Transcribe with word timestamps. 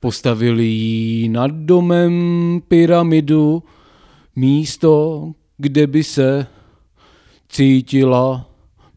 Postavili 0.00 0.64
jí 0.64 1.28
nad 1.28 1.50
domem 1.50 2.62
pyramidu, 2.68 3.62
místo, 4.36 5.32
kde 5.56 5.86
by 5.86 6.04
se 6.04 6.46
cítila 7.48 8.50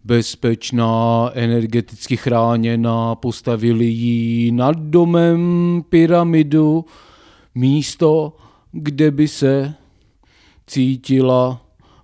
bezpečná, 0.03 1.29
energeticky 1.33 2.17
chráněná, 2.17 3.15
postavili 3.15 3.85
jí 3.85 4.51
nad 4.51 4.77
domem 4.77 5.83
pyramidu, 5.89 6.85
místo, 7.55 8.37
kde 8.71 9.11
by 9.11 9.27
se 9.27 9.73
cítila 10.67 11.61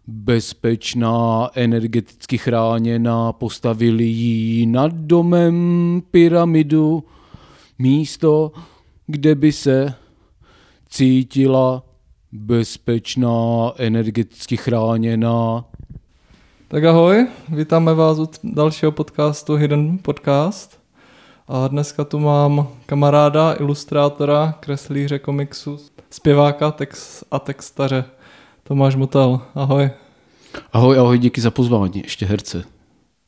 bezpečná, 0.08 1.50
energeticky 1.54 2.38
chráněná, 2.38 3.34
postavili 3.34 4.04
jí 4.04 4.66
nad 4.66 4.94
domem 4.94 5.56
pyramidu, 6.12 7.04
místo, 7.80 8.52
kde 9.08 9.36
by 9.36 9.52
se 9.52 9.94
cítila 10.90 11.84
bezpečná, 12.32 13.72
energeticky 13.78 14.58
chráněná. 14.58 15.66
Tak 16.68 16.84
ahoj, 16.84 17.28
vítáme 17.50 17.94
vás 17.94 18.20
u 18.20 18.30
dalšího 18.44 18.92
podcastu 18.92 19.56
Hidden 19.56 19.98
Podcast. 19.98 20.80
A 21.48 21.68
dneska 21.68 22.04
tu 22.04 22.20
mám 22.20 22.68
kamaráda, 22.86 23.54
ilustrátora, 23.60 24.54
kreslíře 24.60 25.20
komiksu, 25.20 25.78
zpěváka 26.10 26.72
text 26.72 27.24
a 27.32 27.40
textaře 27.40 28.04
Tomáš 28.64 28.96
Motel. 28.96 29.42
Ahoj. 29.56 29.90
Ahoj, 30.74 31.00
ahoj, 31.00 31.18
díky 31.20 31.42
za 31.42 31.52
pozvání, 31.52 32.02
ještě 32.04 32.26
herce. 32.26 32.64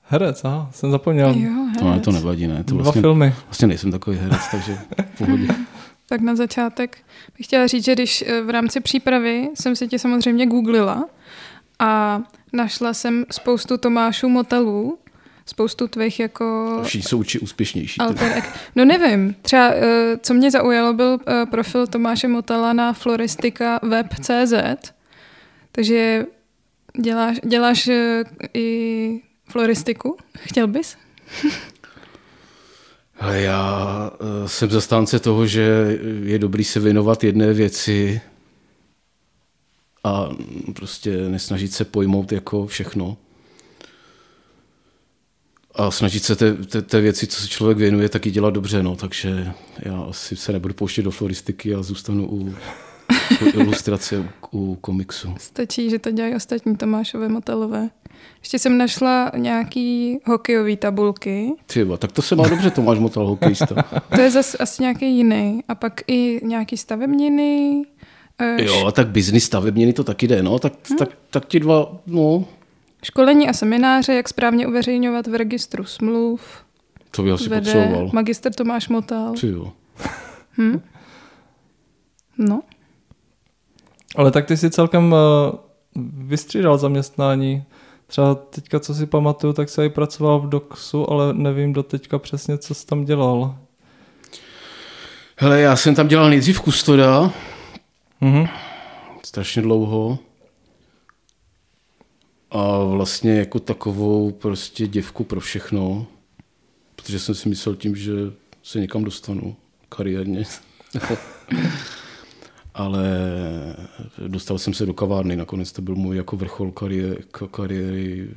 Herec, 0.01 0.45
aha, 0.45 0.69
jsem 0.73 0.91
zapomněl. 0.91 1.29
Jo, 1.29 1.49
herec. 1.65 1.79
To, 1.79 1.89
ne, 1.91 1.99
to 1.99 2.11
nevadí, 2.11 2.47
ne? 2.47 2.63
To 2.63 2.73
Dva 2.73 2.83
vlastně, 2.83 3.01
filmy. 3.01 3.33
vlastně 3.45 3.67
nejsem 3.67 3.91
takový 3.91 4.17
herec, 4.17 4.41
takže 4.51 4.77
v 5.13 5.17
pohodě. 5.17 5.47
Tak 6.09 6.21
na 6.21 6.35
začátek 6.35 6.97
bych 7.37 7.45
chtěla 7.45 7.67
říct, 7.67 7.85
že 7.85 7.93
když 7.93 8.21
eh, 8.27 8.41
v 8.41 8.49
rámci 8.49 8.79
přípravy 8.79 9.49
jsem 9.55 9.75
si 9.75 9.87
tě 9.87 9.99
samozřejmě 9.99 10.45
googlila 10.45 11.09
a 11.79 12.21
našla 12.53 12.93
jsem 12.93 13.25
spoustu 13.31 13.77
Tomášů 13.77 14.29
motelů, 14.29 14.99
spoustu 15.45 15.87
tvých 15.87 16.19
jako 16.19 16.79
Všichni 16.83 17.07
jsou 17.09 17.17
určitě 17.19 17.39
úspěšnější. 17.39 17.97
teda. 17.97 18.07
alter 18.09 18.31
eg- 18.43 18.49
No 18.75 18.85
nevím, 18.85 19.35
třeba 19.41 19.69
eh, 19.73 20.17
co 20.21 20.33
mě 20.33 20.51
zaujalo 20.51 20.93
byl 20.93 21.19
eh, 21.27 21.45
profil 21.45 21.87
Tomáše 21.87 22.27
Motela 22.27 22.73
na 22.73 22.93
floristika 22.93 23.79
web.cz, 23.83 24.53
takže 25.71 26.25
děláš, 27.01 27.37
děláš 27.45 27.89
i 28.53 29.21
floristiku, 29.49 30.17
chtěl 30.37 30.67
bys? 30.67 30.97
Ale 33.19 33.41
já 33.41 34.11
uh, 34.21 34.47
jsem 34.47 34.69
zastánce 34.69 35.19
toho, 35.19 35.47
že 35.47 35.97
je 36.23 36.39
dobrý 36.39 36.63
se 36.63 36.79
věnovat 36.79 37.23
jedné 37.23 37.53
věci 37.53 38.21
a 40.03 40.29
prostě 40.75 41.17
nesnažit 41.17 41.73
se 41.73 41.85
pojmout 41.85 42.31
jako 42.31 42.67
všechno. 42.67 43.17
A 45.75 45.91
snažit 45.91 46.23
se 46.23 46.35
té, 46.35 46.53
té, 46.53 46.81
té 46.81 47.01
věci, 47.01 47.27
co 47.27 47.41
se 47.41 47.47
člověk 47.47 47.77
věnuje, 47.77 48.09
taky 48.09 48.31
dělat 48.31 48.53
dobře. 48.53 48.83
No. 48.83 48.95
Takže 48.95 49.51
já 49.79 50.01
asi 50.01 50.35
se 50.35 50.51
nebudu 50.51 50.73
pouštět 50.73 51.01
do 51.01 51.11
floristiky 51.11 51.75
a 51.75 51.83
zůstanu 51.83 52.27
u 52.31 52.55
ilustrace, 53.53 54.19
u, 54.19 54.25
u 54.71 54.75
komiksu. 54.75 55.33
Stačí, 55.37 55.89
že 55.89 55.99
to 55.99 56.11
dělají 56.11 56.35
ostatní 56.35 56.75
Tomášové 56.75 57.29
motelové. 57.29 57.89
Ještě 58.39 58.59
jsem 58.59 58.77
našla 58.77 59.31
nějaký 59.37 60.17
hokejový 60.25 60.77
tabulky, 60.77 61.51
Třeba, 61.65 61.97
tak 61.97 62.11
to 62.11 62.21
se 62.21 62.35
má 62.35 62.47
dobře, 62.47 62.71
Tomáš 62.71 62.99
Motal, 62.99 63.27
hokejista. 63.27 63.83
to 64.15 64.21
je 64.21 64.31
zase 64.31 64.57
asi 64.57 64.81
nějaký 64.83 65.17
jiný. 65.17 65.63
A 65.67 65.75
pak 65.75 66.01
i 66.07 66.39
nějaký 66.43 66.77
stavebniny. 66.77 67.83
eh, 68.39 68.63
Jo, 68.63 68.85
a 68.87 68.91
tak 68.91 69.07
biznis 69.07 69.43
stavebniny 69.45 69.93
to 69.93 70.03
taky 70.03 70.27
jde, 70.27 70.43
no. 70.43 70.59
Tak, 70.59 70.73
tak, 70.97 71.09
tak 71.29 71.45
ti 71.45 71.59
dva, 71.59 71.97
no, 72.07 72.45
Školení 73.03 73.49
a 73.49 73.53
semináře, 73.53 74.13
jak 74.13 74.29
správně 74.29 74.67
uveřejňovat 74.67 75.27
v 75.27 75.35
registru 75.35 75.83
smluv. 75.85 76.41
to 77.11 77.23
by 77.23 77.31
asi 77.31 77.49
Vede 77.49 77.73
potřeboval. 77.73 78.09
magister 78.13 78.53
Tomáš 78.53 78.89
Motal. 78.89 79.33
Ty 79.33 79.47
jo. 79.47 79.71
Hm? 80.57 80.81
No, 82.37 82.61
Ale 84.15 84.31
tak 84.31 84.45
ty 84.45 84.57
si 84.57 84.69
celkem 84.69 85.11
uh, 85.13 85.17
vystřídal 86.27 86.77
zaměstnání. 86.77 87.63
Třeba 88.07 88.35
teďka, 88.35 88.79
co 88.79 88.95
si 88.95 89.05
pamatuju, 89.05 89.53
tak 89.53 89.69
se 89.69 89.85
i 89.85 89.89
pracoval 89.89 90.39
v 90.39 90.49
Doxu, 90.49 91.11
ale 91.11 91.33
nevím 91.33 91.73
do 91.73 91.83
teďka 91.83 92.19
přesně, 92.19 92.57
co 92.57 92.73
jsi 92.73 92.85
tam 92.85 93.05
dělal. 93.05 93.57
Hele, 95.37 95.61
já 95.61 95.75
jsem 95.75 95.95
tam 95.95 96.07
dělal 96.07 96.29
nejdřív 96.29 96.61
kustoda, 96.61 97.31
Mhm. 98.21 98.47
strašně 99.23 99.61
dlouho. 99.61 100.19
A 102.51 102.77
vlastně 102.83 103.31
jako 103.35 103.59
takovou 103.59 104.31
prostě 104.31 104.87
děvku 104.87 105.23
pro 105.23 105.39
všechno. 105.39 106.05
Protože 106.95 107.19
jsem 107.19 107.35
si 107.35 107.49
myslel 107.49 107.75
tím, 107.75 107.95
že 107.95 108.11
se 108.63 108.79
někam 108.79 109.03
dostanu 109.03 109.55
kariérně. 109.89 110.43
Ale 112.79 113.03
dostal 114.27 114.57
jsem 114.57 114.73
se 114.73 114.85
do 114.85 114.93
kavárny, 114.93 115.35
nakonec 115.35 115.71
to 115.71 115.81
byl 115.81 115.95
můj 115.95 116.17
jako 116.17 116.37
vrchol 116.37 116.71
kariéry, 116.71 117.23
kariéry 117.51 118.29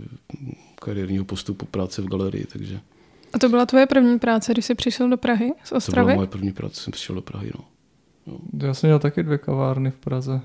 kariérního 0.74 1.24
postupu 1.24 1.66
práce 1.66 2.02
v 2.02 2.06
galerii, 2.08 2.44
takže 2.52 2.80
a 3.32 3.38
to 3.38 3.48
byla 3.48 3.66
tvoje 3.66 3.86
první 3.86 4.18
práce, 4.18 4.52
když 4.52 4.64
jsi 4.64 4.74
přišel 4.74 5.08
do 5.08 5.16
Prahy 5.16 5.52
z 5.64 5.68
to 5.68 5.74
byla 5.74 5.78
Ostravy? 5.78 6.14
moje 6.14 6.26
první 6.26 6.52
práce, 6.52 6.80
jsem 6.80 6.90
přišel 6.92 7.14
do 7.14 7.22
Prahy. 7.22 7.50
No. 7.58 7.64
Já 8.66 8.74
jsem 8.74 8.88
měl 8.88 8.98
taky 8.98 9.22
dvě 9.22 9.38
kavárny 9.38 9.90
v 9.90 9.96
Praze. 9.96 10.40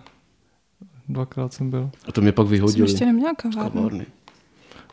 Dvakrát 1.10 1.54
jsem 1.54 1.70
byl. 1.70 1.90
A 2.08 2.12
to 2.12 2.22
mě 2.22 2.32
pak 2.32 2.46
Jsem 2.46 2.52
vyhodili 2.52 2.92
ještě 2.92 3.06
neměla 3.06 3.34
z 3.34 3.42
kavárnu. 3.42 3.72
kavárny. 3.72 4.06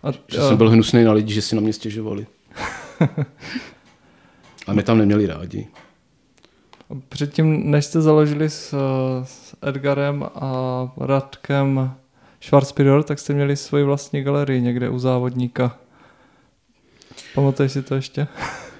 A, 0.02 0.12
Že 0.12 0.38
jsem 0.48 0.56
byl 0.56 0.70
hnusný 0.70 1.04
na 1.04 1.12
lidi, 1.12 1.34
že 1.34 1.42
si 1.42 1.54
na 1.54 1.60
mě 1.60 1.72
stěžovali. 1.72 2.26
A 4.66 4.72
mě 4.72 4.82
tam 4.82 4.98
neměli 4.98 5.26
rádi. 5.26 5.66
Předtím, 7.08 7.70
než 7.70 7.84
jste 7.84 8.00
založili 8.00 8.50
s, 8.50 8.74
s 9.24 9.54
Edgarem 9.62 10.22
a 10.34 10.92
Radkem 10.96 11.94
Schwarzpidor, 12.40 13.02
tak 13.02 13.18
jste 13.18 13.34
měli 13.34 13.56
svoji 13.56 13.84
vlastní 13.84 14.22
galerii 14.22 14.62
někde 14.62 14.88
u 14.88 14.98
závodníka. 14.98 15.78
Pamatuješ 17.34 17.72
si 17.72 17.82
to 17.82 17.94
ještě? 17.94 18.26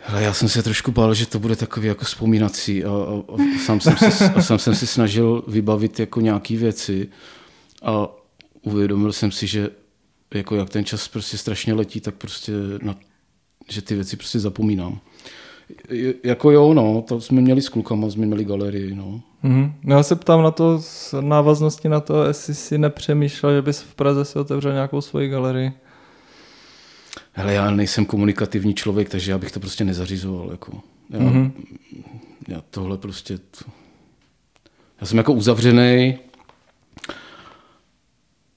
Ale 0.08 0.22
já 0.22 0.34
jsem 0.34 0.48
se 0.48 0.62
trošku 0.62 0.92
bál, 0.92 1.14
že 1.14 1.26
to 1.26 1.38
bude 1.38 1.56
takový 1.56 1.88
jako 1.88 2.04
vzpomínací 2.04 2.84
a, 2.84 2.90
a, 2.90 3.32
a, 3.32 3.58
sám, 3.64 3.80
jsem 3.80 3.96
si, 3.96 4.24
a 4.24 4.42
sám 4.42 4.58
jsem 4.58 4.74
si 4.74 4.86
snažil 4.86 5.44
vybavit 5.48 6.00
jako 6.00 6.20
nějaký 6.20 6.56
věci 6.56 7.08
a 7.82 8.08
uvědomil 8.62 9.12
jsem 9.12 9.32
si, 9.32 9.46
že 9.46 9.70
jako 10.34 10.56
jak 10.56 10.70
ten 10.70 10.84
čas 10.84 11.08
prostě 11.08 11.38
strašně 11.38 11.74
letí, 11.74 12.00
tak 12.00 12.14
prostě 12.14 12.52
na, 12.82 12.96
že 13.68 13.82
ty 13.82 13.94
věci 13.94 14.16
prostě 14.16 14.38
zapomínám. 14.40 15.00
Jako 16.24 16.50
jo, 16.50 16.74
no, 16.74 17.02
to 17.08 17.20
jsme 17.20 17.40
měli 17.40 17.62
s 17.62 17.68
klukama, 17.68 18.10
jsme 18.10 18.26
měli 18.26 18.44
galerii, 18.44 18.94
no. 18.94 19.20
Mhm. 19.42 19.72
No 19.84 19.96
já 19.96 20.02
se 20.02 20.16
ptám 20.16 20.42
na 20.42 20.50
to 20.50 20.78
s 20.82 21.20
návaznosti 21.20 21.88
na 21.88 22.00
to, 22.00 22.24
jestli 22.24 22.54
si 22.54 22.78
nepřemýšlel, 22.78 23.54
že 23.54 23.62
bys 23.62 23.80
v 23.80 23.94
Praze 23.94 24.24
si 24.24 24.38
otevřel 24.38 24.72
nějakou 24.72 25.00
svoji 25.00 25.28
galerii. 25.28 25.72
Hele, 27.32 27.54
já 27.54 27.70
nejsem 27.70 28.04
komunikativní 28.06 28.74
člověk, 28.74 29.08
takže 29.08 29.30
já 29.30 29.38
bych 29.38 29.52
to 29.52 29.60
prostě 29.60 29.84
nezařizoval. 29.84 30.50
Jako. 30.50 30.72
Já, 31.10 31.18
Mhm. 31.18 31.28
mm-hmm. 31.32 31.52
já 32.48 32.62
tohle 32.70 32.98
prostě... 32.98 33.38
To... 33.38 33.64
Já 35.00 35.06
jsem 35.06 35.18
jako 35.18 35.32
uzavřený 35.32 36.18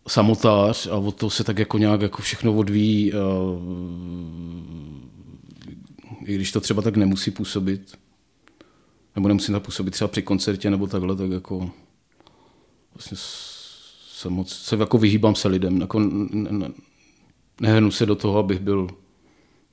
samotář 0.07 0.87
a 0.87 0.95
od 0.95 1.15
toho 1.15 1.29
se 1.29 1.43
tak 1.43 1.59
jako 1.59 1.77
nějak 1.77 2.01
jako 2.01 2.21
všechno 2.21 2.53
odvíjí. 2.53 3.13
A... 3.13 3.17
I 6.27 6.35
když 6.35 6.51
to 6.51 6.61
třeba 6.61 6.81
tak 6.81 6.95
nemusí 6.95 7.31
působit, 7.31 7.97
nebo 9.15 9.27
nemusí 9.27 9.51
tak 9.51 9.63
působit 9.63 9.91
třeba 9.91 10.07
při 10.07 10.21
koncertě 10.21 10.69
nebo 10.69 10.87
takhle, 10.87 11.15
tak 11.15 11.29
jako 11.31 11.71
vlastně 12.93 13.17
se 14.11 14.29
moc, 14.29 14.53
se 14.53 14.75
jako 14.75 14.97
vyhýbám 14.97 15.35
se 15.35 15.47
lidem. 15.47 15.81
Jako, 15.81 15.99
n- 15.99 16.47
n- 16.49 16.73
nehnu 17.61 17.91
se 17.91 18.05
do 18.05 18.15
toho, 18.15 18.39
abych 18.39 18.59
byl 18.59 18.87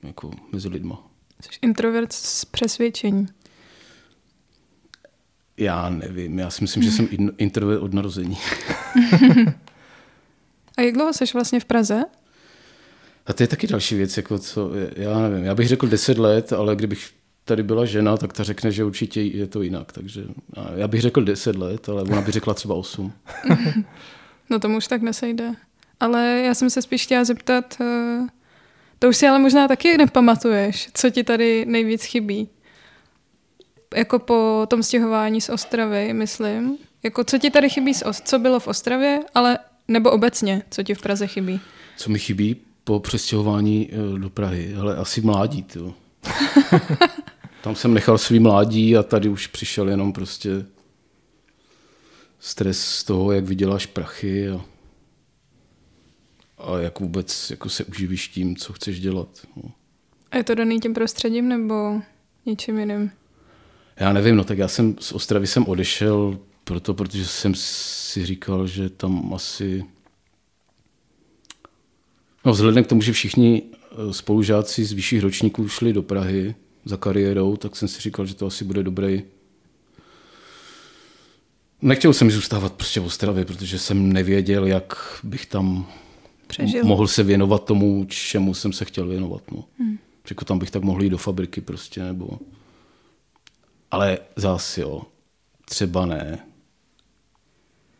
jako 0.03 0.31
mezi 0.51 0.67
lidma. 0.67 1.07
Jsi 1.41 1.49
introvert 1.61 2.13
z 2.13 2.45
přesvědčení. 2.45 3.25
Já 5.57 5.89
nevím, 5.89 6.39
já 6.39 6.49
si 6.49 6.63
myslím, 6.63 6.83
že 6.83 6.91
jsem 6.91 7.07
in- 7.11 7.31
introvert 7.37 7.81
od 7.81 7.93
narození. 7.93 8.37
A 10.77 10.81
jak 10.81 10.93
dlouho 10.93 11.13
jsi 11.13 11.25
vlastně 11.33 11.59
v 11.59 11.65
Praze? 11.65 12.03
A 13.25 13.33
to 13.33 13.43
je 13.43 13.47
taky 13.47 13.67
další 13.67 13.95
věc, 13.95 14.17
jako 14.17 14.39
co, 14.39 14.71
já 14.95 15.19
nevím, 15.19 15.45
já 15.45 15.55
bych 15.55 15.67
řekl 15.67 15.87
10 15.87 16.17
let, 16.17 16.53
ale 16.53 16.75
kdybych 16.75 17.09
tady 17.45 17.63
byla 17.63 17.85
žena, 17.85 18.17
tak 18.17 18.33
ta 18.33 18.43
řekne, 18.43 18.71
že 18.71 18.83
určitě 18.83 19.21
je 19.21 19.47
to 19.47 19.61
jinak. 19.61 19.91
Takže 19.91 20.23
já 20.75 20.87
bych 20.87 21.01
řekl 21.01 21.23
10 21.23 21.55
let, 21.55 21.89
ale 21.89 22.01
ona 22.01 22.21
by 22.21 22.31
řekla 22.31 22.53
třeba 22.53 22.75
8. 22.75 23.13
No 24.49 24.59
tomu 24.59 24.77
už 24.77 24.87
tak 24.87 25.01
nesejde. 25.01 25.51
Ale 25.99 26.41
já 26.45 26.53
jsem 26.53 26.69
se 26.69 26.81
spíš 26.81 27.03
chtěla 27.03 27.23
zeptat, 27.23 27.77
eh, 27.81 28.19
to 28.99 29.09
už 29.09 29.17
si 29.17 29.27
ale 29.27 29.39
možná 29.39 29.67
taky 29.67 29.97
nepamatuješ, 29.97 30.89
co 30.93 31.09
ti 31.09 31.23
tady 31.23 31.65
nejvíc 31.65 32.03
chybí. 32.03 32.49
jako 33.95 34.19
po 34.19 34.65
tom 34.69 34.83
stěhování 34.83 35.41
z 35.41 35.49
Ostravy, 35.49 36.13
myslím. 36.13 36.77
Jako 37.03 37.23
co 37.23 37.37
ti 37.37 37.49
tady 37.49 37.69
chybí, 37.69 37.93
co 38.25 38.39
bylo 38.39 38.59
v 38.59 38.67
Ostravě, 38.67 39.19
ale 39.35 39.59
nebo 39.87 40.11
obecně, 40.11 40.63
co 40.71 40.83
ti 40.83 40.93
v 40.93 41.01
Praze 41.01 41.27
chybí? 41.27 41.59
Co 41.97 42.09
mi 42.09 42.19
chybí 42.19 42.55
po 42.85 42.99
přestěhování 42.99 43.89
eh, 43.91 44.19
do 44.19 44.29
Prahy? 44.29 44.75
Ale 44.75 44.95
asi 44.95 45.21
mládí, 45.21 45.63
tyjo. 45.63 45.93
Tam 47.63 47.75
jsem 47.75 47.93
nechal 47.93 48.17
svý 48.17 48.39
mládí 48.39 48.97
a 48.97 49.03
tady 49.03 49.29
už 49.29 49.47
přišel 49.47 49.89
jenom 49.89 50.13
prostě 50.13 50.65
stres 52.39 52.81
z 52.81 53.03
toho, 53.03 53.31
jak 53.31 53.45
vyděláš 53.45 53.85
prachy 53.85 54.49
a, 54.49 54.65
a 56.57 56.77
jak 56.77 56.99
vůbec 56.99 57.49
jako 57.49 57.69
se 57.69 57.83
uživíš 57.83 58.27
tím, 58.27 58.55
co 58.55 58.73
chceš 58.73 58.99
dělat. 58.99 59.27
No. 59.55 59.71
A 60.31 60.37
je 60.37 60.43
to 60.43 60.55
daný 60.55 60.79
tím 60.79 60.93
prostředím 60.93 61.49
nebo 61.49 62.01
něčím 62.45 62.79
jiným? 62.79 63.11
Já 63.99 64.13
nevím, 64.13 64.35
no 64.35 64.43
tak 64.43 64.57
já 64.57 64.67
jsem 64.67 64.95
z 64.99 65.11
Ostravy 65.11 65.47
jsem 65.47 65.67
odešel 65.67 66.39
proto, 66.63 66.93
protože 66.93 67.25
jsem 67.25 67.53
si 67.55 68.25
říkal, 68.25 68.67
že 68.67 68.89
tam 68.89 69.33
asi... 69.33 69.85
No 72.45 72.51
vzhledem 72.51 72.83
k 72.83 72.87
tomu, 72.87 73.01
že 73.01 73.11
všichni 73.11 73.63
eh, 73.63 74.13
spolužáci 74.13 74.85
z 74.85 74.91
vyšších 74.91 75.21
ročníků 75.21 75.67
šli 75.67 75.93
do 75.93 76.03
Prahy 76.03 76.55
za 76.85 76.97
kariérou, 76.97 77.57
tak 77.57 77.75
jsem 77.75 77.87
si 77.87 78.01
říkal, 78.01 78.25
že 78.25 78.35
to 78.35 78.45
asi 78.45 78.65
bude 78.65 78.83
dobrý. 78.83 79.23
Nechtěl 81.81 82.13
jsem 82.13 82.31
zůstávat 82.31 82.73
prostě 82.73 82.99
v 82.99 83.05
Ostravě, 83.05 83.45
protože 83.45 83.79
jsem 83.79 84.13
nevěděl, 84.13 84.65
jak 84.65 85.19
bych 85.23 85.45
tam 85.45 85.87
Přežil. 86.47 86.85
mohl 86.85 87.07
se 87.07 87.23
věnovat 87.23 87.65
tomu, 87.65 88.05
čemu 88.09 88.53
jsem 88.53 88.73
se 88.73 88.85
chtěl 88.85 89.07
věnovat. 89.07 89.51
No. 89.51 89.63
Hmm. 89.79 89.97
Jako 90.29 90.45
tam 90.45 90.59
bych 90.59 90.71
tak 90.71 90.83
mohl 90.83 91.03
jít 91.03 91.09
do 91.09 91.17
fabriky 91.17 91.61
prostě, 91.61 92.03
nebo... 92.03 92.39
Ale 93.91 94.17
zase 94.35 94.81
jo, 94.81 95.01
třeba 95.65 96.05
ne. 96.05 96.39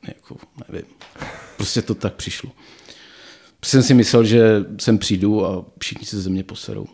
Jako, 0.08 0.38
nevím. 0.68 0.88
Prostě 1.58 1.82
to 1.82 1.96
tak 1.96 2.14
přišlo. 2.14 2.52
Jsem 3.66 3.84
si 3.84 3.94
myslel, 3.94 4.24
že 4.24 4.66
sem 4.80 4.98
přijdu 4.98 5.46
a 5.46 5.66
všichni 5.80 6.06
se 6.06 6.22
ze 6.22 6.30
mě 6.30 6.44
poserou. 6.44 6.86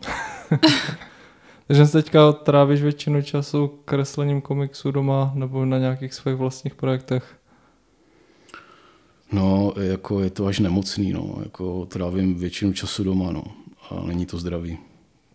Takže 1.66 1.86
teďka 1.86 2.32
trávíš 2.32 2.82
většinu 2.82 3.22
času 3.22 3.66
kreslením 3.84 4.40
komiksu 4.40 4.90
doma 4.90 5.32
nebo 5.34 5.64
na 5.64 5.78
nějakých 5.78 6.14
svých 6.14 6.34
vlastních 6.34 6.74
projektech. 6.74 7.36
No, 9.32 9.72
jako 9.80 10.20
je 10.20 10.30
to 10.30 10.46
až 10.46 10.58
nemocný, 10.58 11.12
no. 11.12 11.36
Jako 11.42 11.86
trávím 11.86 12.34
většinu 12.34 12.72
času 12.72 13.04
doma, 13.04 13.32
no. 13.32 13.44
A 13.90 14.02
není 14.06 14.26
to 14.26 14.38
zdravý. 14.38 14.78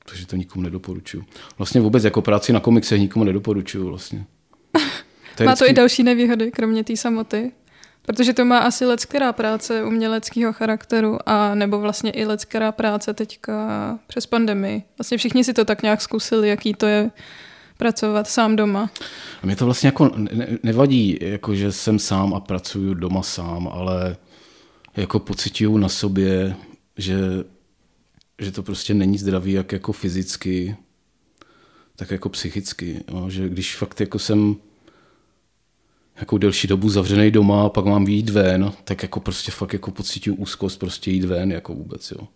Takže 0.09 0.27
to 0.27 0.35
nikomu 0.35 0.63
nedoporučuju. 0.63 1.23
Vlastně 1.57 1.81
vůbec 1.81 2.03
jako 2.03 2.21
práci 2.21 2.53
na 2.53 2.59
komiksech 2.59 2.99
nikomu 2.99 3.25
nedoporučuju 3.25 3.87
vlastně. 3.89 4.25
To 5.37 5.43
má 5.43 5.51
to 5.51 5.55
vždycky- 5.55 5.71
i 5.71 5.75
další 5.75 6.03
nevýhody, 6.03 6.51
kromě 6.51 6.83
té 6.83 6.97
samoty. 6.97 7.51
Protože 8.07 8.33
to 8.33 8.45
má 8.45 8.59
asi 8.59 8.85
leckerá 8.85 9.33
práce 9.33 9.83
uměleckého 9.83 10.53
charakteru 10.53 11.17
a 11.25 11.55
nebo 11.55 11.79
vlastně 11.79 12.11
i 12.11 12.25
leckerá 12.25 12.71
práce 12.71 13.13
teďka 13.13 13.99
přes 14.07 14.25
pandemii. 14.25 14.83
Vlastně 14.97 15.17
všichni 15.17 15.43
si 15.43 15.53
to 15.53 15.65
tak 15.65 15.83
nějak 15.83 16.01
zkusili, 16.01 16.49
jaký 16.49 16.73
to 16.73 16.85
je 16.85 17.11
pracovat 17.77 18.27
sám 18.27 18.55
doma. 18.55 18.89
A 19.43 19.45
mě 19.45 19.55
to 19.55 19.65
vlastně 19.65 19.87
jako 19.87 20.11
ne- 20.15 20.47
nevadí, 20.63 21.17
jako 21.21 21.55
že 21.55 21.71
jsem 21.71 21.99
sám 21.99 22.33
a 22.33 22.39
pracuju 22.39 22.93
doma 22.93 23.23
sám, 23.23 23.67
ale 23.67 24.17
jako 24.97 25.19
pocituju 25.19 25.77
na 25.77 25.89
sobě, 25.89 26.55
že, 26.97 27.17
že 28.39 28.51
to 28.51 28.63
prostě 28.63 28.93
není 28.93 29.17
zdravý, 29.17 29.51
jak 29.51 29.71
jako 29.71 29.91
fyzicky, 29.91 30.75
tak 31.95 32.11
jako 32.11 32.29
psychicky. 32.29 33.03
Jo? 33.11 33.29
Že 33.29 33.49
když 33.49 33.75
fakt 33.75 33.99
jako 33.99 34.19
jsem 34.19 34.55
jako 36.19 36.37
delší 36.37 36.67
dobu 36.67 36.89
zavřený 36.89 37.31
doma 37.31 37.65
a 37.65 37.69
pak 37.69 37.85
mám 37.85 38.05
výjít 38.05 38.29
ven, 38.29 38.71
tak 38.83 39.03
jako 39.03 39.19
prostě 39.19 39.51
fakt 39.51 39.73
jako 39.73 39.91
pocituju 39.91 40.35
úzkost 40.35 40.79
prostě 40.79 41.11
jít 41.11 41.25
ven 41.25 41.51
jako 41.51 41.73
vůbec, 41.73 42.11
jo. 42.11 42.27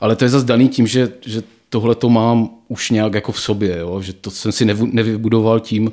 Ale 0.00 0.16
to 0.16 0.24
je 0.24 0.28
zase 0.28 0.46
daný 0.46 0.68
tím, 0.68 0.86
že, 0.86 1.12
že 1.26 1.42
tohle 1.68 1.94
to 1.94 2.10
mám 2.10 2.50
už 2.68 2.90
nějak 2.90 3.14
jako 3.14 3.32
v 3.32 3.40
sobě, 3.40 3.78
jo? 3.78 4.02
že 4.02 4.12
to 4.12 4.30
jsem 4.30 4.52
si 4.52 4.64
nevybudoval 4.74 5.60
tím, 5.60 5.92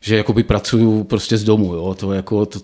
že 0.00 0.16
jakoby 0.16 0.42
pracuju 0.42 1.04
prostě 1.04 1.36
z 1.36 1.44
domu, 1.44 1.74
jo? 1.74 1.94
to 1.98 2.12
jako, 2.12 2.46
to, 2.46 2.60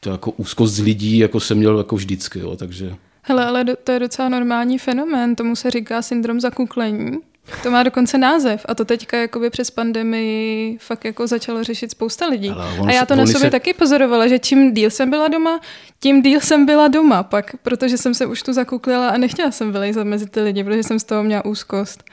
to 0.00 0.10
jako 0.10 0.30
úzkost 0.30 0.74
z 0.74 0.80
lidí, 0.80 1.18
jako 1.18 1.40
jsem 1.40 1.58
měl 1.58 1.78
jako 1.78 1.96
vždycky, 1.96 2.38
jo? 2.38 2.56
takže 2.56 2.94
Hele, 3.22 3.46
ale 3.46 3.64
to 3.84 3.92
je 3.92 3.98
docela 3.98 4.28
normální 4.28 4.78
fenomén, 4.78 5.36
tomu 5.36 5.56
se 5.56 5.70
říká 5.70 6.02
syndrom 6.02 6.40
zakuklení. 6.40 7.18
To 7.62 7.70
má 7.70 7.82
dokonce 7.82 8.18
název 8.18 8.66
a 8.68 8.74
to 8.74 8.84
teďka 8.84 9.16
jakoby 9.16 9.50
přes 9.50 9.70
pandemii 9.70 10.78
fakt 10.78 11.04
jako 11.04 11.26
začalo 11.26 11.64
řešit 11.64 11.90
spousta 11.90 12.26
lidí. 12.26 12.50
On 12.80 12.88
a 12.88 12.92
já 12.92 13.06
to 13.06 13.16
na 13.16 13.26
sobě 13.26 13.40
se- 13.40 13.50
taky 13.50 13.74
pozorovala, 13.74 14.28
že 14.28 14.38
čím 14.38 14.74
díl 14.74 14.90
jsem 14.90 15.10
byla 15.10 15.28
doma, 15.28 15.60
tím 16.00 16.22
díl 16.22 16.40
jsem 16.40 16.66
byla 16.66 16.88
doma 16.88 17.22
pak, 17.22 17.56
protože 17.62 17.98
jsem 17.98 18.14
se 18.14 18.26
už 18.26 18.42
tu 18.42 18.52
zakuklila 18.52 19.08
a 19.08 19.16
nechtěla 19.16 19.50
jsem 19.50 19.72
vylejzat 19.72 20.06
mezi 20.06 20.26
ty 20.26 20.40
lidi, 20.40 20.64
protože 20.64 20.82
jsem 20.82 20.98
z 20.98 21.04
toho 21.04 21.22
měla 21.22 21.44
úzkost. 21.44 22.04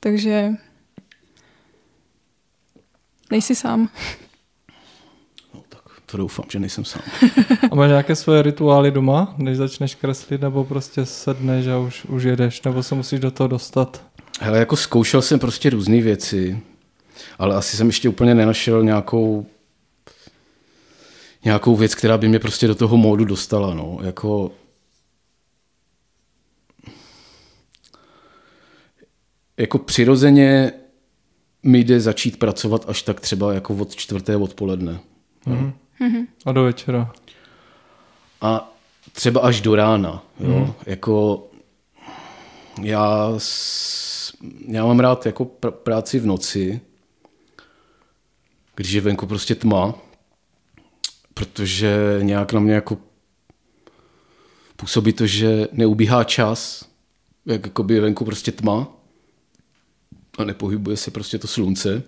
Takže 0.00 0.50
nejsi 3.30 3.54
sám. 3.54 3.88
no, 5.54 5.62
tak 5.68 5.80
to 6.06 6.16
doufám, 6.16 6.44
že 6.50 6.58
nejsem 6.58 6.84
sám. 6.84 7.02
A 7.70 7.74
máš 7.74 7.88
nějaké 7.88 8.16
svoje 8.16 8.42
rituály 8.42 8.90
doma, 8.90 9.34
než 9.38 9.56
začneš 9.56 9.94
kreslit, 9.94 10.40
nebo 10.40 10.64
prostě 10.64 11.06
sedneš 11.06 11.66
a 11.66 11.78
už, 11.78 12.04
už 12.04 12.22
jedeš, 12.22 12.62
nebo 12.62 12.82
se 12.82 12.94
musíš 12.94 13.20
do 13.20 13.30
toho 13.30 13.48
dostat? 13.48 14.02
Hele, 14.40 14.58
jako 14.58 14.76
zkoušel 14.76 15.22
jsem 15.22 15.38
prostě 15.38 15.70
různé 15.70 16.00
věci, 16.00 16.62
ale 17.38 17.54
asi 17.54 17.76
jsem 17.76 17.86
ještě 17.86 18.08
úplně 18.08 18.34
nenašel 18.34 18.84
nějakou 18.84 19.46
nějakou 21.44 21.76
věc, 21.76 21.94
která 21.94 22.18
by 22.18 22.28
mě 22.28 22.38
prostě 22.38 22.66
do 22.66 22.74
toho 22.74 22.96
módu 22.96 23.24
dostala, 23.24 23.74
no. 23.74 23.98
Jako 24.02 24.52
jako 29.56 29.78
přirozeně 29.78 30.72
mi 31.62 31.78
jde 31.78 32.00
začít 32.00 32.38
pracovat 32.38 32.84
až 32.88 33.02
tak 33.02 33.20
třeba 33.20 33.52
jako 33.52 33.74
od 33.74 33.96
čtvrté 33.96 34.36
odpoledne. 34.36 35.00
Mhm. 35.46 36.26
A 36.46 36.52
do 36.52 36.62
večera. 36.62 37.12
A 38.40 38.72
třeba 39.12 39.40
až 39.40 39.60
do 39.60 39.74
rána. 39.74 40.22
Jo? 40.40 40.54
Hmm. 40.54 40.72
Jako 40.86 41.46
já, 42.82 43.32
s, 43.38 44.05
já 44.68 44.86
mám 44.86 45.00
rád 45.00 45.26
jako 45.26 45.44
pr- 45.44 45.70
práci 45.70 46.18
v 46.18 46.26
noci, 46.26 46.80
když 48.74 48.92
je 48.92 49.00
venku 49.00 49.26
prostě 49.26 49.54
tma, 49.54 49.94
protože 51.34 52.18
nějak 52.22 52.52
na 52.52 52.60
mě 52.60 52.74
jako 52.74 52.98
působí 54.76 55.12
to, 55.12 55.26
že 55.26 55.68
neubíhá 55.72 56.24
čas, 56.24 56.88
jak 57.46 57.66
jakoby 57.66 57.94
je 57.94 58.00
venku 58.00 58.24
prostě 58.24 58.52
tma 58.52 58.88
a 60.38 60.44
nepohybuje 60.44 60.96
se 60.96 61.10
prostě 61.10 61.38
to 61.38 61.46
slunce, 61.46 62.02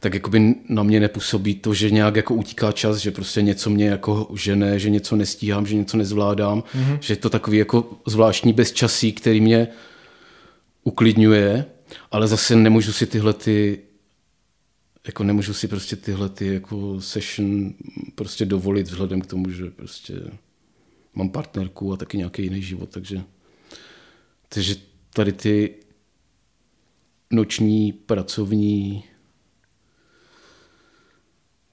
tak 0.00 0.14
jakoby 0.14 0.54
na 0.68 0.82
mě 0.82 1.00
nepůsobí 1.00 1.54
to, 1.54 1.74
že 1.74 1.90
nějak 1.90 2.16
jako 2.16 2.34
utíká 2.34 2.72
čas, 2.72 2.96
že 2.96 3.10
prostě 3.10 3.42
něco 3.42 3.70
mě 3.70 3.86
jako 3.86 4.28
žene, 4.34 4.78
že 4.78 4.90
něco 4.90 5.16
nestíhám, 5.16 5.66
že 5.66 5.76
něco 5.76 5.96
nezvládám, 5.96 6.60
mm-hmm. 6.60 6.98
že 7.00 7.12
je 7.12 7.16
to 7.16 7.30
takový 7.30 7.58
jako 7.58 7.90
zvláštní 8.06 8.52
bezčasí, 8.52 9.12
který 9.12 9.40
mě 9.40 9.68
uklidňuje, 10.84 11.64
ale 12.10 12.28
zase 12.28 12.56
nemůžu 12.56 12.92
si 12.92 13.06
tyhle 13.06 13.32
ty 13.32 13.82
jako 15.06 15.24
nemůžu 15.24 15.54
si 15.54 15.68
prostě 15.68 15.96
tyhle 15.96 16.28
ty 16.28 16.46
jako 16.46 17.00
session 17.00 17.74
prostě 18.14 18.44
dovolit 18.44 18.86
vzhledem 18.86 19.20
k 19.20 19.26
tomu, 19.26 19.50
že 19.50 19.70
prostě 19.70 20.14
mám 21.14 21.28
partnerku 21.28 21.92
a 21.92 21.96
taky 21.96 22.16
nějaký 22.18 22.42
jiný 22.42 22.62
život, 22.62 22.90
takže 22.90 23.22
takže 24.48 24.76
tady 25.14 25.32
ty 25.32 25.74
noční 27.30 27.92
pracovní 27.92 29.04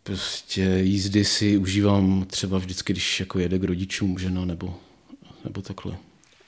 prostě 0.04 0.80
jízdy 0.82 1.26
si 1.26 1.58
užívám 1.58 2.26
třeba 2.26 2.58
vždycky, 2.58 2.94
když 2.94 3.20
jako 3.20 3.40
jede 3.40 3.60
k 3.60 3.64
rodičům 3.64 4.20
žena 4.20 4.46
nebo, 4.46 4.80
nebo 5.44 5.62
takhle. 5.62 5.98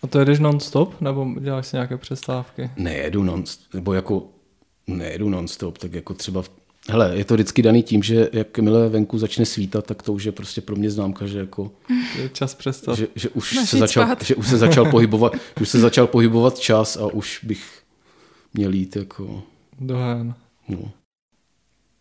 A 0.04 0.08
to 0.08 0.20
jedeš 0.20 0.40
non-stop, 0.40 1.02
nebo 1.02 1.28
děláš 1.40 1.68
si 1.68 1.76
nějaké 1.76 1.98
přestávky? 1.98 2.72
Nejedu 2.78 3.24
non 3.24 3.44
nebo 3.74 3.94
jako 3.94 4.30
nejedu 4.88 5.30
non-stop, 5.30 5.78
tak 5.78 5.94
jako 5.94 6.14
třeba 6.14 6.42
v, 6.42 6.50
hele, 6.90 7.12
je 7.18 7.26
to 7.26 7.34
vždycky 7.34 7.62
daný 7.62 7.84
tím, 7.84 8.04
že 8.04 8.30
jakmile 8.34 8.90
venku 8.90 9.18
začne 9.18 9.46
svítat, 9.46 9.86
tak 9.86 10.04
to 10.04 10.14
už 10.14 10.24
je 10.24 10.32
prostě 10.32 10.62
pro 10.62 10.76
mě 10.76 10.92
známka, 10.92 11.28
že 11.28 11.40
jako 11.40 11.72
Je 12.22 12.30
čas 12.30 12.56
přestat. 12.56 12.96
že, 12.98 13.08
že, 13.16 13.30
už 13.30 13.54
Máš 13.56 13.70
se 13.70 13.78
začal, 13.78 14.06
spát. 14.06 14.24
že 14.24 14.36
už 14.36 14.48
se 14.48 14.58
začal 14.58 14.86
pohybovat, 14.92 15.34
že 15.34 15.62
už 15.62 15.70
se 15.70 15.80
začal 15.80 16.08
pohybovat 16.08 16.60
čas 16.60 16.98
a 16.98 17.06
už 17.08 17.40
bych 17.44 17.82
měl 18.54 18.74
jít 18.74 18.96
jako, 18.96 19.44
Do 19.80 19.96
no. 20.68 20.92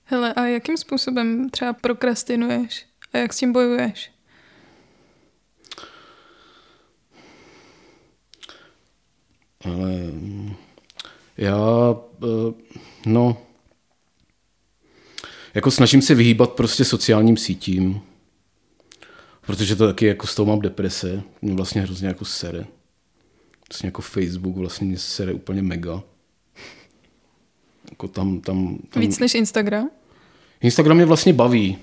Hele, 0.04 0.34
a 0.34 0.46
jakým 0.46 0.76
způsobem 0.76 1.50
třeba 1.50 1.72
prokrastinuješ? 1.72 2.86
A 3.12 3.18
jak 3.18 3.32
s 3.32 3.36
tím 3.38 3.52
bojuješ? 3.52 4.10
Ale 9.70 9.92
mm, 9.92 10.54
já, 11.36 11.96
eh, 12.22 12.52
no, 13.06 13.36
jako 15.54 15.70
snažím 15.70 16.02
se 16.02 16.14
vyhýbat 16.14 16.50
prostě 16.50 16.84
sociálním 16.84 17.36
sítím, 17.36 18.00
protože 19.46 19.76
to 19.76 19.86
taky 19.86 20.06
jako 20.06 20.26
s 20.26 20.34
tou 20.34 20.44
mám 20.44 20.60
deprese, 20.60 21.22
mě 21.42 21.54
vlastně 21.54 21.82
hrozně 21.82 22.08
jako 22.08 22.24
sere. 22.24 22.66
Vlastně 23.70 23.86
jako 23.86 24.02
Facebook 24.02 24.56
vlastně 24.56 24.86
mě 24.86 24.98
sere 24.98 25.32
úplně 25.32 25.62
mega. 25.62 26.02
Jako 27.90 28.08
tam, 28.08 28.40
tam, 28.40 28.78
tam... 28.90 29.00
Víc 29.00 29.18
než 29.18 29.34
Instagram? 29.34 29.90
Instagram 30.60 30.96
mě 30.96 31.06
vlastně 31.06 31.32
baví. 31.32 31.78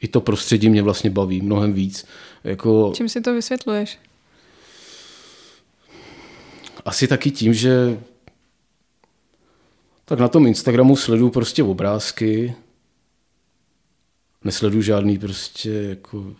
I 0.00 0.08
to 0.08 0.20
prostředí 0.20 0.68
mě 0.68 0.82
vlastně 0.82 1.10
baví 1.10 1.42
mnohem 1.42 1.72
víc. 1.72 2.06
Jako... 2.44 2.92
Čím 2.94 3.08
si 3.08 3.20
to 3.20 3.34
vysvětluješ? 3.34 3.98
Asi 6.84 7.08
taky 7.08 7.30
tím, 7.30 7.54
že 7.54 7.98
tak 10.04 10.18
na 10.18 10.28
tom 10.28 10.46
Instagramu 10.46 10.96
sleduju 10.96 11.30
prostě 11.30 11.62
obrázky, 11.62 12.54
nesleduju 14.44 14.82
žádný 14.82 15.18
prostě 15.18 15.70
jako, 15.70 16.34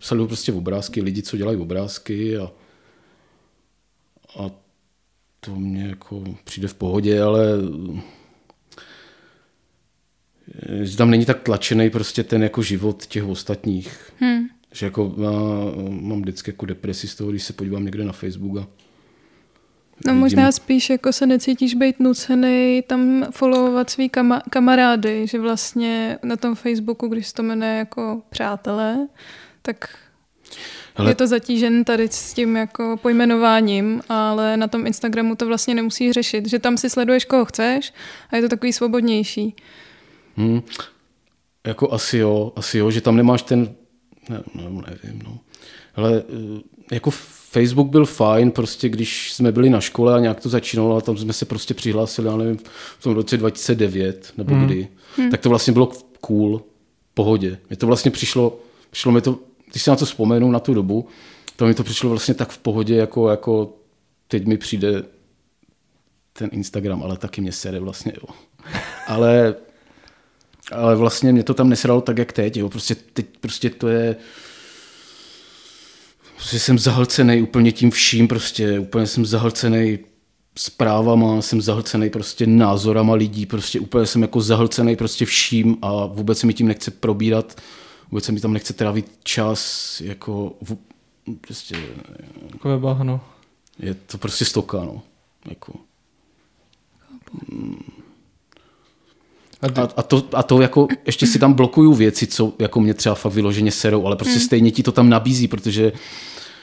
sleduju 0.00 0.26
prostě 0.26 0.52
obrázky, 0.52 1.02
lidi, 1.02 1.22
co 1.22 1.36
dělají 1.36 1.58
obrázky 1.58 2.38
a, 2.38 2.52
a 4.38 4.50
to 5.40 5.56
mě 5.56 5.86
jako 5.86 6.24
přijde 6.44 6.68
v 6.68 6.74
pohodě, 6.74 7.22
ale 7.22 7.46
že 10.82 10.96
tam 10.96 11.10
není 11.10 11.26
tak 11.26 11.42
tlačený 11.42 11.90
prostě 11.90 12.24
ten 12.24 12.42
jako 12.42 12.62
život 12.62 13.06
těch 13.06 13.24
ostatních. 13.24 14.12
Hmm. 14.18 14.46
Že 14.72 14.86
jako 14.86 15.14
já 15.22 15.30
mám 15.90 16.22
vždycky 16.22 16.50
jako 16.50 16.66
depresi 16.66 17.08
z 17.08 17.14
toho, 17.14 17.30
když 17.30 17.42
se 17.42 17.52
podívám 17.52 17.84
někde 17.84 18.04
na 18.04 18.12
Facebook 18.12 18.58
a 18.58 18.68
No 20.04 20.12
vidím. 20.12 20.20
možná 20.20 20.52
spíš 20.52 20.90
jako 20.90 21.12
se 21.12 21.26
necítíš 21.26 21.74
být 21.74 22.00
nucený 22.00 22.82
tam 22.86 23.26
followovat 23.30 23.90
svý 23.90 24.08
kama- 24.10 24.42
kamarády, 24.50 25.26
že 25.26 25.38
vlastně 25.38 26.18
na 26.22 26.36
tom 26.36 26.54
Facebooku, 26.54 27.08
když 27.08 27.32
to 27.32 27.42
jmenuje 27.42 27.74
jako 27.74 28.22
přátelé, 28.30 29.08
tak 29.62 29.88
ale... 30.96 31.10
Je 31.10 31.14
to 31.14 31.26
zatížen 31.26 31.84
tady 31.84 32.08
s 32.08 32.34
tím 32.34 32.56
jako 32.56 32.98
pojmenováním, 33.02 34.02
ale 34.08 34.56
na 34.56 34.68
tom 34.68 34.86
Instagramu 34.86 35.36
to 35.36 35.46
vlastně 35.46 35.74
nemusíš 35.74 36.10
řešit, 36.10 36.48
že 36.48 36.58
tam 36.58 36.76
si 36.76 36.90
sleduješ, 36.90 37.24
koho 37.24 37.44
chceš 37.44 37.92
a 38.30 38.36
je 38.36 38.42
to 38.42 38.48
takový 38.48 38.72
svobodnější. 38.72 39.54
Hmm. 40.36 40.62
Jako 41.66 41.92
asi 41.92 42.18
jo, 42.18 42.52
asi 42.56 42.78
jo, 42.78 42.90
že 42.90 43.00
tam 43.00 43.16
nemáš 43.16 43.42
ten, 43.42 43.74
ne, 44.28 44.42
ne, 44.54 44.62
nevím, 44.62 45.22
no. 45.24 45.38
Ale 45.96 46.22
eh, 46.28 46.94
jako 46.94 47.10
Facebook 47.56 47.88
byl 47.88 48.06
fajn, 48.06 48.50
prostě 48.50 48.88
když 48.88 49.32
jsme 49.32 49.52
byli 49.52 49.70
na 49.70 49.80
škole 49.80 50.14
a 50.14 50.18
nějak 50.18 50.40
to 50.40 50.48
začínalo 50.48 50.96
a 50.96 51.00
tam 51.00 51.16
jsme 51.16 51.32
se 51.32 51.44
prostě 51.44 51.74
přihlásili, 51.74 52.28
já 52.28 52.36
nevím, 52.36 52.58
v 52.98 53.02
tom 53.02 53.14
roce 53.14 53.36
2009 53.36 54.32
nebo 54.38 54.54
hmm. 54.54 54.66
kdy, 54.66 54.88
hmm. 55.16 55.30
tak 55.30 55.40
to 55.40 55.48
vlastně 55.48 55.72
bylo 55.72 55.90
cool, 56.20 56.62
pohodě. 57.14 57.58
Mně 57.68 57.76
to 57.76 57.86
vlastně 57.86 58.10
přišlo, 58.10 58.58
přišlo 58.90 59.12
mi 59.12 59.20
to, 59.20 59.38
když 59.70 59.82
si 59.82 59.90
na 59.90 59.96
to 59.96 60.04
vzpomenu, 60.04 60.50
na 60.50 60.60
tu 60.60 60.74
dobu, 60.74 61.08
to 61.56 61.66
mi 61.66 61.74
to 61.74 61.84
přišlo 61.84 62.10
vlastně 62.10 62.34
tak 62.34 62.50
v 62.50 62.58
pohodě, 62.58 62.94
jako, 62.94 63.30
jako 63.30 63.72
teď 64.28 64.46
mi 64.46 64.56
přijde 64.56 65.02
ten 66.32 66.50
Instagram, 66.52 67.02
ale 67.02 67.16
taky 67.16 67.40
mě 67.40 67.52
sere 67.52 67.80
vlastně, 67.80 68.12
jo. 68.14 68.34
Ale, 69.06 69.54
ale 70.72 70.96
vlastně 70.96 71.32
mě 71.32 71.42
to 71.42 71.54
tam 71.54 71.68
nesralo 71.68 72.00
tak, 72.00 72.18
jak 72.18 72.32
teď, 72.32 72.56
jo. 72.56 72.68
Prostě 72.68 72.94
teď 72.94 73.26
prostě 73.40 73.70
to 73.70 73.88
je, 73.88 74.16
prostě 76.36 76.58
jsem 76.58 76.78
zahlcený 76.78 77.42
úplně 77.42 77.72
tím 77.72 77.90
vším, 77.90 78.28
prostě 78.28 78.78
úplně 78.78 79.06
jsem 79.06 79.26
zahlcený 79.26 79.98
zprávama, 80.58 81.42
jsem 81.42 81.62
zahlcený 81.62 82.10
prostě 82.10 82.46
názorama 82.46 83.14
lidí, 83.14 83.46
prostě 83.46 83.80
úplně 83.80 84.06
jsem 84.06 84.22
jako 84.22 84.40
zahlcený 84.40 84.96
prostě 84.96 85.26
vším 85.26 85.76
a 85.82 86.06
vůbec 86.06 86.38
se 86.38 86.46
mi 86.46 86.54
tím 86.54 86.68
nechce 86.68 86.90
probírat, 86.90 87.60
vůbec 88.10 88.24
se 88.24 88.32
mi 88.32 88.40
tam 88.40 88.52
nechce 88.52 88.72
trávit 88.72 89.18
čas, 89.22 90.00
jako 90.00 90.52
v, 90.62 90.76
prostě... 91.40 91.76
Takové 92.50 92.78
bahno. 92.78 93.20
Je 93.78 93.94
to 93.94 94.18
prostě 94.18 94.44
stoka, 94.44 94.78
no. 94.78 95.02
Jako. 95.48 95.72
A, 99.62 99.88
a, 99.96 100.02
to, 100.02 100.24
a 100.32 100.42
to 100.42 100.60
jako, 100.60 100.88
ještě 101.06 101.26
si 101.26 101.38
tam 101.38 101.52
blokuju 101.52 101.94
věci, 101.94 102.26
co 102.26 102.52
jako 102.58 102.80
mě 102.80 102.94
třeba 102.94 103.14
fakt 103.14 103.32
vyloženě 103.32 103.70
serou, 103.72 104.06
ale 104.06 104.16
prostě 104.16 104.38
hmm. 104.38 104.44
stejně 104.44 104.70
ti 104.70 104.82
to 104.82 104.92
tam 104.92 105.08
nabízí, 105.08 105.48
protože 105.48 105.92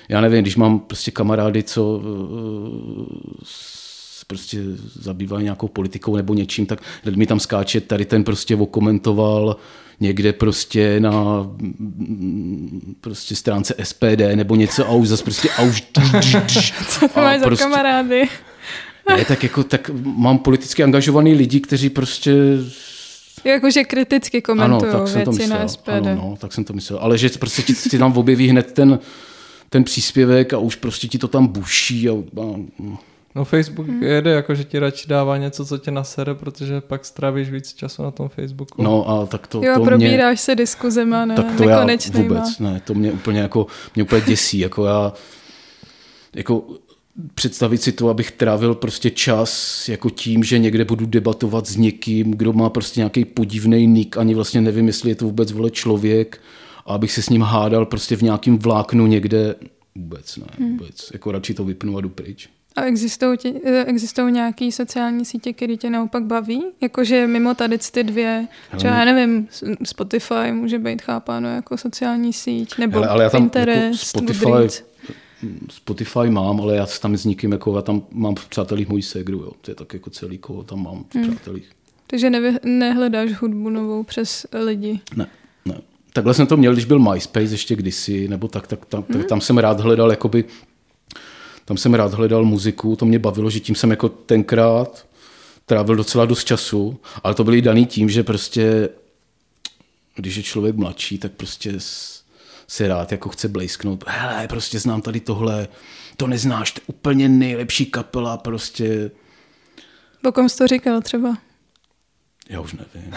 já 0.09 0.21
nevím, 0.21 0.41
když 0.41 0.55
mám 0.55 0.79
prostě 0.79 1.11
kamarády, 1.11 1.63
co 1.63 2.01
eh, 2.03 3.45
prostě 4.27 4.57
zabývají 4.99 5.43
nějakou 5.43 5.67
politikou 5.67 6.15
nebo 6.15 6.33
něčím, 6.33 6.65
tak 6.65 6.81
mi 7.15 7.27
tam 7.27 7.39
skáče, 7.39 7.81
tady 7.81 8.05
ten 8.05 8.23
prostě 8.23 8.55
okomentoval 8.55 9.57
někde 9.99 10.33
prostě 10.33 10.99
na 10.99 11.47
prostě 13.01 13.35
stránce 13.35 13.75
SPD 13.83 14.21
nebo 14.35 14.55
něco 14.55 14.87
a 14.87 14.91
už 14.91 15.07
zase 15.07 15.23
prostě 15.23 15.49
a 15.49 15.61
už... 15.61 15.83
Co 16.87 17.07
to 17.07 17.21
máš 17.21 17.41
prostě, 17.41 17.63
za 17.63 17.69
kamarády? 17.69 18.29
Ne, 19.09 19.25
tak 19.25 19.43
jako 19.43 19.63
tak 19.63 19.91
mám 20.03 20.37
politicky 20.37 20.83
angažovaný 20.83 21.33
lidi, 21.33 21.59
kteří 21.59 21.89
prostě 21.89 22.33
Jakože 23.43 23.83
kriticky 23.83 24.41
komentují 24.41 24.91
ano, 24.91 24.99
tak 24.99 25.07
jsem 25.07 25.15
věci 25.15 25.25
to 25.25 25.31
myslel. 25.31 25.59
na 25.59 25.67
SPD. 25.67 25.89
Ano, 25.89 26.15
no, 26.15 26.35
tak 26.39 26.53
jsem 26.53 26.63
to 26.63 26.73
myslel. 26.73 26.99
Ale 26.99 27.17
že 27.17 27.29
prostě 27.39 27.61
ti, 27.61 27.73
ti 27.73 27.97
tam 27.97 28.17
objeví 28.17 28.47
hned 28.47 28.71
ten, 28.71 28.99
ten 29.69 29.83
příspěvek 29.83 30.53
a 30.53 30.57
už 30.57 30.75
prostě 30.75 31.07
ti 31.07 31.17
to 31.17 31.27
tam 31.27 31.47
buší. 31.47 32.09
A, 32.09 32.13
a, 32.13 32.43
No 33.35 33.45
Facebook 33.45 33.87
hmm. 33.87 34.03
jede 34.03 34.31
jako, 34.31 34.55
že 34.55 34.63
ti 34.63 34.79
radši 34.79 35.07
dává 35.07 35.37
něco, 35.37 35.65
co 35.65 35.77
tě 35.77 35.91
nasere, 35.91 36.35
protože 36.35 36.81
pak 36.81 37.05
strávíš 37.05 37.49
víc 37.49 37.73
času 37.73 38.03
na 38.03 38.11
tom 38.11 38.29
Facebooku. 38.29 38.83
No 38.83 39.09
a 39.09 39.25
tak 39.25 39.47
to, 39.47 39.61
jo, 39.63 39.73
to 39.75 39.83
probíráš 39.83 40.33
mě, 40.33 40.37
se 40.37 40.55
diskuzema, 40.55 41.25
ne? 41.25 41.35
Tak 41.35 41.45
to 41.57 41.69
já 41.69 41.87
vůbec, 42.13 42.59
ne, 42.59 42.81
to 42.85 42.93
mě 42.93 43.11
úplně 43.11 43.39
jako, 43.39 43.67
mě 43.95 44.03
úplně 44.03 44.21
děsí, 44.21 44.59
jako 44.59 44.85
já, 44.85 45.13
jako 46.35 46.63
představit 47.35 47.81
si 47.81 47.91
to, 47.91 48.09
abych 48.09 48.31
trávil 48.31 48.75
prostě 48.75 49.09
čas 49.09 49.89
jako 49.89 50.09
tím, 50.09 50.43
že 50.43 50.59
někde 50.59 50.85
budu 50.85 51.05
debatovat 51.05 51.67
s 51.67 51.77
někým, 51.77 52.31
kdo 52.31 52.53
má 52.53 52.69
prostě 52.69 52.99
nějaký 52.99 53.25
podivný 53.25 53.87
nick, 53.87 54.17
ani 54.17 54.35
vlastně 54.35 54.61
nevím, 54.61 54.87
jestli 54.87 55.09
je 55.09 55.15
to 55.15 55.25
vůbec 55.25 55.51
vole 55.51 55.71
člověk, 55.71 56.41
a 56.85 56.93
abych 56.93 57.11
se 57.11 57.21
s 57.21 57.29
ním 57.29 57.41
hádal 57.41 57.85
prostě 57.85 58.15
v 58.15 58.21
nějakém 58.21 58.57
vláknu 58.57 59.07
někde, 59.07 59.55
vůbec 59.95 60.37
ne, 60.37 60.45
hmm. 60.59 60.77
vůbec, 60.77 61.09
jako 61.13 61.31
radši 61.31 61.53
to 61.53 61.65
vypnu 61.65 61.97
a 61.97 62.01
jdu 62.01 62.09
pryč. 62.09 62.49
A 62.75 62.81
existují, 62.83 63.37
tě, 63.37 63.53
existují 63.85 64.33
nějaké 64.33 64.71
sociální 64.71 65.25
sítě, 65.25 65.53
které 65.53 65.77
tě 65.77 65.89
naopak 65.89 66.23
baví? 66.23 66.63
Jakože 66.81 67.27
mimo 67.27 67.53
tady 67.53 67.77
ty 67.77 68.03
dvě, 68.03 68.47
třeba 68.77 68.95
já 68.95 69.05
nevím, 69.05 69.47
Spotify 69.83 70.51
může 70.51 70.79
být 70.79 71.01
chápáno 71.01 71.55
jako 71.55 71.77
sociální 71.77 72.33
síť, 72.33 72.77
nebo 72.77 72.93
Hele, 72.93 73.07
ale 73.07 73.23
já 73.23 73.29
tam 73.29 73.43
jako 73.43 73.53
Pinterest, 73.53 74.15
jako 74.15 74.25
Spotify, 74.25 74.45
Goodreads. 74.45 74.83
Spotify 75.71 76.29
mám, 76.29 76.61
ale 76.61 76.75
já 76.75 76.85
tam 77.01 77.17
s 77.17 77.25
nikým, 77.25 77.51
jako 77.51 77.75
já 77.75 77.81
tam 77.81 78.03
mám 78.11 78.35
v 78.35 78.47
přátelích 78.47 78.89
můj 78.89 79.01
segru, 79.01 79.37
jo. 79.37 79.51
to 79.61 79.71
je 79.71 79.75
tak 79.75 79.93
jako 79.93 80.09
celý, 80.09 80.37
koho 80.37 80.63
tam 80.63 80.83
mám 80.83 81.05
v 81.09 81.15
hmm. 81.15 81.35
přátelích. 81.35 81.69
Takže 82.07 82.29
nevy, 82.29 82.53
nehledáš 82.63 83.31
hudbu 83.33 83.69
novou 83.69 84.03
přes 84.03 84.45
lidi? 84.65 84.99
Ne, 85.15 85.27
ne. 85.65 85.81
Takhle 86.13 86.33
jsem 86.33 86.47
to 86.47 86.57
měl, 86.57 86.73
když 86.73 86.85
byl 86.85 86.99
MySpace 86.99 87.53
ještě 87.53 87.75
kdysi, 87.75 88.27
nebo 88.27 88.47
tak, 88.47 88.67
tak, 88.67 88.85
tak, 88.85 89.09
hmm. 89.09 89.19
tak 89.19 89.29
tam 89.29 89.41
jsem 89.41 89.57
rád 89.57 89.79
hledal 89.79 90.09
jakoby, 90.11 90.45
tam 91.65 91.77
jsem 91.77 91.93
rád 91.93 92.13
hledal 92.13 92.45
muziku, 92.45 92.95
to 92.95 93.05
mě 93.05 93.19
bavilo, 93.19 93.49
že 93.49 93.59
tím 93.59 93.75
jsem 93.75 93.91
jako 93.91 94.09
tenkrát 94.09 95.07
trávil 95.65 95.95
docela 95.95 96.25
dost 96.25 96.43
času, 96.43 96.99
ale 97.23 97.35
to 97.35 97.43
byly 97.43 97.61
daný 97.61 97.85
tím, 97.85 98.09
že 98.09 98.23
prostě 98.23 98.89
když 100.15 100.35
je 100.35 100.43
člověk 100.43 100.75
mladší, 100.75 101.17
tak 101.17 101.31
prostě 101.31 101.73
se 102.67 102.87
rád 102.87 103.11
jako 103.11 103.29
chce 103.29 103.47
blejsknout. 103.47 104.03
Hele, 104.07 104.47
prostě 104.47 104.79
znám 104.79 105.01
tady 105.01 105.19
tohle, 105.19 105.67
to 106.17 106.27
neznáš, 106.27 106.71
to 106.71 106.79
je 106.79 106.83
úplně 106.87 107.29
nejlepší 107.29 107.85
kapela, 107.85 108.37
prostě. 108.37 109.11
O 110.25 110.31
kom 110.31 110.49
jsi 110.49 110.57
to 110.57 110.67
říkal 110.67 111.01
třeba? 111.01 111.37
Já 112.49 112.61
už 112.61 112.73
nevím. 112.73 113.13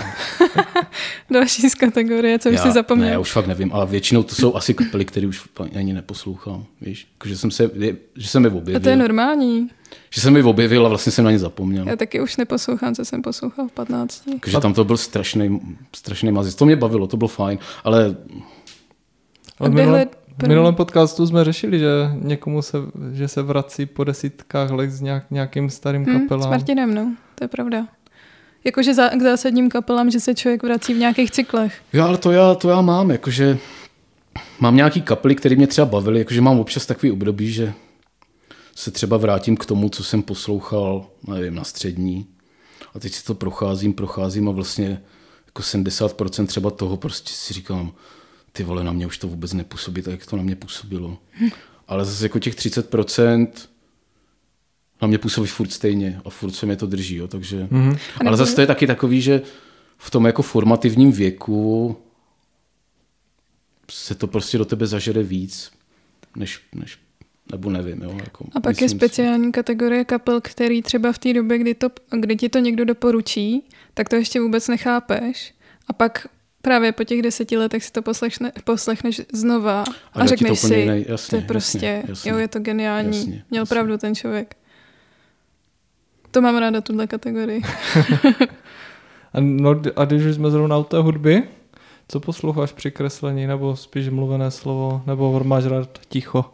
Další 1.31 1.71
z 1.71 1.75
kategorie, 1.75 2.38
co 2.38 2.50
už 2.50 2.61
si 2.61 2.71
zapomněl. 2.71 3.07
Ne, 3.07 3.12
já 3.12 3.19
už 3.19 3.33
fakt 3.33 3.47
nevím, 3.47 3.73
ale 3.73 3.87
většinou 3.87 4.23
to 4.23 4.35
jsou 4.35 4.57
asi 4.57 4.75
kapely, 4.75 5.05
které 5.05 5.26
už 5.26 5.49
ani 5.76 5.93
neposlouchám. 5.93 6.65
Víš, 6.81 7.09
jako, 7.15 7.29
že 7.29 7.37
jsem, 7.37 7.50
se, 7.50 7.71
že 8.17 8.29
jsem 8.29 8.45
je 8.45 8.50
objevil. 8.50 8.76
A 8.76 8.81
to 8.81 8.88
je 8.88 8.97
normální. 8.97 9.71
Že 10.11 10.21
jsem 10.21 10.37
je 10.37 10.45
objevil 10.45 10.87
a 10.87 10.88
vlastně 10.88 11.12
jsem 11.12 11.25
na 11.25 11.31
ně 11.31 11.38
zapomněl. 11.38 11.88
Já 11.88 11.97
taky 11.97 12.21
už 12.21 12.37
neposlouchám, 12.37 12.95
co 12.95 13.05
jsem 13.05 13.23
poslouchal 13.23 13.69
v 13.69 13.73
15. 13.73 14.23
Takže 14.41 14.61
tam 14.61 14.75
to 14.75 14.85
byl 14.85 14.97
strašný, 14.97 15.61
strašný 15.97 16.33
mazis. 16.33 16.55
To 16.55 16.67
mě 16.67 16.76
bavilo, 16.76 17.07
to 17.07 17.17
bylo 17.17 17.29
fajn, 17.29 17.59
ale 17.85 18.17
ale 19.59 19.71
v 19.71 19.73
minulém, 19.73 20.09
v 20.43 20.49
minulém 20.49 20.75
podcastu 20.75 21.27
jsme 21.27 21.45
řešili, 21.45 21.79
že 21.79 21.89
někomu 22.15 22.63
se, 22.63 22.79
že 23.13 23.29
se 23.29 23.43
vrací 23.43 23.87
po 23.87 24.05
desítkách 24.05 24.71
let 24.71 24.91
s 24.91 25.01
nějak, 25.01 25.25
nějakým 25.31 25.71
starým 25.71 26.05
hmm, 26.05 26.21
kapelám. 26.21 26.43
S 26.43 26.47
Martinem, 26.51 26.95
no, 26.95 27.15
to 27.35 27.45
je 27.45 27.49
pravda. 27.49 27.87
Jakože 28.65 28.95
za, 28.95 29.09
k 29.09 29.23
zásadním 29.23 29.69
kapelám, 29.69 30.11
že 30.11 30.21
se 30.21 30.35
člověk 30.35 30.63
vrací 30.63 30.95
v 30.95 30.99
nějakých 30.99 31.31
cyklech. 31.31 31.81
Jo, 31.93 32.05
ale 32.05 32.19
to 32.19 32.31
já, 32.31 32.55
to 32.55 32.69
já 32.69 32.81
mám, 32.81 33.11
jakože 33.11 33.59
mám 34.61 34.77
nějaký 34.77 35.03
kapely, 35.03 35.35
které 35.35 35.57
mě 35.57 35.67
třeba 35.67 35.87
bavily, 35.87 36.19
jakože 36.19 36.41
mám 36.41 36.61
občas 36.61 36.87
takový 36.87 37.13
období, 37.13 37.53
že 37.53 37.73
se 38.75 38.91
třeba 38.91 39.17
vrátím 39.17 39.57
k 39.57 39.67
tomu, 39.67 39.89
co 39.89 40.05
jsem 40.05 40.23
poslouchal, 40.23 41.07
nevím, 41.27 41.55
na 41.55 41.65
střední. 41.65 42.27
A 42.95 42.99
teď 42.99 43.13
si 43.13 43.25
to 43.25 43.35
procházím, 43.35 43.93
procházím 43.93 44.49
a 44.49 44.53
vlastně 44.53 45.03
jako 45.47 45.63
70% 45.63 46.47
třeba 46.47 46.71
toho 46.71 46.97
prostě 46.97 47.33
si 47.33 47.55
říkám, 47.55 47.93
ty 48.57 48.65
vole, 48.65 48.85
na 48.85 48.93
mě 48.93 49.07
už 49.07 49.19
to 49.19 49.29
vůbec 49.29 49.53
nepůsobí, 49.53 50.03
tak 50.03 50.13
jak 50.13 50.27
to 50.27 50.37
na 50.37 50.43
mě 50.43 50.57
působilo. 50.57 51.19
Ale 51.89 52.05
zase 52.05 52.25
jako 52.25 52.39
těch 52.39 52.55
30% 52.55 53.49
na 55.03 55.09
mě 55.09 55.19
působí 55.19 55.47
furt 55.47 55.73
stejně 55.73 56.21
a 56.25 56.31
furt 56.31 56.53
se 56.53 56.67
mě 56.67 56.77
to 56.77 56.87
drží, 56.87 57.17
jo, 57.17 57.29
takže... 57.29 57.65
Mm-hmm. 57.65 57.99
Ale 58.27 58.37
zase 58.37 58.55
to 58.55 58.61
je 58.61 58.67
taky 58.67 58.87
takový, 58.87 59.21
že 59.21 59.43
v 59.99 60.11
tom 60.11 60.27
jako 60.27 60.43
formativním 60.43 61.13
věku 61.13 61.97
se 63.91 64.15
to 64.15 64.27
prostě 64.27 64.59
do 64.59 64.65
tebe 64.65 64.87
zažere 64.87 65.23
víc, 65.23 65.71
než, 66.37 66.61
než 66.75 66.99
nebo 67.53 67.71
nevím. 67.71 68.03
Jo, 68.03 68.19
jako 68.25 68.47
a 68.55 68.61
pak 68.61 68.83
je 68.83 68.89
speciální 68.89 69.45
si. 69.45 69.53
kategorie 69.53 70.05
kapel, 70.05 70.41
který 70.41 70.83
třeba 70.83 71.13
v 71.13 71.19
té 71.19 71.33
době, 71.33 71.59
kdy, 71.59 71.75
to, 71.75 71.89
kdy 72.21 72.37
ti 72.37 72.49
to 72.49 72.59
někdo 72.59 72.85
doporučí, 72.85 73.69
tak 73.95 74.09
to 74.09 74.17
ještě 74.17 74.41
vůbec 74.41 74.69
nechápeš. 74.69 75.55
A 75.89 75.93
pak 75.93 76.27
právě 76.66 76.92
po 76.92 77.04
těch 77.04 77.23
deseti 77.23 77.56
letech 77.56 77.85
si 77.85 77.92
to 77.92 78.02
poslechne, 78.02 78.52
poslechneš 78.64 79.23
znova 79.32 79.82
a, 79.82 80.23
a 80.23 80.26
řekneš 80.26 80.58
si, 80.58 80.75
jiný, 80.75 81.04
jasně, 81.08 81.30
to 81.30 81.37
je 81.37 81.42
prostě, 81.42 81.87
jasně, 81.87 82.04
jasně, 82.08 82.30
jo, 82.30 82.38
je 82.38 82.49
to 82.49 82.58
geniální, 82.58 83.18
jasně, 83.18 83.44
měl 83.50 83.62
jasně. 83.62 83.75
pravdu 83.75 83.99
ten 83.99 84.14
člověk. 84.14 84.56
To 86.30 86.40
mám 86.40 86.56
ráda, 86.56 86.80
tuhle 86.80 87.06
kategorii. 87.06 87.62
a, 89.32 89.40
no, 89.40 89.80
a 89.96 90.04
když 90.04 90.23
už 90.25 90.35
jsme 90.35 90.50
zrovna 90.50 90.78
u 90.78 90.85
té 90.85 90.96
hudby, 90.99 91.42
co 92.08 92.20
posloucháš 92.20 92.73
při 92.73 92.90
kreslení, 92.90 93.46
nebo 93.46 93.76
spíš 93.76 94.08
mluvené 94.08 94.50
slovo, 94.50 95.02
nebo 95.06 95.44
máš 95.44 95.64
rád 95.64 95.99
ticho? 96.08 96.44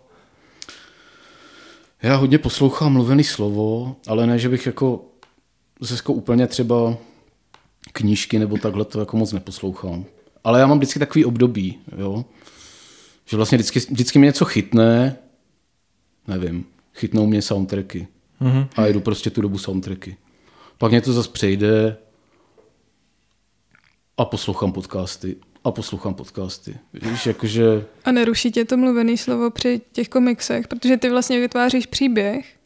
Já 2.02 2.16
hodně 2.16 2.38
poslouchám 2.38 2.92
mluvený 2.92 3.24
slovo, 3.24 3.96
ale 4.06 4.26
ne, 4.26 4.38
že 4.38 4.48
bych 4.48 4.66
jako 4.66 5.04
zase 5.80 6.02
úplně 6.06 6.46
třeba 6.46 6.96
knížky 7.92 8.38
nebo 8.38 8.56
takhle 8.56 8.84
to 8.84 9.00
jako 9.00 9.16
moc 9.16 9.32
neposlouchám. 9.32 10.04
Ale 10.44 10.60
já 10.60 10.66
mám 10.66 10.78
vždycky 10.78 10.98
takový 10.98 11.24
období, 11.24 11.78
jo? 11.98 12.24
že 13.26 13.36
vlastně 13.36 13.58
vždycky, 13.58 13.80
vždycky 13.80 14.18
mě 14.18 14.26
něco 14.26 14.44
chytne, 14.44 15.16
nevím, 16.28 16.66
chytnou 16.94 17.26
mě 17.26 17.42
soundtracky 17.42 18.08
mm-hmm. 18.40 18.68
a 18.76 18.86
jedu 18.86 19.00
prostě 19.00 19.30
tu 19.30 19.40
dobu 19.40 19.58
soundtracky. 19.58 20.16
Pak 20.78 20.90
mě 20.90 21.00
to 21.00 21.12
zase 21.12 21.30
přejde 21.30 21.96
a 24.18 24.24
poslouchám 24.24 24.72
podcasty 24.72 25.36
a 25.64 25.70
poslouchám 25.70 26.14
podcasty. 26.14 26.76
Víš, 26.92 27.26
jakože... 27.26 27.84
A 28.04 28.12
neruší 28.12 28.52
tě 28.52 28.64
to 28.64 28.76
mluvený 28.76 29.18
slovo 29.18 29.50
při 29.50 29.80
těch 29.92 30.08
komiksech, 30.08 30.68
protože 30.68 30.96
ty 30.96 31.10
vlastně 31.10 31.40
vytváříš 31.40 31.86
příběh 31.86 32.56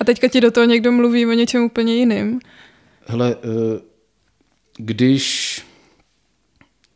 a 0.00 0.04
teďka 0.04 0.28
ti 0.28 0.40
do 0.40 0.50
toho 0.50 0.66
někdo 0.66 0.92
mluví 0.92 1.26
o 1.26 1.32
něčem 1.32 1.62
úplně 1.62 1.94
jiným. 1.94 2.40
Hele, 3.06 3.36
eh, 3.36 3.91
když 4.78 5.62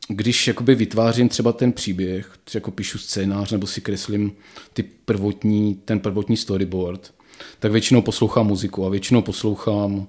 když 0.08 0.46
jakoby 0.46 0.74
vytvářím 0.74 1.28
třeba 1.28 1.52
ten 1.52 1.72
příběh, 1.72 2.38
jako 2.54 2.70
píšu 2.70 2.98
scénář 2.98 3.52
nebo 3.52 3.66
si 3.66 3.80
kreslím 3.80 4.36
ty 4.72 4.82
prvotní, 4.82 5.74
ten 5.74 6.00
prvotní 6.00 6.36
storyboard, 6.36 7.14
tak 7.58 7.72
většinou 7.72 8.02
poslouchám 8.02 8.46
muziku 8.46 8.86
a 8.86 8.88
většinou 8.88 9.22
poslouchám 9.22 10.06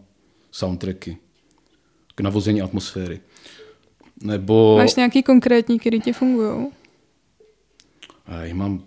soundtracky 0.51 1.17
k 2.15 2.21
navození 2.21 2.61
atmosféry. 2.61 3.19
Nebo... 4.23 4.77
Máš 4.77 4.95
nějaký 4.95 5.23
konkrétní, 5.23 5.79
který 5.79 6.01
ti 6.01 6.13
fungují? 6.13 6.67
Já 8.41 8.55
mám... 8.55 8.83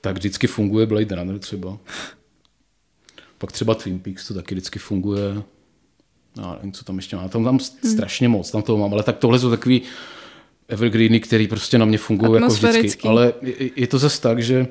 Tak 0.00 0.16
vždycky 0.16 0.46
funguje 0.46 0.86
Blade 0.86 1.14
Runner 1.14 1.38
třeba. 1.38 1.78
Pak 3.38 3.52
třeba 3.52 3.74
Twin 3.74 3.98
Peaks 3.98 4.28
to 4.28 4.34
taky 4.34 4.54
vždycky 4.54 4.78
funguje. 4.78 5.42
No, 6.38 6.54
nevím, 6.54 6.72
co 6.72 6.84
tam 6.84 6.96
ještě 6.96 7.16
má. 7.16 7.28
Tam 7.28 7.44
tam 7.44 7.58
hmm. 7.58 7.92
strašně 7.92 8.28
moc, 8.28 8.50
tam 8.50 8.62
toho 8.62 8.78
mám, 8.78 8.92
ale 8.92 9.02
tak 9.02 9.18
tohle 9.18 9.38
jsou 9.38 9.50
takový 9.50 9.82
evergreeny, 10.68 11.20
který 11.20 11.48
prostě 11.48 11.78
na 11.78 11.84
mě 11.84 11.98
fungují 11.98 12.42
jako 12.42 12.54
vždycky. 12.54 13.08
Ale 13.08 13.32
je, 13.42 13.70
je 13.76 13.86
to 13.86 13.98
zase 13.98 14.20
tak, 14.20 14.42
že 14.42 14.66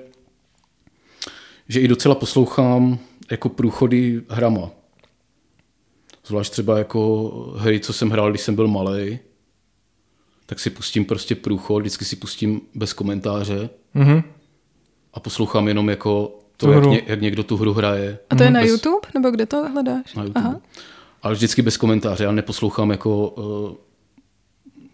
že 1.70 1.80
i 1.80 1.88
docela 1.88 2.15
poslouchám 2.15 3.00
jako 3.32 3.50
průchody 3.50 4.22
hrama. 4.30 4.70
Zvlášť 6.26 6.52
třeba 6.52 6.78
jako 6.78 7.30
hry, 7.58 7.80
co 7.80 7.94
jsem 7.94 8.10
hrál, 8.10 8.30
když 8.30 8.41
jsem 8.41 8.56
byl 8.56 8.68
malý, 8.68 9.20
tak 10.46 10.60
si 10.60 10.70
pustím 10.70 11.06
prostě 11.06 11.36
průchod, 11.36 11.82
vždycky 11.82 12.06
si 12.06 12.15
pustím 12.15 12.62
bez 12.76 12.94
komentáře 12.94 13.70
mm-hmm. 13.96 14.24
a 15.13 15.20
poslouchám 15.20 15.68
jenom 15.68 15.89
jako 15.89 16.39
to, 16.58 16.72
jak, 16.72 16.84
ně, 16.84 17.02
jak 17.06 17.22
někdo 17.22 17.44
tu 17.44 17.58
hru 17.58 17.74
hraje. 17.74 18.20
A 18.30 18.36
to 18.36 18.44
je 18.44 18.52
na 18.52 18.62
bez... 18.62 18.70
YouTube? 18.70 19.08
Nebo 19.13 19.32
kde 19.32 19.46
to 19.46 19.70
hledáš? 19.70 20.13
Na 20.15 20.24
YouTube. 20.24 20.46
Aha. 20.46 20.62
Ale 21.28 21.36
vždycky 21.36 21.62
bez 21.62 21.78
komentáře. 21.78 22.24
Já 22.24 22.32
neposlouchám 22.32 22.90
jako... 22.90 23.30
Uh, 23.30 23.76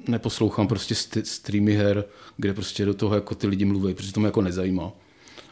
neposlouchám 0.07 0.67
prostě 0.67 0.93
st- 0.95 1.23
streamy 1.23 1.73
her, 1.73 2.05
kde 2.37 2.53
prostě 2.53 2.85
do 2.85 2.93
toho 2.93 3.15
jako 3.15 3.35
ty 3.35 3.47
lidi 3.47 3.65
mluví, 3.65 3.93
protože 3.93 4.13
to 4.13 4.19
mě 4.19 4.27
jako 4.27 4.41
nezajímá. 4.41 4.91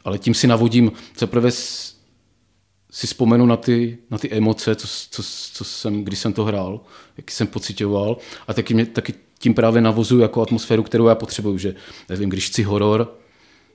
Ale 0.06 0.18
tím 0.18 0.34
si 0.34 0.48
navodím, 0.48 0.92
zaprvé 1.18 1.52
si 1.52 3.08
vzpomenu 3.08 3.46
na 3.46 3.58
ty, 3.58 3.98
na 4.12 4.18
ty 4.18 4.32
emoce, 4.32 4.76
co, 4.76 4.88
co, 5.12 5.24
co 5.54 5.64
jsem, 5.64 6.04
když 6.04 6.20
jsem 6.20 6.34
to 6.34 6.44
hrál, 6.44 6.82
jaký 7.18 7.34
jsem 7.34 7.48
pocitoval 7.48 8.18
a 8.48 8.54
taky, 8.54 8.74
mě, 8.74 8.86
taky 8.86 9.14
tím 9.40 9.54
právě 9.54 9.82
navozuju 9.82 10.22
jako 10.22 10.42
atmosféru, 10.42 10.84
kterou 10.84 11.08
já 11.08 11.16
potřebuju, 11.16 11.58
že 11.58 11.76
nevím, 12.10 12.30
když 12.30 12.48
chci 12.48 12.64
horor, 12.64 13.18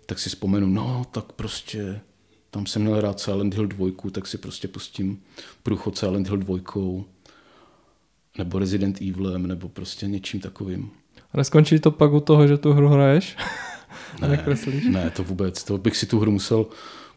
tak 0.07 0.19
si 0.19 0.29
vzpomenu, 0.29 0.67
no 0.67 1.07
tak 1.11 1.33
prostě 1.33 2.01
tam 2.57 2.67
jsem 2.67 2.83
měl 2.83 3.01
rád 3.01 3.21
Silent 3.21 3.55
Hill 3.55 3.67
2, 3.67 4.11
tak 4.13 4.27
si 4.27 4.39
prostě 4.39 4.69
pustím 4.69 5.23
průchod 5.63 5.99
Silent 5.99 6.29
Hill 6.29 6.37
2 6.37 6.59
nebo 8.39 8.59
Resident 8.59 9.01
Evilem, 9.01 9.47
nebo 9.47 9.69
prostě 9.69 10.07
něčím 10.07 10.41
takovým. 10.41 10.91
A 11.33 11.37
neskončí 11.37 11.79
to 11.79 11.91
pak 11.91 12.13
u 12.13 12.21
toho, 12.21 12.47
že 12.47 12.57
tu 12.59 12.73
hru 12.73 12.89
hraješ? 12.89 13.37
ne, 14.21 14.45
ne, 14.91 15.11
to 15.11 15.25
vůbec. 15.25 15.65
To 15.65 15.79
bych 15.79 15.97
si 15.97 16.07
tu 16.07 16.19
hru 16.19 16.31
musel 16.31 16.67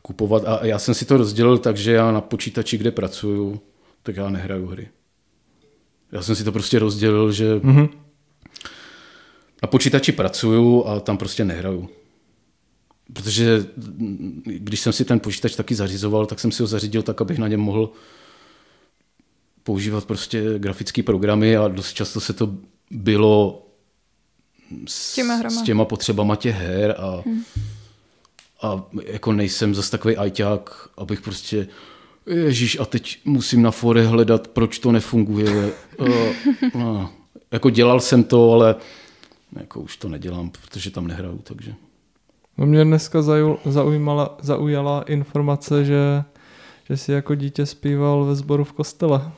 kupovat. 0.02 0.44
A 0.48 0.66
já 0.66 0.80
jsem 0.80 0.94
si 0.94 1.06
to 1.06 1.18
rozdělil 1.18 1.58
tak, 1.58 1.78
že 1.78 1.92
já 1.92 2.12
na 2.12 2.22
počítači, 2.22 2.78
kde 2.78 2.92
pracuju, 2.92 3.62
tak 4.04 4.16
já 4.16 4.30
nehraju 4.30 4.68
hry. 4.68 4.88
Já 6.12 6.22
jsem 6.22 6.36
si 6.36 6.44
to 6.44 6.52
prostě 6.52 6.80
rozdělil, 6.80 7.32
že 7.32 7.56
mm-hmm. 7.56 7.90
na 9.64 9.68
počítači 9.68 10.12
pracuju 10.12 10.86
a 10.86 11.00
tam 11.00 11.18
prostě 11.18 11.46
nehraju. 11.46 11.90
Protože 13.14 13.66
když 14.44 14.80
jsem 14.80 14.94
si 14.94 15.06
ten 15.06 15.20
počítač 15.20 15.56
taky 15.56 15.76
zařizoval, 15.76 16.26
tak 16.26 16.40
jsem 16.40 16.52
si 16.52 16.64
ho 16.64 16.68
zařídil 16.68 17.02
tak, 17.02 17.22
abych 17.22 17.38
na 17.38 17.48
něm 17.48 17.60
mohl 17.60 17.92
používat 19.64 20.06
prostě 20.06 20.44
grafické 20.58 21.04
programy 21.04 21.58
a 21.58 21.68
dost 21.68 21.94
často 21.94 22.20
se 22.20 22.34
to 22.34 22.56
bylo 22.92 23.66
s, 24.88 25.16
těma, 25.16 25.50
s 25.50 25.62
těma 25.62 25.86
potřebama 25.86 26.36
těch 26.36 26.56
her 26.56 26.96
a 26.98 27.22
hmm 27.26 27.44
a 28.62 28.84
jako 29.06 29.34
nejsem 29.34 29.76
zase 29.76 29.92
takový 29.92 30.18
ajťák, 30.18 30.90
abych 30.98 31.22
prostě 31.22 31.68
Ježíš, 32.26 32.80
a 32.80 32.86
teď 32.86 33.20
musím 33.26 33.62
na 33.62 33.72
fore 33.72 34.08
hledat, 34.08 34.48
proč 34.48 34.80
to 34.80 34.92
nefunguje. 34.92 35.74
uh, 35.98 36.08
uh, 36.74 37.08
jako 37.52 37.70
dělal 37.70 38.00
jsem 38.00 38.24
to, 38.24 38.52
ale 38.52 38.76
jako 39.56 39.82
už 39.82 39.98
to 39.98 40.10
nedělám, 40.10 40.50
protože 40.50 40.92
tam 40.92 41.08
nehraju, 41.08 41.38
takže. 41.38 41.76
No 42.60 42.66
mě 42.66 42.84
dneska 42.84 43.22
zaujímala, 43.66 44.38
zaujala 44.42 45.02
informace, 45.02 45.86
že, 45.86 46.24
že 46.90 46.98
jsi 46.98 47.12
jako 47.12 47.36
dítě 47.36 47.66
zpíval 47.66 48.26
ve 48.26 48.36
sboru 48.36 48.64
v 48.64 48.74
kostele. 48.74 49.32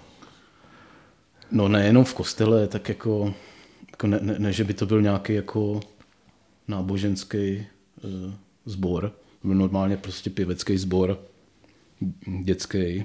No 1.51 1.67
nejenom 1.67 2.03
v 2.03 2.13
kostele, 2.13 2.67
tak 2.67 2.89
jako, 2.89 3.33
jako 3.91 4.07
ne, 4.07 4.19
ne, 4.21 4.35
ne, 4.39 4.53
že 4.53 4.63
by 4.63 4.73
to 4.73 4.85
byl 4.85 5.01
nějaký 5.01 5.33
jako 5.33 5.79
náboženský 6.67 7.65
uh, 8.03 8.33
sbor, 8.65 9.11
normálně 9.43 9.97
prostě 9.97 10.29
pěvecký 10.29 10.77
sbor, 10.77 11.19
dětský. 12.43 13.03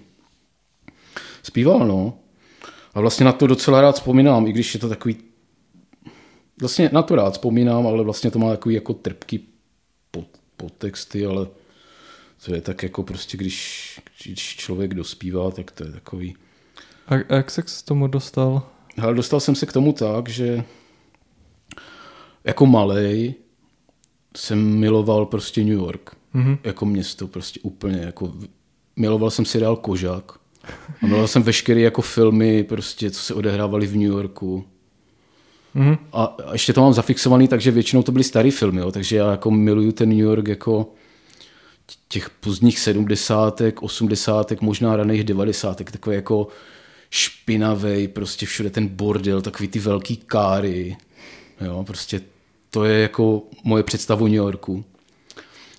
Zpíval, 1.42 1.86
no. 1.86 2.18
A 2.94 3.00
vlastně 3.00 3.24
na 3.26 3.32
to 3.32 3.46
docela 3.46 3.80
rád 3.80 3.94
vzpomínám, 3.94 4.46
i 4.46 4.52
když 4.52 4.74
je 4.74 4.80
to 4.80 4.88
takový... 4.88 5.16
Vlastně 6.60 6.90
na 6.92 7.02
to 7.02 7.16
rád 7.16 7.32
vzpomínám, 7.32 7.86
ale 7.86 8.04
vlastně 8.04 8.30
to 8.30 8.38
má 8.38 8.50
takový 8.50 8.74
jako 8.74 8.94
trpký 8.94 9.55
podtexty, 10.56 11.26
ale 11.26 11.46
to 12.44 12.54
je 12.54 12.60
tak 12.60 12.82
jako 12.82 13.02
prostě, 13.02 13.36
když, 13.36 14.00
když 14.24 14.56
člověk 14.56 14.94
dospívá, 14.94 15.50
tak 15.50 15.70
to 15.70 15.84
je 15.84 15.92
takový... 15.92 16.36
A 17.06 17.34
jak 17.34 17.50
se 17.50 17.62
k 17.62 17.66
tomu 17.84 18.06
dostal? 18.06 18.62
Ale 19.02 19.14
dostal 19.14 19.40
jsem 19.40 19.54
se 19.54 19.66
k 19.66 19.72
tomu 19.72 19.92
tak, 19.92 20.28
že 20.28 20.64
jako 22.44 22.66
malej 22.66 23.34
jsem 24.36 24.78
miloval 24.78 25.26
prostě 25.26 25.60
New 25.64 25.72
York. 25.72 26.16
Mm-hmm. 26.34 26.58
Jako 26.64 26.86
město 26.86 27.28
prostě 27.28 27.60
úplně 27.62 27.98
jako 27.98 28.34
miloval 28.96 29.30
jsem 29.30 29.44
seriál 29.44 29.76
Kožák. 29.76 30.32
A 31.02 31.06
miloval 31.06 31.28
jsem 31.28 31.42
veškeré 31.42 31.80
jako 31.80 32.02
filmy 32.02 32.64
prostě, 32.64 33.10
co 33.10 33.20
se 33.20 33.34
odehrávaly 33.34 33.86
v 33.86 33.96
New 33.96 34.08
Yorku. 34.08 34.64
Mm-hmm. 35.76 35.98
A, 36.12 36.24
a 36.24 36.52
ještě 36.52 36.72
to 36.72 36.80
mám 36.80 36.92
zafixovaný, 36.92 37.48
takže 37.48 37.70
většinou 37.70 38.02
to 38.02 38.12
byly 38.12 38.24
staré 38.24 38.50
filmy, 38.50 38.80
jo, 38.80 38.92
takže 38.92 39.16
já 39.16 39.30
jako 39.30 39.50
miluju 39.50 39.92
ten 39.92 40.08
New 40.08 40.18
York 40.18 40.48
jako 40.48 40.92
těch 42.08 42.30
pozdních 42.30 42.78
sedmdesátek, 42.78 43.82
osmdesátek, 43.82 44.60
možná 44.60 44.96
raných 44.96 45.24
devadesátek, 45.24 45.90
takové 45.90 46.16
jako 46.16 46.48
špinavej, 47.10 48.08
prostě 48.08 48.46
všude 48.46 48.70
ten 48.70 48.88
bordel, 48.88 49.42
takový 49.42 49.68
ty 49.68 49.78
velký 49.78 50.16
káry, 50.16 50.96
jo, 51.60 51.84
prostě 51.86 52.20
to 52.70 52.84
je 52.84 53.00
jako 53.02 53.42
moje 53.64 53.82
představa 53.82 54.22
New 54.22 54.34
Yorku. 54.34 54.84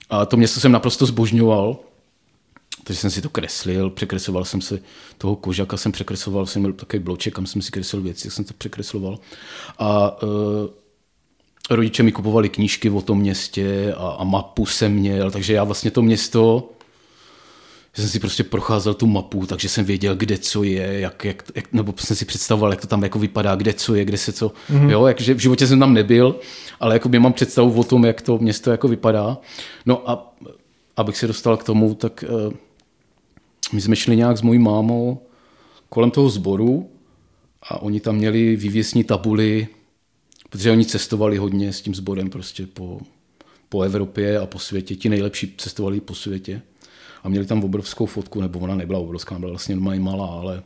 A 0.09 0.25
to 0.25 0.37
město 0.37 0.59
jsem 0.59 0.71
naprosto 0.71 1.05
zbožňoval, 1.05 1.77
takže 2.87 3.01
jsem 3.01 3.11
si 3.11 3.21
to 3.21 3.29
kreslil, 3.29 3.89
překresloval 3.89 4.45
jsem 4.45 4.61
se 4.61 4.79
toho 5.17 5.35
kožaka, 5.35 5.77
jsem 5.77 5.91
překresloval, 5.91 6.45
jsem 6.45 6.61
měl 6.61 6.73
takový 6.73 7.03
bloček, 7.03 7.33
kam 7.33 7.45
jsem 7.45 7.61
si 7.61 7.71
kreslil 7.71 8.01
věci, 8.01 8.27
jak 8.27 8.33
jsem 8.33 8.45
to 8.45 8.53
překresloval. 8.57 9.19
A 9.79 10.21
uh, 10.23 10.29
rodiče 11.69 12.03
mi 12.03 12.11
kupovali 12.11 12.49
knížky 12.49 12.89
o 12.89 13.01
tom 13.01 13.19
městě 13.19 13.93
a, 13.97 14.09
a 14.09 14.23
mapu 14.23 14.65
jsem 14.65 14.93
měl, 14.93 15.31
takže 15.31 15.53
já 15.53 15.63
vlastně 15.63 15.91
to 15.91 16.01
město 16.01 16.69
že 17.95 18.03
jsem 18.03 18.09
si 18.09 18.19
prostě 18.19 18.43
procházel 18.43 18.93
tu 18.93 19.07
mapu, 19.07 19.45
takže 19.45 19.69
jsem 19.69 19.85
věděl, 19.85 20.15
kde 20.15 20.37
co 20.37 20.63
je, 20.63 20.99
jak, 20.99 21.25
jak, 21.25 21.43
jak, 21.55 21.73
nebo 21.73 21.93
jsem 21.97 22.15
si 22.15 22.25
představoval, 22.25 22.71
jak 22.71 22.81
to 22.81 22.87
tam 22.87 23.03
jako 23.03 23.19
vypadá, 23.19 23.55
kde 23.55 23.73
co 23.73 23.95
je, 23.95 24.05
kde 24.05 24.17
se 24.17 24.31
co, 24.31 24.51
mm-hmm. 24.69 24.89
jo, 24.89 25.05
jakže 25.05 25.33
v 25.33 25.39
životě 25.39 25.67
jsem 25.67 25.79
tam 25.79 25.93
nebyl, 25.93 26.35
ale 26.79 26.95
jako 26.95 27.09
mám 27.19 27.33
představu 27.33 27.79
o 27.79 27.83
tom, 27.83 28.05
jak 28.05 28.21
to 28.21 28.37
město 28.37 28.71
jako 28.71 28.87
vypadá. 28.87 29.37
No 29.85 30.09
a 30.09 30.35
abych 30.97 31.17
se 31.17 31.27
dostal 31.27 31.57
k 31.57 31.63
tomu, 31.63 31.95
tak 31.95 32.23
uh, 32.29 32.53
my 33.73 33.81
jsme 33.81 33.95
šli 33.95 34.15
nějak 34.15 34.37
s 34.37 34.41
mojí 34.41 34.59
mámou 34.59 35.21
kolem 35.89 36.11
toho 36.11 36.29
sboru 36.29 36.89
a 37.61 37.81
oni 37.81 37.99
tam 37.99 38.15
měli 38.15 38.55
vývěsní 38.55 39.03
tabuly, 39.03 39.67
protože 40.49 40.71
oni 40.71 40.85
cestovali 40.85 41.37
hodně 41.37 41.73
s 41.73 41.81
tím 41.81 41.95
sborem 41.95 42.29
prostě 42.29 42.67
po, 42.67 42.99
po 43.69 43.81
Evropě 43.81 44.39
a 44.39 44.45
po 44.45 44.59
světě. 44.59 44.95
Ti 44.95 45.09
nejlepší 45.09 45.53
cestovali 45.57 46.01
po 46.01 46.15
světě 46.15 46.61
a 47.23 47.29
měli 47.29 47.45
tam 47.45 47.63
obrovskou 47.63 48.05
fotku, 48.05 48.41
nebo 48.41 48.59
ona 48.59 48.75
nebyla 48.75 48.99
obrovská, 48.99 49.39
byla 49.39 49.51
vlastně 49.51 49.75
normálně 49.75 49.99
malá, 49.99 50.27
ale, 50.27 50.63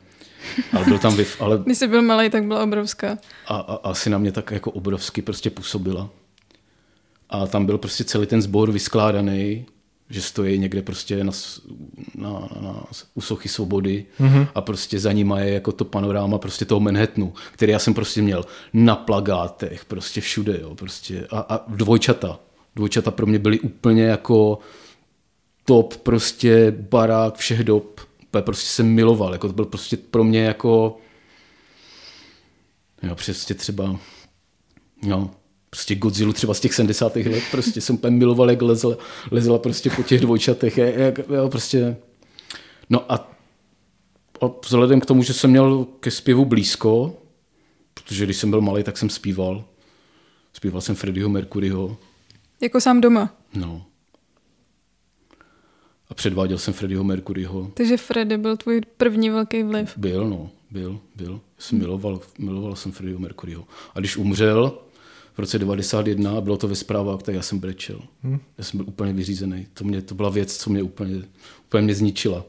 ale 0.73 0.85
byl 0.85 0.99
tam 0.99 1.15
vyf, 1.15 1.41
ale... 1.41 1.61
Když 1.65 1.77
jsi 1.77 1.87
byl 1.87 2.01
malý, 2.01 2.29
tak 2.29 2.45
byla 2.45 2.63
obrovská. 2.63 3.17
A, 3.47 3.55
a, 3.55 3.75
asi 3.75 4.09
na 4.09 4.17
mě 4.17 4.31
tak 4.31 4.51
jako 4.51 4.71
obrovsky 4.71 5.21
prostě 5.21 5.49
působila. 5.49 6.09
A 7.29 7.47
tam 7.47 7.65
byl 7.65 7.77
prostě 7.77 8.03
celý 8.03 8.27
ten 8.27 8.41
sbor 8.41 8.71
vyskládaný, 8.71 9.65
že 10.11 10.21
stojí 10.21 10.57
někde 10.59 10.81
prostě 10.81 11.23
na, 11.23 11.31
na, 12.15 12.29
na, 12.61 12.83
u 13.13 13.21
sochy 13.21 13.49
svobody 13.49 14.05
mm-hmm. 14.19 14.47
a 14.55 14.61
prostě 14.61 14.99
za 14.99 15.11
nima 15.11 15.39
je 15.39 15.53
jako 15.53 15.71
to 15.71 15.85
panoráma 15.85 16.37
prostě 16.37 16.65
toho 16.65 16.79
Manhattanu, 16.79 17.33
který 17.51 17.71
já 17.71 17.79
jsem 17.79 17.93
prostě 17.93 18.21
měl 18.21 18.45
na 18.73 18.95
plagátech, 18.95 19.85
prostě 19.85 20.21
všude, 20.21 20.59
jo, 20.61 20.75
prostě 20.75 21.27
a, 21.31 21.39
a 21.39 21.63
dvojčata. 21.67 22.39
Dvojčata 22.75 23.11
pro 23.11 23.25
mě 23.25 23.39
byly 23.39 23.59
úplně 23.59 24.03
jako 24.03 24.59
top 25.65 25.97
prostě 25.97 26.71
barák 26.71 27.37
všech 27.37 27.63
dob. 27.63 28.01
Prostě 28.41 28.69
jsem 28.69 28.87
miloval, 28.87 29.33
jako 29.33 29.47
to 29.47 29.53
byl 29.53 29.65
prostě 29.65 29.97
pro 29.97 30.23
mě 30.23 30.43
jako 30.43 30.97
jo, 33.03 33.15
prostě 33.15 33.53
třeba 33.53 33.99
no, 35.05 35.31
prostě 35.71 35.95
Godzilla 35.95 36.33
třeba 36.33 36.53
z 36.53 36.59
těch 36.59 36.73
70. 36.73 37.15
let, 37.15 37.43
prostě 37.51 37.81
jsem 37.81 37.95
úplně 37.95 38.17
miloval, 38.17 38.49
jak 38.49 38.61
lezla, 38.61 38.97
lezla 39.31 39.59
prostě 39.59 39.89
po 39.89 40.03
těch 40.03 40.21
dvojčatech, 40.21 40.77
jak, 40.77 41.17
jo, 41.17 41.49
prostě, 41.49 41.97
no 42.89 43.11
a, 43.11 43.15
a 44.41 44.45
vzhledem 44.65 45.01
k 45.01 45.05
tomu, 45.05 45.23
že 45.23 45.33
jsem 45.33 45.49
měl 45.49 45.87
ke 45.99 46.11
zpěvu 46.11 46.45
blízko, 46.45 47.17
protože 47.93 48.25
když 48.25 48.37
jsem 48.37 48.49
byl 48.49 48.61
malý, 48.61 48.83
tak 48.83 48.97
jsem 48.97 49.09
zpíval, 49.09 49.63
zpíval 50.53 50.81
jsem 50.81 50.95
Freddieho 50.95 51.29
Mercuryho. 51.29 51.97
Jako 52.61 52.81
sám 52.81 53.01
doma? 53.01 53.35
No. 53.53 53.85
A 56.09 56.13
předváděl 56.13 56.57
jsem 56.57 56.73
Freddieho 56.73 57.03
Mercuryho. 57.03 57.71
Takže 57.73 57.97
Freddy 57.97 58.37
byl 58.37 58.57
tvůj 58.57 58.81
první 58.97 59.29
velký 59.29 59.63
vliv? 59.63 59.97
Byl, 59.97 60.29
no, 60.29 60.49
byl, 60.71 60.99
byl. 61.15 61.41
Jsem 61.57 61.79
miloval, 61.79 62.21
miloval 62.39 62.75
jsem 62.75 62.91
Freddieho 62.91 63.19
Mercuryho. 63.19 63.67
A 63.95 63.99
když 63.99 64.17
umřel, 64.17 64.79
v 65.33 65.39
roce 65.39 65.59
91 65.59 66.41
bylo 66.41 66.57
to 66.57 66.67
ve 66.67 66.75
zprávách, 66.75 67.23
tak 67.23 67.35
já 67.35 67.41
jsem 67.41 67.59
brečel. 67.59 67.99
Hmm. 68.23 68.39
Já 68.57 68.63
jsem 68.63 68.77
byl 68.77 68.87
úplně 68.87 69.13
vyřízený. 69.13 69.67
To, 69.73 69.83
mě, 69.83 70.01
to 70.01 70.15
byla 70.15 70.29
věc, 70.29 70.57
co 70.57 70.69
mě 70.69 70.83
úplně, 70.83 71.21
úplně 71.65 71.83
mě 71.83 71.95
zničila. 71.95 72.45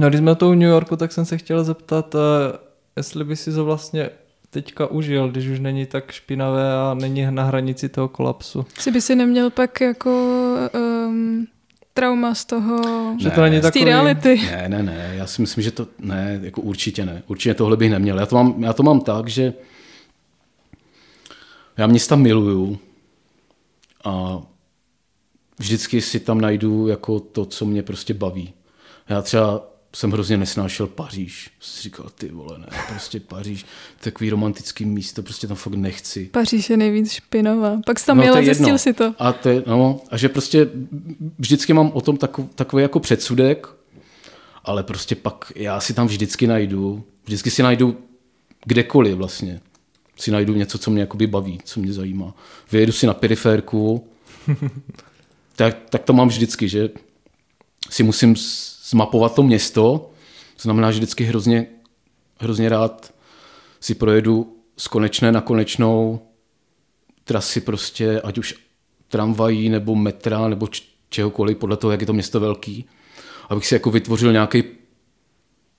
No, 0.00 0.08
když 0.08 0.18
jsme 0.18 0.34
to 0.34 0.50
u 0.50 0.54
New 0.54 0.68
Yorku, 0.68 0.96
tak 0.96 1.12
jsem 1.12 1.24
se 1.24 1.38
chtěl 1.38 1.64
zeptat, 1.64 2.14
eh, 2.14 2.58
jestli 2.96 3.24
by 3.24 3.36
si 3.36 3.52
to 3.52 3.64
vlastně 3.64 4.10
teďka 4.50 4.86
užil, 4.86 5.28
když 5.28 5.46
už 5.46 5.60
není 5.60 5.86
tak 5.86 6.12
špinavé 6.12 6.74
a 6.74 6.94
není 6.94 7.26
na 7.30 7.44
hranici 7.44 7.88
toho 7.88 8.08
kolapsu. 8.08 8.66
Si 8.78 8.90
by 8.90 9.00
si 9.00 9.14
neměl 9.14 9.50
pak 9.50 9.80
jako 9.80 10.10
um, 10.74 11.46
trauma 11.94 12.34
z 12.34 12.44
toho, 12.44 12.80
že 13.18 13.30
to 13.30 13.40
není 13.40 13.62
z 13.62 13.70
té 13.70 13.84
reality. 13.84 14.40
Ne, 14.50 14.68
ne, 14.68 14.82
ne, 14.82 15.12
já 15.14 15.26
si 15.26 15.42
myslím, 15.42 15.64
že 15.64 15.70
to, 15.70 15.86
ne, 15.98 16.40
jako 16.42 16.60
určitě 16.60 17.06
ne, 17.06 17.22
určitě 17.26 17.54
tohle 17.54 17.76
bych 17.76 17.90
neměl. 17.90 18.18
Já 18.18 18.26
to 18.26 18.36
mám, 18.36 18.64
já 18.64 18.72
to 18.72 18.82
mám 18.82 19.00
tak, 19.00 19.28
že 19.28 19.52
já 21.80 21.86
města 21.86 22.16
miluju 22.16 22.78
a 24.04 24.42
vždycky 25.58 26.00
si 26.00 26.20
tam 26.20 26.40
najdu 26.40 26.88
jako 26.88 27.20
to, 27.20 27.46
co 27.46 27.64
mě 27.64 27.82
prostě 27.82 28.14
baví. 28.14 28.52
Já 29.08 29.22
třeba 29.22 29.66
jsem 29.92 30.10
hrozně 30.10 30.36
nesnášel 30.36 30.86
Paříž. 30.86 31.50
Jsem 31.60 31.82
říkal, 31.82 32.06
ty 32.14 32.28
vole, 32.28 32.58
ne, 32.58 32.66
prostě 32.88 33.20
Paříž, 33.20 33.66
takový 34.00 34.30
romantický 34.30 34.84
místo, 34.84 35.22
prostě 35.22 35.46
tam 35.46 35.56
fakt 35.56 35.74
nechci. 35.74 36.24
Paříž 36.24 36.70
je 36.70 36.76
nejvíc 36.76 37.12
špinavá. 37.12 37.80
Pak 37.86 37.98
jsi 37.98 38.06
tam 38.06 38.16
no, 38.16 38.22
jel 38.22 38.34
a 38.34 38.42
zjistil 38.42 38.78
si 38.78 38.92
to. 38.92 39.14
A, 39.18 39.32
to 39.32 39.48
je, 39.48 39.62
no, 39.66 40.00
a 40.10 40.16
že 40.16 40.28
prostě 40.28 40.70
vždycky 41.38 41.72
mám 41.72 41.90
o 41.94 42.00
tom 42.00 42.16
takový, 42.16 42.48
takový 42.54 42.82
jako 42.82 43.00
předsudek, 43.00 43.68
ale 44.64 44.82
prostě 44.82 45.14
pak 45.14 45.52
já 45.56 45.80
si 45.80 45.94
tam 45.94 46.06
vždycky 46.06 46.46
najdu, 46.46 47.04
vždycky 47.24 47.50
si 47.50 47.62
najdu 47.62 47.96
kdekoliv 48.64 49.14
vlastně 49.14 49.60
si 50.20 50.30
najdu 50.30 50.54
něco, 50.54 50.78
co 50.78 50.90
mě 50.90 51.00
jakoby 51.00 51.26
baví, 51.26 51.58
co 51.64 51.80
mě 51.80 51.92
zajímá. 51.92 52.34
Vyjedu 52.72 52.92
si 52.92 53.06
na 53.06 53.14
periférku, 53.14 54.08
tak, 55.56 55.76
tak 55.90 56.02
to 56.02 56.12
mám 56.12 56.28
vždycky, 56.28 56.68
že 56.68 56.90
si 57.90 58.02
musím 58.02 58.34
zmapovat 58.90 59.34
to 59.34 59.42
město, 59.42 60.10
to 60.56 60.62
znamená, 60.62 60.92
že 60.92 60.98
vždycky 60.98 61.24
hrozně, 61.24 61.66
hrozně 62.40 62.68
rád 62.68 63.14
si 63.80 63.94
projedu 63.94 64.56
z 64.76 64.88
konečné 64.88 65.32
na 65.32 65.40
konečnou 65.40 66.20
trasy 67.24 67.60
prostě, 67.60 68.20
ať 68.20 68.38
už 68.38 68.54
tramvají 69.08 69.68
nebo 69.68 69.94
metra 69.96 70.48
nebo 70.48 70.68
čehokoliv, 71.08 71.58
podle 71.58 71.76
toho, 71.76 71.90
jak 71.90 72.00
je 72.00 72.06
to 72.06 72.12
město 72.12 72.40
velký, 72.40 72.84
abych 73.48 73.66
si 73.66 73.74
jako 73.74 73.90
vytvořil 73.90 74.32
nějaký, 74.32 74.62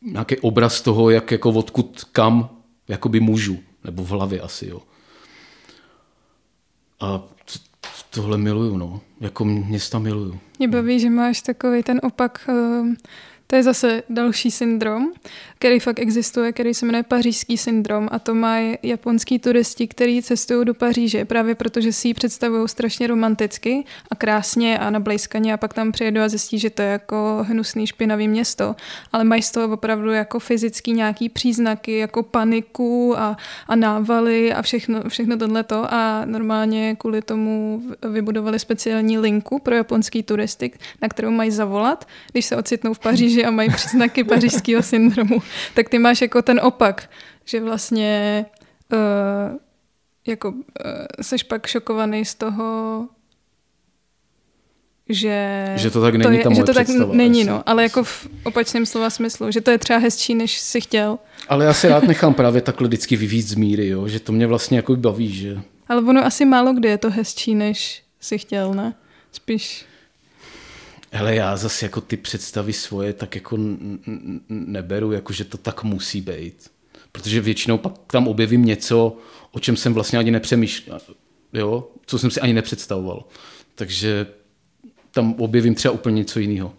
nějaký 0.01 0.37
obraz 0.37 0.81
toho, 0.81 1.09
jak 1.09 1.31
jako 1.31 1.49
odkud 1.49 2.03
kam 2.11 2.49
jakoby 2.87 3.19
můžu. 3.19 3.59
Nebo 3.83 4.03
v 4.03 4.09
hlavě 4.09 4.41
asi, 4.41 4.67
jo. 4.67 4.81
A 6.99 7.23
tohle 8.09 8.37
miluju, 8.37 8.77
no. 8.77 9.01
Jako 9.19 9.45
města 9.45 9.99
miluju. 9.99 10.39
Mě 10.59 10.67
baví, 10.67 10.99
že 10.99 11.09
máš 11.09 11.41
takový 11.41 11.83
ten 11.83 11.99
opak 12.03 12.49
uh, 12.49 12.87
to 13.51 13.55
je 13.55 13.63
zase 13.63 14.03
další 14.09 14.51
syndrom, 14.51 15.11
který 15.55 15.79
fakt 15.79 15.99
existuje, 15.99 16.51
který 16.51 16.73
se 16.73 16.85
jmenuje 16.85 17.03
pařížský 17.03 17.57
syndrom 17.57 18.07
a 18.11 18.19
to 18.19 18.35
mají 18.35 18.77
japonský 18.83 19.39
turisti, 19.39 19.87
kteří 19.87 20.21
cestují 20.21 20.65
do 20.65 20.73
Paříže 20.73 21.25
právě 21.25 21.55
protože 21.55 21.93
si 21.93 22.07
ji 22.07 22.13
představují 22.13 22.67
strašně 22.67 23.07
romanticky 23.07 23.83
a 24.11 24.15
krásně 24.15 24.79
a 24.79 24.89
nablejskaně 24.89 25.53
a 25.53 25.57
pak 25.57 25.73
tam 25.73 25.91
přijedou 25.91 26.21
a 26.21 26.29
zjistí, 26.29 26.59
že 26.59 26.69
to 26.69 26.81
je 26.81 26.87
jako 26.87 27.45
hnusný 27.47 27.87
špinavý 27.87 28.27
město, 28.27 28.75
ale 29.13 29.23
mají 29.23 29.41
z 29.41 29.51
toho 29.51 29.73
opravdu 29.73 30.11
jako 30.11 30.39
fyzický 30.39 30.93
nějaký 30.93 31.29
příznaky, 31.29 31.97
jako 31.97 32.23
paniku 32.23 33.19
a, 33.19 33.37
a 33.67 33.75
návaly 33.75 34.53
a 34.53 34.61
všechno, 34.61 35.01
všechno 35.07 35.37
tohleto 35.37 35.93
a 35.93 36.25
normálně 36.25 36.95
kvůli 36.95 37.21
tomu 37.21 37.81
vybudovali 38.09 38.59
speciální 38.59 39.17
linku 39.17 39.59
pro 39.59 39.75
japonský 39.75 40.23
turisty, 40.23 40.71
na 41.01 41.07
kterou 41.07 41.31
mají 41.31 41.51
zavolat, 41.51 42.07
když 42.31 42.45
se 42.45 42.55
ocitnou 42.55 42.93
v 42.93 42.99
Paříži 42.99 43.40
a 43.45 43.51
mají 43.51 43.69
příznaky 43.69 44.23
pařížského 44.23 44.83
syndromu, 44.83 45.41
tak 45.73 45.89
ty 45.89 45.99
máš 45.99 46.21
jako 46.21 46.41
ten 46.41 46.59
opak, 46.63 47.09
že 47.45 47.61
vlastně 47.61 48.45
uh, 48.93 49.57
jako 50.27 50.49
uh, 50.49 50.55
seš 51.21 51.43
pak 51.43 51.67
šokovaný 51.67 52.25
z 52.25 52.35
toho, 52.35 53.07
že, 55.09 55.73
že 55.75 55.91
to 55.91 56.01
tak 56.01 56.15
není 56.15 56.43
to 56.43 56.49
je, 56.49 56.55
že 56.55 56.63
to 56.63 56.73
tak 56.73 56.87
není, 57.11 57.43
no, 57.43 57.63
ale 57.65 57.83
jako 57.83 58.03
v 58.03 58.27
opačném 58.43 58.85
slova 58.85 59.09
smyslu, 59.09 59.51
že 59.51 59.61
to 59.61 59.71
je 59.71 59.77
třeba 59.77 59.99
hezčí, 59.99 60.35
než 60.35 60.59
si 60.59 60.81
chtěl. 60.81 61.19
Ale 61.49 61.65
já 61.65 61.73
si 61.73 61.87
rád 61.87 62.03
nechám 62.03 62.33
právě 62.33 62.61
takhle 62.61 62.87
vždycky 62.87 63.15
vyvíct 63.15 63.47
z 63.47 63.55
míry, 63.55 63.87
jo? 63.87 64.07
že 64.07 64.19
to 64.19 64.31
mě 64.31 64.47
vlastně 64.47 64.77
jako 64.77 64.95
baví, 64.95 65.33
že... 65.33 65.61
Ale 65.87 66.01
ono 66.01 66.25
asi 66.25 66.45
málo 66.45 66.73
kdy 66.73 66.89
je 66.89 66.97
to 66.97 67.09
hezčí, 67.09 67.55
než 67.55 68.03
si 68.19 68.37
chtěl, 68.37 68.73
ne? 68.73 68.93
Spíš 69.31 69.85
Hele, 71.13 71.35
já 71.35 71.57
zase 71.57 71.85
jako 71.85 72.01
ty 72.01 72.17
představy 72.17 72.73
svoje 72.73 73.13
tak 73.13 73.35
jako 73.35 73.57
neberu, 74.49 75.11
jako 75.11 75.33
že 75.33 75.43
to 75.43 75.57
tak 75.57 75.83
musí 75.83 76.21
být. 76.21 76.71
Protože 77.11 77.41
většinou 77.41 77.77
pak 77.77 77.93
tam 78.07 78.27
objevím 78.27 78.65
něco, 78.65 79.17
o 79.51 79.59
čem 79.59 79.77
jsem 79.77 79.93
vlastně 79.93 80.19
ani 80.19 80.31
nepřemýšlel, 80.31 80.99
jo? 81.53 81.87
co 82.05 82.19
jsem 82.19 82.31
si 82.31 82.41
ani 82.41 82.53
nepředstavoval. 82.53 83.25
Takže 83.75 84.27
tam 85.11 85.33
objevím 85.33 85.75
třeba 85.75 85.93
úplně 85.93 86.15
něco 86.15 86.39
jiného. 86.39 86.73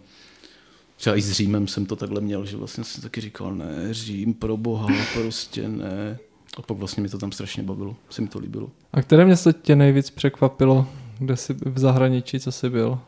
třeba 0.97 1.15
i 1.17 1.21
s 1.21 1.31
Římem 1.31 1.67
jsem 1.67 1.85
to 1.85 1.95
takhle 1.95 2.21
měl, 2.21 2.45
že 2.45 2.57
vlastně 2.57 2.83
jsem 2.83 3.03
taky 3.03 3.21
říkal, 3.21 3.55
ne, 3.55 3.87
Řím, 3.91 4.33
pro 4.33 4.57
boha, 4.57 4.87
prostě 5.13 5.67
ne. 5.67 6.17
A 6.57 6.61
pak 6.61 6.77
vlastně 6.77 7.03
mi 7.03 7.09
to 7.09 7.17
tam 7.17 7.31
strašně 7.31 7.63
bavilo, 7.63 7.95
se 8.09 8.21
mi 8.21 8.27
to 8.27 8.39
líbilo. 8.39 8.71
A 8.93 9.01
které 9.01 9.25
město 9.25 9.51
tě 9.51 9.75
nejvíc 9.75 10.09
překvapilo, 10.09 10.87
kde 11.19 11.37
jsi 11.37 11.53
v 11.65 11.79
zahraničí, 11.79 12.39
co 12.39 12.51
jsi 12.51 12.69
byl? 12.69 12.99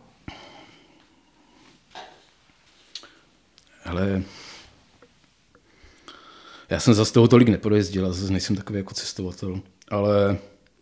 Ale 3.85 4.23
já 6.69 6.79
jsem 6.79 6.93
zase 6.93 7.13
toho 7.13 7.27
tolik 7.27 7.47
neprojezdil, 7.47 8.13
zase 8.13 8.31
nejsem 8.31 8.55
takový 8.55 8.77
jako 8.77 8.93
cestovatel, 8.93 9.59
ale 9.89 10.37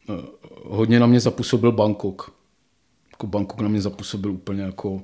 uh, 0.09 0.15
hodně 0.63 0.99
na 0.99 1.05
mě 1.07 1.19
zapůsobil 1.19 1.71
Bangkok. 1.71 2.33
Jako 3.11 3.27
Bangkok 3.27 3.61
na 3.61 3.69
mě 3.69 3.81
zapůsobil 3.81 4.31
úplně 4.31 4.61
jako 4.61 5.01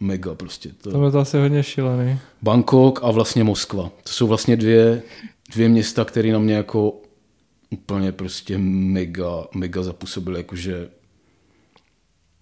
mega 0.00 0.34
prostě. 0.34 0.72
To... 0.72 0.90
To 0.90 1.04
je 1.04 1.10
to 1.10 1.18
asi 1.18 1.38
hodně 1.38 1.62
šílený. 1.62 2.18
Bangkok 2.42 3.00
a 3.02 3.10
vlastně 3.10 3.44
Moskva. 3.44 3.90
To 4.02 4.12
jsou 4.12 4.26
vlastně 4.26 4.56
dvě, 4.56 5.02
dvě 5.52 5.68
města, 5.68 6.04
které 6.04 6.32
na 6.32 6.38
mě 6.38 6.54
jako 6.54 7.00
úplně 7.70 8.12
prostě 8.12 8.58
mega, 8.58 9.44
mega 9.54 9.82
zapůsobily, 9.82 10.40
jakože 10.40 10.90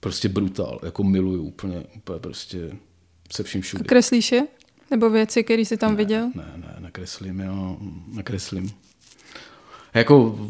prostě 0.00 0.28
brutál, 0.28 0.80
jako 0.82 1.04
miluju 1.04 1.42
úplně, 1.42 1.84
úplně 1.96 2.20
prostě 2.20 2.70
se 3.32 3.42
vším 3.42 3.62
všude. 3.62 3.84
Kreslíš 3.84 4.32
je? 4.32 4.46
Nebo 4.90 5.10
věci, 5.10 5.44
které 5.44 5.62
jsi 5.62 5.76
tam 5.76 5.90
ne, 5.90 5.96
viděl? 5.96 6.30
Ne, 6.34 6.52
ne, 6.56 6.76
nakreslím, 6.78 7.40
já 7.40 7.76
nakreslím. 8.12 8.70
Jako 9.94 10.48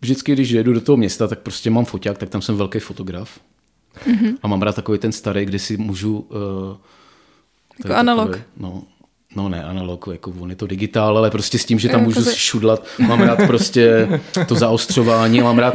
vždycky, 0.00 0.32
když 0.32 0.50
jedu 0.50 0.72
do 0.72 0.80
toho 0.80 0.96
města, 0.96 1.28
tak 1.28 1.38
prostě 1.38 1.70
mám 1.70 1.84
foťák, 1.84 2.18
tak 2.18 2.28
tam 2.28 2.42
jsem 2.42 2.56
velký 2.56 2.78
fotograf. 2.78 3.40
Mm-hmm. 4.06 4.38
A 4.42 4.48
mám 4.48 4.62
rád 4.62 4.74
takový 4.74 4.98
ten 4.98 5.12
starý, 5.12 5.44
kde 5.44 5.58
si 5.58 5.76
můžu... 5.76 6.18
Uh, 6.18 6.76
jako 7.84 7.94
analog. 7.94 8.26
Takový, 8.26 8.44
no, 8.56 8.82
no 9.36 9.48
ne, 9.48 9.64
analog, 9.64 10.08
jako 10.12 10.34
on 10.40 10.50
je 10.50 10.56
to 10.56 10.66
digitál, 10.66 11.18
ale 11.18 11.30
prostě 11.30 11.58
s 11.58 11.64
tím, 11.64 11.78
že 11.78 11.88
tam 11.88 12.02
můžu 12.02 12.24
si 12.24 12.36
šudlat. 12.36 12.86
Mám 12.98 13.20
rád 13.20 13.38
prostě 13.46 14.08
to 14.48 14.54
zaostřování, 14.54 15.40
mám 15.40 15.58
rád, 15.58 15.74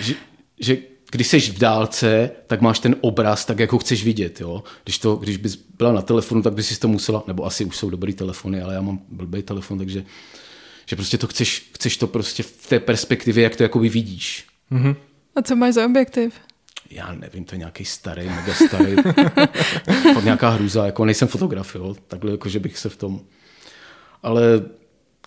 že, 0.00 0.14
že 0.60 0.78
když 1.10 1.26
jsi 1.26 1.40
v 1.40 1.58
dálce, 1.58 2.30
tak 2.46 2.60
máš 2.60 2.78
ten 2.78 2.96
obraz 3.00 3.44
tak, 3.44 3.58
jako 3.58 3.78
chceš 3.78 4.04
vidět. 4.04 4.40
Jo? 4.40 4.62
Když, 4.84 4.98
to, 4.98 5.16
když 5.16 5.36
bys 5.36 5.56
byla 5.56 5.92
na 5.92 6.02
telefonu, 6.02 6.42
tak 6.42 6.52
bys 6.52 6.68
si 6.68 6.80
to 6.80 6.88
musela, 6.88 7.24
nebo 7.26 7.46
asi 7.46 7.64
už 7.64 7.76
jsou 7.76 7.90
dobrý 7.90 8.14
telefony, 8.14 8.62
ale 8.62 8.74
já 8.74 8.80
mám 8.80 9.00
blbý 9.08 9.42
telefon, 9.42 9.78
takže 9.78 10.04
že 10.86 10.96
prostě 10.96 11.18
to 11.18 11.26
chceš, 11.26 11.70
chceš 11.74 11.96
to 11.96 12.06
prostě 12.06 12.42
v 12.42 12.66
té 12.66 12.80
perspektivě, 12.80 13.44
jak 13.44 13.56
to 13.56 13.62
jakoby 13.62 13.88
vidíš. 13.88 14.46
Mm-hmm. 14.72 14.96
A 15.36 15.42
co 15.42 15.56
máš 15.56 15.74
za 15.74 15.86
objektiv? 15.86 16.34
Já 16.90 17.12
nevím, 17.12 17.44
to 17.44 17.54
je 17.54 17.58
nějaký 17.58 17.84
starý, 17.84 18.28
mega 18.28 18.54
starý, 18.54 18.96
fakt 20.14 20.24
nějaká 20.24 20.48
hruza, 20.48 20.86
jako 20.86 21.04
nejsem 21.04 21.28
fotograf, 21.28 21.74
jo? 21.74 21.96
takhle 22.08 22.30
jako, 22.30 22.48
že 22.48 22.60
bych 22.60 22.78
se 22.78 22.88
v 22.88 22.96
tom... 22.96 23.20
Ale 24.22 24.42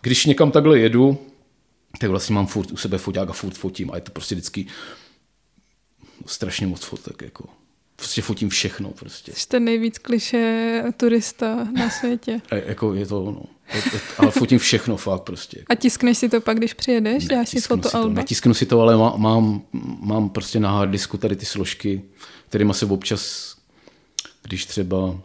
když 0.02 0.26
někam 0.26 0.52
takhle 0.52 0.80
jedu, 0.80 1.18
tak 2.00 2.10
vlastně 2.10 2.36
mám 2.36 2.48
furt 2.48 2.72
u 2.72 2.78
sebe 2.78 2.98
foťák 2.98 3.30
a 3.30 3.34
furt 3.34 3.58
fotím 3.58 3.92
a 3.92 3.96
je 3.96 4.02
to 4.02 4.12
prostě 4.12 4.36
vždycky 4.36 4.68
strašně 6.26 6.68
moc 6.68 6.84
fotek, 6.84 7.22
jako. 7.22 7.46
Prostě 7.96 8.22
fotím 8.22 8.50
všechno 8.50 8.90
prostě. 8.92 9.32
Jsi 9.36 9.48
ten 9.48 9.64
nejvíc 9.64 9.98
kliše 9.98 10.84
turista 10.98 11.68
na 11.74 11.90
světě. 11.90 12.42
A 12.52 12.56
jako 12.56 12.94
je 12.94 13.06
to, 13.06 13.32
no. 13.32 13.44
Ale 14.18 14.32
fotím 14.32 14.60
všechno 14.60 14.98
fakt 14.98 15.22
prostě. 15.22 15.64
A 15.70 15.76
tiskneš 15.76 16.18
si 16.18 16.30
to 16.30 16.42
pak, 16.42 16.58
když 16.58 16.74
přijedeš? 16.74 17.24
Ne, 17.24 17.36
Dáš 17.36 17.50
si 17.50 17.62
fotoalba? 17.62 18.14
Netisknu 18.14 18.54
si 18.54 18.66
to, 18.66 18.82
ale 18.82 18.98
má, 18.98 19.16
mám, 19.16 19.62
mám 20.00 20.30
prostě 20.30 20.60
na 20.60 20.72
hard 20.72 20.92
disku 20.92 21.18
tady 21.18 21.36
ty 21.36 21.46
složky, 21.46 22.02
kterými 22.50 22.74
se 22.74 22.86
občas, 22.86 23.56
když 24.44 24.66
třeba 24.66 25.20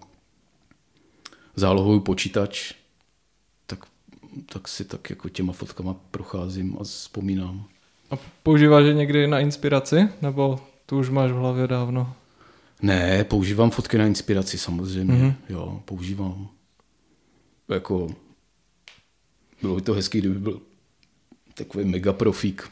zálohuju 1.57 2.01
počítač, 2.01 2.73
tak, 3.67 3.79
tak 4.53 4.69
si 4.69 4.85
tak 4.85 5.11
jako 5.11 5.29
těma 5.29 5.53
fotkama 5.53 5.97
procházím 6.11 6.77
a 6.81 6.85
vzpomínám. 6.85 7.65
A 8.11 8.19
používáš 8.43 8.85
je 8.85 8.95
někdy 8.95 9.27
na 9.27 9.41
inspiraci? 9.41 10.09
Nebo 10.23 10.61
tu 10.93 10.99
už 10.99 11.11
máš 11.11 11.31
v 11.31 11.35
hlavě 11.35 11.67
dávno? 11.67 12.15
Ne, 12.83 13.25
používám 13.25 13.71
fotky 13.71 13.99
na 13.99 14.07
inspiraci 14.07 14.59
samozřejmě. 14.59 15.15
Mm-hmm. 15.15 15.35
Jo, 15.49 15.83
používám. 15.85 16.49
Jako, 17.69 18.09
bylo 19.63 19.75
by 19.75 19.83
to 19.83 19.95
hezký, 19.95 20.19
kdyby 20.19 20.39
byl 20.39 20.61
takový 21.55 21.85
mega 21.85 22.13
profík. 22.13 22.71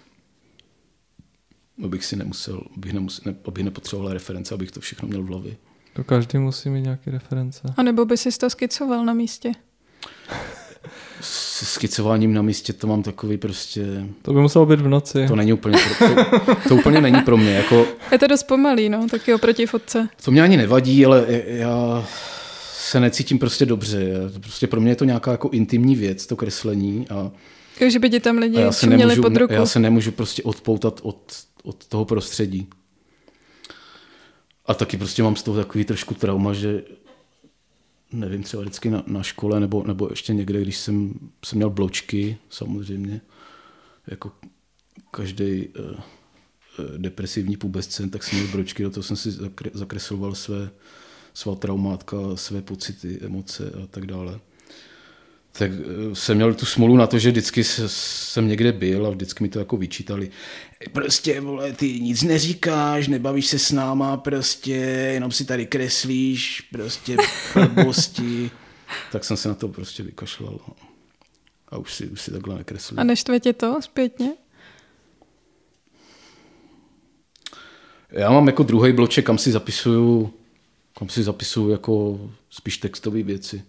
Abych 1.84 2.04
si 2.04 2.16
nemusel, 2.16 2.62
abych, 2.76 2.92
nemusel, 2.92 3.22
ne, 3.26 3.38
abych 3.44 3.64
nepotřeboval 3.64 4.12
reference, 4.12 4.54
abych 4.54 4.70
to 4.70 4.80
všechno 4.80 5.08
měl 5.08 5.22
v 5.22 5.26
hlavě. 5.26 5.56
To 5.92 6.04
každý 6.04 6.38
musí 6.38 6.68
mít 6.70 6.82
nějaké 6.82 7.10
reference. 7.10 7.74
A 7.76 7.82
nebo 7.82 8.04
by 8.04 8.16
si 8.16 8.38
to 8.38 8.50
skicoval 8.50 9.04
na 9.04 9.14
místě? 9.14 9.52
S 11.20 11.72
skicováním 11.72 12.34
na 12.34 12.42
místě 12.42 12.72
to 12.72 12.86
mám 12.86 13.02
takový 13.02 13.36
prostě... 13.36 14.06
To 14.22 14.32
by 14.32 14.40
muselo 14.40 14.66
být 14.66 14.80
v 14.80 14.88
noci. 14.88 15.28
To 15.28 15.36
není 15.36 15.52
úplně 15.52 15.78
pro, 15.98 16.08
to, 16.08 16.68
to 16.68 16.76
úplně 16.76 17.00
není 17.00 17.20
pro 17.20 17.36
mě. 17.36 17.52
Jako, 17.52 17.86
je 18.12 18.18
to 18.18 18.26
dost 18.26 18.42
pomalý, 18.42 18.88
no, 18.88 19.08
taky 19.10 19.34
oproti 19.34 19.66
fotce. 19.66 20.08
To 20.24 20.30
mě 20.30 20.42
ani 20.42 20.56
nevadí, 20.56 21.06
ale 21.06 21.26
já 21.46 22.06
se 22.72 23.00
necítím 23.00 23.38
prostě 23.38 23.66
dobře. 23.66 24.12
Prostě 24.40 24.66
pro 24.66 24.80
mě 24.80 24.90
je 24.90 24.96
to 24.96 25.04
nějaká 25.04 25.30
jako 25.30 25.48
intimní 25.48 25.96
věc, 25.96 26.26
to 26.26 26.36
kreslení. 26.36 27.06
A, 27.08 27.30
jo, 27.80 27.90
že 27.90 27.98
by 27.98 28.10
ti 28.10 28.20
tam 28.20 28.38
lidi 28.38 28.60
já 28.60 28.72
se 28.72 28.86
měli 28.86 29.02
nemůžu, 29.02 29.22
pod 29.22 29.36
ruku. 29.36 29.52
Já 29.52 29.66
se 29.66 29.78
nemůžu 29.78 30.12
prostě 30.12 30.42
odpoutat 30.42 31.00
od, 31.02 31.32
od 31.62 31.86
toho 31.86 32.04
prostředí. 32.04 32.68
A 34.66 34.74
taky 34.74 34.96
prostě 34.96 35.22
mám 35.22 35.36
z 35.36 35.42
toho 35.42 35.56
takový 35.56 35.84
trošku 35.84 36.14
trauma, 36.14 36.52
že 36.52 36.82
nevím, 38.12 38.42
třeba 38.42 38.62
vždycky 38.62 38.90
na, 38.90 39.04
na 39.06 39.22
škole 39.22 39.60
nebo, 39.60 39.84
nebo 39.86 40.06
ještě 40.10 40.34
někde, 40.34 40.62
když 40.62 40.76
jsem, 40.76 41.14
jsem 41.44 41.56
měl 41.56 41.70
bločky, 41.70 42.36
samozřejmě, 42.50 43.20
jako 44.06 44.32
každý 45.10 45.68
uh, 45.68 46.00
depresivní 46.96 47.56
pubescent, 47.56 48.12
tak 48.12 48.24
jsem 48.24 48.38
měl 48.38 48.52
bročky, 48.52 48.82
do 48.82 48.90
toho 48.90 49.04
jsem 49.04 49.16
si 49.16 49.30
zakre, 49.30 49.70
zakresloval 49.74 50.34
své, 50.34 50.70
svá 51.34 51.54
traumátka, 51.54 52.16
své 52.34 52.62
pocity, 52.62 53.18
emoce 53.22 53.72
a 53.84 53.86
tak 53.86 54.06
dále. 54.06 54.40
Tak 55.52 55.70
jsem 56.12 56.36
měl 56.36 56.54
tu 56.54 56.66
smolu 56.66 56.96
na 56.96 57.06
to, 57.06 57.18
že 57.18 57.30
vždycky 57.30 57.64
jsem 57.64 58.48
někde 58.48 58.72
byl 58.72 59.06
a 59.06 59.10
vždycky 59.10 59.44
mi 59.44 59.48
to 59.48 59.58
jako 59.58 59.76
vyčítali. 59.76 60.30
Prostě, 60.88 61.40
vole, 61.40 61.72
ty 61.72 62.00
nic 62.00 62.22
neříkáš, 62.22 63.08
nebavíš 63.08 63.46
se 63.46 63.58
s 63.58 63.72
náma, 63.72 64.16
prostě, 64.16 64.74
jenom 65.14 65.32
si 65.32 65.44
tady 65.44 65.66
kreslíš, 65.66 66.60
prostě 66.60 67.16
blbosti. 67.54 68.50
tak 69.12 69.24
jsem 69.24 69.36
se 69.36 69.48
na 69.48 69.54
to 69.54 69.68
prostě 69.68 70.02
vykašlal. 70.02 70.58
A 71.68 71.78
už 71.78 71.94
si, 71.94 72.06
už 72.06 72.20
si 72.20 72.30
takhle 72.30 72.54
nekreslil. 72.58 73.00
A 73.00 73.04
neštve 73.04 73.40
tě 73.40 73.52
to 73.52 73.82
zpětně? 73.82 74.32
Já 78.10 78.30
mám 78.30 78.46
jako 78.46 78.62
druhý 78.62 78.92
bloček, 78.92 79.26
kam 79.26 79.38
si 79.38 79.52
zapisuju, 79.52 80.34
kam 80.98 81.08
si 81.08 81.22
zapisuju 81.22 81.70
jako 81.70 82.20
spíš 82.50 82.78
textové 82.78 83.22
věci. 83.22 83.62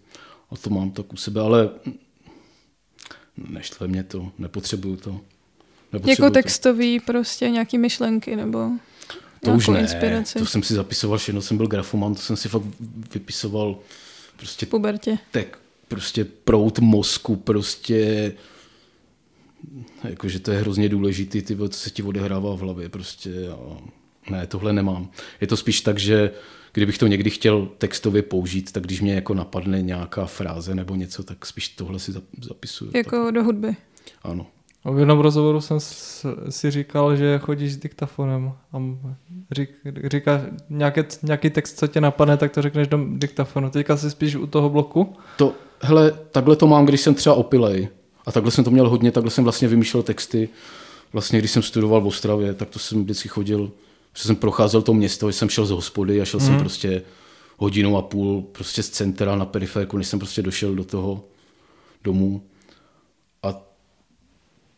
A 0.49 0.57
to 0.57 0.69
mám 0.69 0.91
tak 0.91 1.13
u 1.13 1.17
sebe, 1.17 1.41
ale 1.41 1.69
neštve 3.37 3.87
mě 3.87 4.03
to, 4.03 4.31
nepotřebuju 4.37 4.97
to. 4.97 5.21
Jako 6.05 6.29
textový 6.29 6.99
to. 6.99 7.05
prostě 7.05 7.49
nějaký 7.49 7.77
myšlenky 7.77 8.35
nebo 8.35 8.69
to 9.43 9.51
už 9.51 9.67
ne, 9.67 9.79
inspiraci. 9.79 10.39
to 10.39 10.45
jsem 10.45 10.63
si 10.63 10.73
zapisoval, 10.73 11.17
všechno 11.17 11.41
jsem 11.41 11.57
byl 11.57 11.67
grafoman, 11.67 12.15
to 12.15 12.21
jsem 12.21 12.35
si 12.35 12.49
fakt 12.49 12.63
vypisoval 13.13 13.79
prostě 14.37 14.65
Pubertě. 14.65 15.17
Tak 15.31 15.59
prostě 15.87 16.25
prout 16.25 16.79
mozku, 16.79 17.35
prostě 17.35 18.33
jakože 20.03 20.39
to 20.39 20.51
je 20.51 20.59
hrozně 20.59 20.89
důležitý, 20.89 21.41
ty, 21.41 21.57
co 21.57 21.79
se 21.79 21.89
ti 21.89 22.03
odehrává 22.03 22.55
v 22.55 22.59
hlavě 22.59 22.89
prostě 22.89 23.49
a 23.49 23.77
ne, 24.31 24.47
tohle 24.47 24.73
nemám. 24.73 25.09
Je 25.41 25.47
to 25.47 25.57
spíš 25.57 25.81
tak, 25.81 25.99
že 25.99 26.31
kdybych 26.73 26.97
to 26.97 27.07
někdy 27.07 27.29
chtěl 27.29 27.69
textově 27.77 28.21
použít, 28.21 28.71
tak 28.71 28.83
když 28.83 29.01
mě 29.01 29.13
jako 29.13 29.33
napadne 29.33 29.81
nějaká 29.81 30.25
fráze 30.25 30.75
nebo 30.75 30.95
něco, 30.95 31.23
tak 31.23 31.45
spíš 31.45 31.69
tohle 31.69 31.99
si 31.99 32.11
zapisuju. 32.41 32.91
Jako 32.95 33.25
tak. 33.25 33.33
do 33.33 33.43
hudby. 33.43 33.75
Ano. 34.23 34.47
V 34.85 34.99
jednom 34.99 35.19
rozhovoru 35.19 35.61
jsem 35.61 35.79
si 36.49 36.71
říkal, 36.71 37.15
že 37.15 37.39
chodíš 37.39 37.73
s 37.73 37.77
diktafonem 37.77 38.53
a 38.73 38.81
řík, 39.51 39.69
říkáš 40.05 40.41
nějaký, 40.69 41.01
nějaký 41.23 41.49
text, 41.49 41.79
co 41.79 41.87
tě 41.87 42.01
napadne, 42.01 42.37
tak 42.37 42.51
to 42.51 42.61
řekneš 42.61 42.87
do 42.87 42.99
diktafonu. 43.13 43.69
Teďka 43.69 43.97
jsi 43.97 44.11
spíš 44.11 44.35
u 44.35 44.47
toho 44.47 44.69
bloku? 44.69 45.15
To, 45.37 45.53
hele, 45.81 46.13
takhle 46.31 46.55
to 46.55 46.67
mám, 46.67 46.85
když 46.85 47.01
jsem 47.01 47.15
třeba 47.15 47.35
opilej. 47.35 47.87
A 48.25 48.31
takhle 48.31 48.51
jsem 48.51 48.63
to 48.63 48.71
měl 48.71 48.89
hodně, 48.89 49.11
takhle 49.11 49.31
jsem 49.31 49.43
vlastně 49.43 49.67
vymýšlel 49.67 50.03
texty. 50.03 50.49
Vlastně, 51.13 51.39
když 51.39 51.51
jsem 51.51 51.63
studoval 51.63 52.01
v 52.01 52.07
Ostravě, 52.07 52.53
tak 52.53 52.69
to 52.69 52.79
jsem 52.79 53.03
vždycky 53.03 53.29
chodil 53.29 53.71
že 54.17 54.23
jsem 54.23 54.35
procházel 54.35 54.81
to 54.81 54.93
město, 54.93 55.29
jsem 55.29 55.49
šel 55.49 55.65
z 55.65 55.71
hospody 55.71 56.21
a 56.21 56.25
šel 56.25 56.39
mm. 56.39 56.45
jsem 56.45 56.53
mhm. 56.53 56.63
prostě 56.63 57.01
hodinu 57.57 57.97
a 57.97 58.01
půl 58.01 58.41
prostě 58.41 58.83
z 58.83 58.89
centra 58.89 59.35
na 59.35 59.45
periferku, 59.45 59.97
než 59.97 60.07
jsem 60.07 60.19
prostě 60.19 60.41
došel 60.41 60.75
do 60.75 60.83
toho 60.83 61.23
domu. 62.03 62.41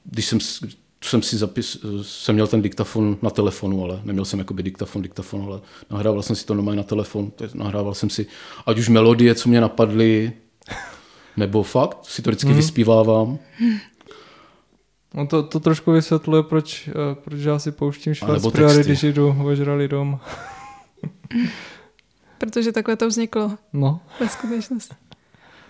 Když 0.05 0.25
jsem, 0.25 0.39
jsem 1.03 1.21
si 1.21 1.37
zapis, 1.37 1.85
jsem 2.01 2.35
měl 2.35 2.47
ten 2.47 2.61
diktafon 2.61 3.17
na 3.21 3.29
telefonu, 3.29 3.83
ale 3.83 3.99
neměl 4.03 4.25
jsem 4.25 4.39
jakoby 4.39 4.63
diktafon, 4.63 5.01
diktafon, 5.01 5.41
ale 5.41 5.61
nahrával 5.89 6.21
jsem 6.21 6.35
si 6.35 6.45
to 6.45 6.53
normálně 6.53 6.77
na 6.77 6.83
telefon, 6.83 7.31
nahrával 7.53 7.93
jsem 7.93 8.09
si, 8.09 8.25
ať 8.65 8.79
už 8.79 8.89
melodie, 8.89 9.35
co 9.35 9.49
mě 9.49 9.61
napadly, 9.61 10.33
nebo 11.37 11.63
fakt, 11.63 12.05
si 12.05 12.21
to 12.21 12.29
vždycky 12.29 12.47
hmm. 12.47 12.57
vyspívávám. 12.57 13.39
No 15.13 15.27
to, 15.27 15.43
to 15.43 15.59
trošku 15.59 15.91
vysvětluje, 15.91 16.43
proč, 16.43 16.87
eh, 16.87 17.15
proč 17.23 17.39
já 17.39 17.59
si 17.59 17.71
pouštím 17.71 18.15
Schwarzpriori, 18.15 18.83
když 18.83 19.03
jdu 19.03 19.35
ožralý 19.45 19.87
dom. 19.87 20.19
Protože 22.37 22.71
takhle 22.71 22.95
to 22.95 23.07
vzniklo. 23.07 23.57
No. 23.73 23.99
Ve 24.19 24.29
skutečnosti. 24.29 24.95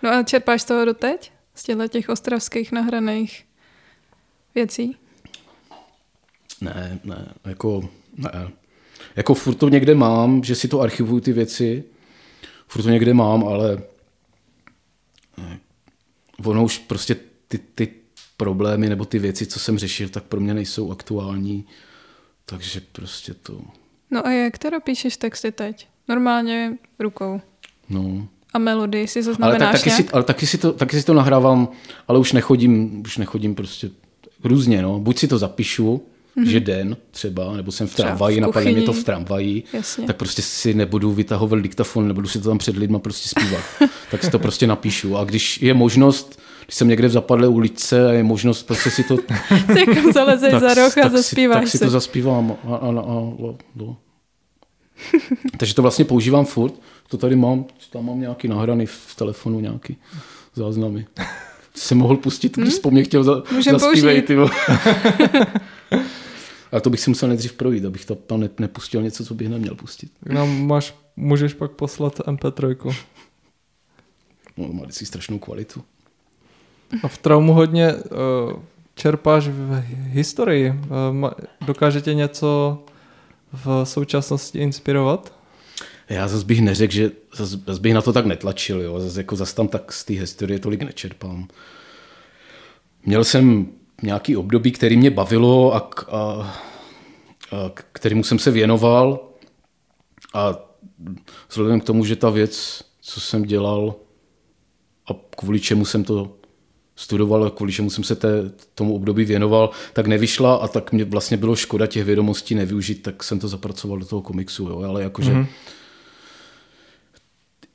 No 0.04 0.10
a 0.10 0.24
čerpáš 0.24 0.62
z 0.62 0.65
toho 0.65 0.86
doteď? 0.86 1.32
Z 1.56 1.63
těchto 1.63 1.88
těch 1.88 2.10
ostravských 2.10 2.72
nahraných 2.72 3.46
věcí? 4.56 4.96
Ne, 6.62 7.00
ne, 7.04 7.34
jako 7.46 7.89
ne. 8.18 8.52
Jako 9.16 9.34
furt 9.34 9.56
to 9.56 9.70
někde 9.70 9.96
mám, 9.96 10.44
že 10.44 10.56
si 10.56 10.68
to 10.68 10.82
archivuju 10.82 11.22
ty 11.22 11.34
věci, 11.34 11.84
furt 12.68 12.84
to 12.84 12.89
někde 12.89 13.13
mám, 13.13 13.44
ale 13.44 13.82
eh, 15.38 15.60
ono 16.46 16.63
už 16.63 16.78
prostě 16.78 17.16
ty, 17.48 17.58
ty 17.58 17.89
problémy 18.38 18.89
nebo 18.89 19.06
ty 19.06 19.20
věci, 19.20 19.46
co 19.46 19.60
jsem 19.60 19.78
řešil, 19.78 20.10
tak 20.10 20.24
pro 20.24 20.39
mě 20.39 20.54
nejsou 20.54 20.92
aktuální, 20.92 21.66
takže 22.46 22.82
prostě 22.92 23.34
to... 23.34 23.62
No 24.12 24.28
a 24.28 24.32
jak 24.32 24.58
teda 24.58 24.80
píšeš 24.80 25.18
texty 25.18 25.52
teď? 25.52 25.88
Normálně 26.08 26.78
rukou? 27.00 27.42
No. 27.89 28.28
A 28.54 28.60
melodii 28.60 29.08
si 29.08 29.24
zaznamenáš 29.24 29.62
ale, 29.62 29.72
tak, 29.72 29.82
taky 29.82 29.92
si, 29.92 30.10
ale 30.10 30.24
taky, 30.24 30.48
si 30.48 30.58
to, 30.58 30.74
taky 30.74 31.00
si 31.00 31.06
to 31.06 31.13
nahrávám, 31.13 31.68
ale 32.08 32.20
už 32.20 32.34
nechodím, 32.34 33.02
už 33.02 33.18
nechodím 33.18 33.56
prostě 33.56 33.89
různě, 34.43 34.82
no. 34.82 34.99
Buď 34.99 35.17
si 35.17 35.27
to 35.27 35.38
zapíšu, 35.38 36.01
mm-hmm. 36.38 36.45
že 36.45 36.60
den 36.60 36.97
třeba, 37.12 37.58
nebo 37.58 37.71
jsem 37.71 37.88
v 37.88 37.95
tramvaji, 37.95 38.41
napadne 38.41 38.71
mě 38.71 38.82
to 38.82 38.93
v 38.93 39.03
tramvaji, 39.03 39.63
Jasně. 39.73 40.08
tak 40.08 40.17
prostě 40.17 40.41
si 40.41 40.73
nebudu 40.73 41.12
vytahovat 41.12 41.60
diktafon, 41.60 42.08
nebudu 42.08 42.27
si 42.27 42.39
to 42.39 42.49
tam 42.49 42.58
před 42.58 42.77
lidma 42.77 42.99
prostě 42.99 43.29
zpívat. 43.29 43.63
tak 44.12 44.23
si 44.23 44.32
to 44.32 44.39
prostě 44.39 44.67
napíšu. 44.67 45.17
A 45.17 45.23
když 45.23 45.62
je 45.62 45.73
možnost, 45.73 46.39
když 46.65 46.75
jsem 46.75 46.88
někde 46.88 47.08
v 47.08 47.12
zapadlé 47.12 47.47
ulice 47.47 48.10
a 48.10 48.12
je 48.12 48.23
možnost 48.23 48.63
prostě 48.63 48.91
si 48.91 49.03
to... 49.03 49.17
Někam 49.75 50.12
zalezeš 50.12 50.53
za 50.53 50.73
roh 50.73 50.97
a 50.97 51.10
zaspíváš 51.10 51.69
si, 51.69 51.71
Tak 51.71 51.71
si 51.71 51.79
to 51.79 51.89
zaspívám. 51.89 52.56
A, 52.67 52.75
a, 52.75 52.88
a, 52.88 52.89
a, 52.89 53.56
no. 53.75 53.97
Takže 55.58 55.75
to 55.75 55.82
vlastně 55.82 56.06
používám 56.06 56.45
furt. 56.45 56.73
To 57.10 57.17
tady 57.17 57.36
mám, 57.36 57.65
tam 57.91 58.06
mám 58.06 58.21
nějaký 58.21 58.47
nahraný 58.47 58.86
v 58.86 59.15
telefonu, 59.15 59.60
nějaký 59.60 59.97
záznamy. 60.56 61.06
Jsem 61.77 61.97
mohl 61.97 62.17
pustit, 62.17 62.57
když 62.57 62.73
hmm? 62.73 62.81
po 62.81 62.91
mně 62.91 63.03
chtěl 63.03 63.23
za, 63.23 63.43
zaspívej, 63.71 64.21
ty 64.21 64.38
Ale 66.71 66.81
to 66.81 66.89
bych 66.89 66.99
si 66.99 67.09
musel 67.09 67.29
nejdřív 67.29 67.53
projít, 67.53 67.86
abych 67.86 68.05
to 68.05 68.15
tam 68.15 68.43
nepustil 68.59 69.01
něco, 69.01 69.25
co 69.25 69.33
bych 69.33 69.49
neměl 69.49 69.75
pustit. 69.75 70.12
Nám 70.25 70.67
máš, 70.67 70.95
můžeš 71.15 71.53
pak 71.53 71.71
poslat 71.71 72.19
MP3. 72.19 72.95
No, 74.57 74.67
má 74.73 74.83
vždycky 74.83 75.05
strašnou 75.05 75.39
kvalitu. 75.39 75.83
A 77.03 77.07
v 77.07 77.17
traumu 77.17 77.53
hodně 77.53 77.93
uh, 77.93 77.99
čerpáš 78.95 79.47
v 79.47 79.83
historii. 79.89 80.69
Uh, 80.69 81.29
dokáže 81.65 82.01
tě 82.01 82.13
něco 82.13 82.79
v 83.53 83.86
současnosti 83.86 84.59
inspirovat? 84.59 85.42
Já 86.10 86.28
zase 86.28 86.46
bych 86.46 86.62
neřekl, 86.62 86.94
že 86.94 87.12
zase, 87.36 87.60
zase 87.68 87.82
bych 87.82 87.94
na 87.94 88.02
to 88.02 88.13
tak 88.13 88.26
netlačil. 88.26 88.82
Jo. 88.82 89.00
Zase, 89.00 89.20
jako 89.20 89.36
zase 89.36 89.56
tam 89.56 89.68
tak 89.68 89.92
z 89.92 90.06
té 90.06 90.13
historie 90.13 90.60
tolik 90.60 90.84
nečerpám. 90.84 91.48
Měl 93.06 93.24
jsem 93.24 93.68
nějaký 94.02 94.38
období, 94.38 94.72
který 94.72 94.98
mě 94.98 95.12
bavilo 95.12 95.76
a, 95.76 95.89
a, 96.12 96.18
a 96.18 97.72
kterému 97.92 98.24
jsem 98.24 98.39
se 98.39 98.52
věnoval 98.52 99.30
a 100.34 100.56
vzhledem 101.50 101.80
k 101.80 101.84
tomu, 101.84 102.06
že 102.06 102.16
ta 102.16 102.30
věc, 102.30 102.84
co 103.02 103.22
jsem 103.22 103.44
dělal 103.44 103.96
a 105.12 105.13
kvůli 105.38 105.60
čemu 105.60 105.86
jsem 105.86 106.04
to 106.04 106.36
studoval 106.96 107.44
a 107.44 107.50
kvůli 107.50 107.74
čemu 107.74 107.89
jsem 107.89 108.04
se 108.04 108.16
té, 108.16 108.30
tomu 108.76 108.96
období 108.96 109.26
věnoval, 109.26 109.70
tak 109.94 110.08
nevyšla 110.08 110.56
a 110.56 110.68
tak 110.68 110.92
mě 110.92 111.06
vlastně 111.06 111.38
bylo 111.38 111.56
škoda 111.56 111.88
těch 111.88 112.06
vědomostí 112.06 112.56
nevyužít, 112.56 113.04
tak 113.04 113.24
jsem 113.24 113.39
to 113.39 113.48
zapracoval 113.48 114.00
do 114.00 114.06
toho 114.06 114.22
komiksu, 114.22 114.63
jo, 114.63 114.84
ale 114.88 115.04
jakože 115.04 115.34
mm-hmm. 115.34 115.48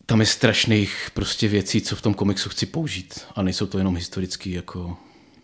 Tam 0.09 0.21
je 0.21 0.27
strašných 0.27 1.11
prostě 1.15 1.49
věcí, 1.49 1.81
co 1.81 1.97
v 1.97 2.03
tom 2.03 2.15
komiksu 2.15 2.49
chci 2.49 2.67
použít 2.67 3.21
a 3.35 3.43
nejsou 3.43 3.67
to 3.67 3.79
jenom 3.79 3.97
historický 3.97 4.53
jako 4.53 4.97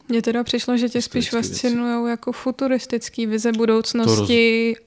mně 0.09 0.23
teda 0.23 0.45
přišlo, 0.45 0.77
že 0.77 0.89
tě 0.89 1.03
spíš 1.03 1.31
fascinují 1.31 2.11
jako 2.11 2.33
futuristický 2.33 3.27
vize 3.27 3.53
budoucnosti 3.53 4.75
roz... 4.77 4.85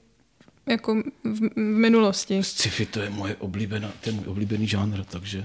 jako 0.66 0.94
v, 1.24 1.40
v 1.40 1.58
minulosti. 1.58 2.42
Sci-fi 2.42 2.86
to 2.86 3.00
je 3.00 3.10
moje 3.10 3.36
oblíbená, 3.36 3.92
je 4.06 4.12
můj 4.12 4.24
oblíbený 4.26 4.66
žánr, 4.66 5.04
takže... 5.04 5.44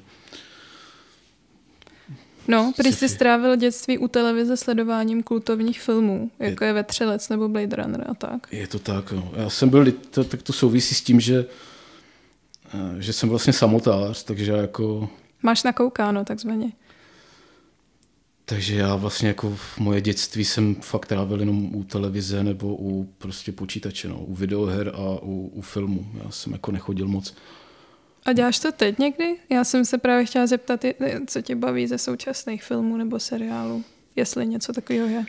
No, 2.48 2.74
když 2.78 2.96
jsi 2.96 3.10
strávil 3.10 3.56
dětství 3.56 3.98
u 3.98 4.08
televize 4.08 4.58
sledováním 4.58 5.24
kultovních 5.24 5.82
filmů, 5.82 6.32
jako 6.39 6.63
je, 6.63 6.67
je 6.67 6.74
Vetřelec 6.74 7.30
nebo 7.30 7.50
Blade 7.50 7.76
Runner 7.76 8.06
a 8.10 8.13
tak. 8.13 8.48
Je 8.52 8.67
to 8.67 8.80
tak, 8.80 9.12
no. 9.12 9.32
Já 9.36 9.50
jsem 9.50 9.69
byl, 9.69 9.91
to, 9.91 10.24
tak 10.24 10.41
to 10.41 10.54
souvisí 10.54 10.96
s 10.96 11.02
tím, 11.02 11.19
že, 11.19 11.46
že 12.99 13.13
jsem 13.13 13.29
vlastně 13.29 13.53
samotář, 13.53 14.23
takže 14.23 14.51
jako... 14.51 15.09
Máš 15.41 15.63
nakoukáno 15.63 16.25
takzvaně. 16.25 16.71
Takže 18.45 18.75
já 18.75 18.95
vlastně 18.95 19.27
jako 19.27 19.55
v 19.55 19.79
moje 19.79 20.01
dětství 20.01 20.45
jsem 20.45 20.75
fakt 20.75 21.05
trávil 21.05 21.39
jenom 21.39 21.75
u 21.75 21.83
televize 21.83 22.43
nebo 22.43 22.75
u 22.79 23.09
prostě 23.17 23.51
počítače, 23.51 24.07
no, 24.07 24.17
u 24.19 24.36
videoher 24.36 24.88
a 24.88 25.19
u, 25.21 25.51
u 25.53 25.62
filmu. 25.62 26.05
Já 26.23 26.31
jsem 26.31 26.53
jako 26.53 26.71
nechodil 26.71 27.07
moc. 27.07 27.36
A 28.25 28.33
děláš 28.33 28.59
to 28.59 28.71
teď 28.71 28.99
někdy? 28.99 29.36
Já 29.49 29.63
jsem 29.63 29.86
se 29.86 29.97
právě 29.97 30.25
chtěla 30.25 30.47
zeptat, 30.47 30.86
co 31.27 31.41
tě 31.41 31.55
baví 31.55 31.88
ze 31.88 31.97
současných 31.97 32.63
filmů 32.63 32.97
nebo 32.97 33.19
seriálů, 33.19 33.83
jestli 34.15 34.47
něco 34.47 34.73
takového 34.73 35.07
je. 35.07 35.25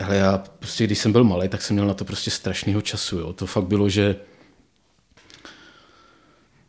Hele, 0.00 0.16
já 0.16 0.38
prostě, 0.38 0.84
když 0.84 0.98
jsem 0.98 1.12
byl 1.12 1.24
malý, 1.24 1.48
tak 1.48 1.62
jsem 1.62 1.76
měl 1.76 1.86
na 1.86 1.94
to 1.94 2.04
prostě 2.04 2.30
strašného 2.30 2.80
času. 2.80 3.18
Jo. 3.18 3.32
To 3.32 3.46
fakt 3.46 3.66
bylo, 3.66 3.88
že 3.88 4.16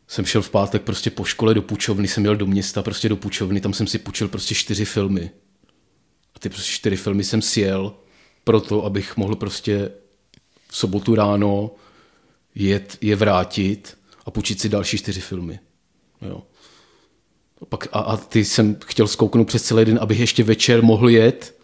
jsem 0.08 0.26
šel 0.26 0.42
v 0.42 0.50
pátek 0.50 0.82
prostě 0.82 1.10
po 1.10 1.24
škole 1.24 1.54
do 1.54 1.62
půjčovny, 1.62 2.08
jsem 2.08 2.26
jel 2.26 2.36
do 2.36 2.46
města 2.46 2.84
prostě 2.84 3.10
do 3.10 3.16
půjčovny, 3.16 3.62
tam 3.62 3.74
jsem 3.74 3.88
si 3.88 4.00
půjčil 4.00 4.28
prostě 4.28 4.56
čtyři 4.56 4.86
filmy. 4.86 5.32
A 6.36 6.40
ty 6.40 6.50
prostě 6.50 6.72
čtyři 6.72 6.96
filmy 6.96 7.24
jsem 7.24 7.42
sjel 7.42 7.94
proto, 8.44 8.86
abych 8.86 9.18
mohl 9.18 9.36
prostě 9.36 9.92
v 10.68 10.78
sobotu 10.78 11.16
ráno 11.16 11.72
jet, 12.56 12.98
je 13.02 13.16
vrátit 13.16 13.98
a 14.26 14.32
půjčit 14.32 14.62
si 14.62 14.70
další 14.70 14.98
čtyři 14.98 15.22
filmy. 15.22 15.60
Jo. 16.22 16.44
A, 17.62 17.66
pak, 17.66 17.88
a, 17.92 18.00
a 18.00 18.18
ty 18.18 18.46
jsem 18.46 18.78
chtěl 18.86 19.08
zkouknout 19.08 19.48
přes 19.48 19.64
celý 19.64 19.86
den, 19.86 20.00
abych 20.02 20.20
ještě 20.20 20.44
večer 20.44 20.84
mohl 20.84 21.10
jet 21.10 21.57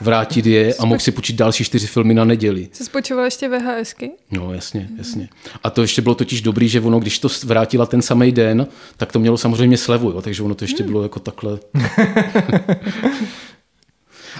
vrátit 0.00 0.46
je 0.46 0.74
a 0.74 0.84
mohl 0.84 1.00
si 1.00 1.12
počít 1.12 1.36
další 1.36 1.64
čtyři 1.64 1.86
filmy 1.86 2.14
na 2.14 2.24
neděli. 2.24 2.68
Jsi 2.72 2.84
spočíval 2.84 3.24
ještě 3.24 3.48
VHSky? 3.48 4.10
No, 4.30 4.52
jasně, 4.52 4.88
jasně. 4.98 5.28
A 5.62 5.70
to 5.70 5.82
ještě 5.82 6.02
bylo 6.02 6.14
totiž 6.14 6.42
dobrý, 6.42 6.68
že 6.68 6.80
ono, 6.80 7.00
když 7.00 7.18
to 7.18 7.28
vrátila 7.44 7.86
ten 7.86 8.02
samý 8.02 8.32
den, 8.32 8.66
tak 8.96 9.12
to 9.12 9.18
mělo 9.18 9.38
samozřejmě 9.38 9.76
slevu, 9.76 10.10
jo, 10.10 10.22
takže 10.22 10.42
ono 10.42 10.54
to 10.54 10.64
ještě 10.64 10.82
hmm. 10.82 10.92
bylo 10.92 11.02
jako 11.02 11.20
takhle. 11.20 11.58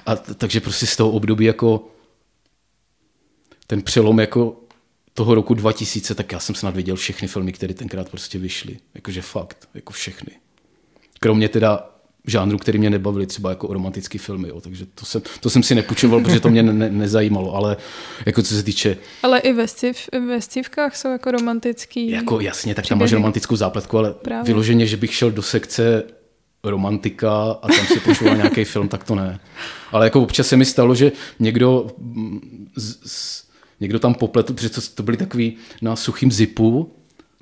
a 0.07 0.17
takže 0.17 0.61
prostě 0.61 0.87
z 0.87 0.97
toho 0.97 1.11
období 1.11 1.45
jako 1.45 1.89
ten 3.67 3.83
přelom 3.83 4.21
jako 4.21 4.57
toho 5.15 5.35
roku 5.35 5.55
2000, 5.55 6.15
tak 6.15 6.33
já 6.33 6.41
jsem 6.41 6.55
snad 6.55 6.77
viděl 6.77 6.97
všechny 6.97 7.29
filmy, 7.29 7.53
které 7.53 7.75
tenkrát 7.75 8.09
prostě 8.09 8.39
vyšly. 8.39 8.77
Jakože 8.95 9.23
fakt, 9.23 9.69
jako 9.75 9.93
všechny. 9.93 10.33
Kromě 11.21 11.49
teda 11.49 11.96
žánru, 12.27 12.59
který 12.59 12.79
mě 12.79 12.91
nebavili, 12.91 13.27
třeba 13.27 13.51
jako 13.51 13.73
romantické 13.73 14.19
filmy. 14.19 14.49
Jo. 14.49 14.61
Takže 14.61 14.87
to 14.95 15.07
jsem, 15.07 15.23
to 15.41 15.51
jsem 15.51 15.63
si 15.63 15.75
nepůjčoval, 15.75 16.21
protože 16.21 16.41
to 16.41 16.49
mě 16.49 16.63
ne, 16.63 16.91
nezajímalo, 16.91 17.55
ale 17.55 17.77
jako 18.27 18.43
co 18.43 18.55
se 18.55 18.63
týče... 18.63 18.97
Ale 19.23 19.39
i 19.39 19.53
ve, 19.53 19.69
sciv, 19.69 19.97
ve 20.27 20.41
scivkách 20.41 20.97
jsou 20.97 21.09
jako 21.09 21.31
romantický... 21.31 22.11
Jako 22.11 22.41
jasně, 22.41 22.75
tak 22.75 22.87
tam 22.87 22.99
máš 22.99 23.13
romantickou 23.13 23.57
zápletku, 23.57 23.99
ale 23.99 24.13
Právě. 24.13 24.45
vyloženě, 24.45 24.87
že 24.87 24.97
bych 24.97 25.15
šel 25.15 25.31
do 25.31 25.43
sekce 25.43 26.03
romantika 26.65 27.51
a 27.63 27.69
tam 27.69 27.87
si 27.87 28.01
počúval 28.01 28.37
nějaký 28.37 28.65
film, 28.65 28.89
tak 28.89 29.05
to 29.05 29.15
ne. 29.15 29.41
Ale 29.93 30.07
jako 30.07 30.23
občas 30.23 30.47
se 30.47 30.57
mi 30.57 30.65
stalo, 30.65 30.95
že 30.95 31.13
někdo, 31.39 31.87
z, 32.77 33.11
z, 33.11 33.45
někdo 33.81 33.99
tam 33.99 34.15
popletl, 34.15 34.53
protože 34.53 34.69
to, 34.69 34.81
to 34.95 35.03
byly 35.03 35.17
takový 35.17 35.57
na 35.83 35.97
suchým 35.97 36.33
zipu, 36.33 36.97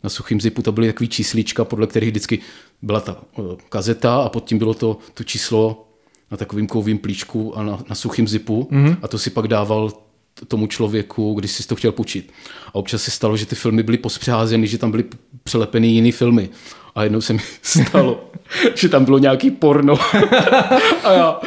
na 0.04 0.10
suchým 0.10 0.40
zipu 0.40 0.62
to 0.62 0.72
byly 0.72 0.86
takový 0.86 1.08
číslička, 1.08 1.64
podle 1.64 1.86
kterých 1.86 2.10
vždycky 2.10 2.38
byla 2.84 3.00
ta 3.00 3.16
eh, 3.38 3.42
kazeta 3.68 4.16
a 4.16 4.28
pod 4.28 4.44
tím 4.44 4.58
bylo 4.58 4.74
to, 4.74 4.98
to 5.14 5.24
číslo 5.24 5.88
na 6.30 6.36
takovým 6.36 6.66
kovým 6.66 6.98
plíčku 6.98 7.58
a 7.58 7.62
na, 7.62 7.78
na 7.88 7.94
suchým 7.94 8.28
zipu 8.28 8.68
mm-hmm. 8.72 8.96
a 9.02 9.08
to 9.08 9.18
si 9.18 9.30
pak 9.30 9.48
dával 9.48 9.92
tomu 10.48 10.66
člověku, 10.66 11.34
když 11.34 11.50
si 11.50 11.66
to 11.66 11.76
chtěl 11.76 11.92
půjčit. 11.92 12.32
A 12.66 12.74
občas 12.74 13.02
se 13.02 13.10
stalo, 13.10 13.36
že 13.36 13.46
ty 13.46 13.54
filmy 13.54 13.82
byly 13.82 13.98
pospřeházeny, 13.98 14.66
že 14.66 14.78
tam 14.78 14.90
byly 14.90 15.04
přelepeny 15.42 15.86
jiný 15.86 16.12
filmy. 16.12 16.48
A 16.94 17.04
jednou 17.04 17.20
se 17.20 17.32
mi 17.32 17.40
stalo, 17.62 18.24
že 18.74 18.88
tam 18.88 19.04
bylo 19.04 19.18
nějaký 19.18 19.50
porno. 19.50 19.94
a 21.04 21.12
já, 21.12 21.40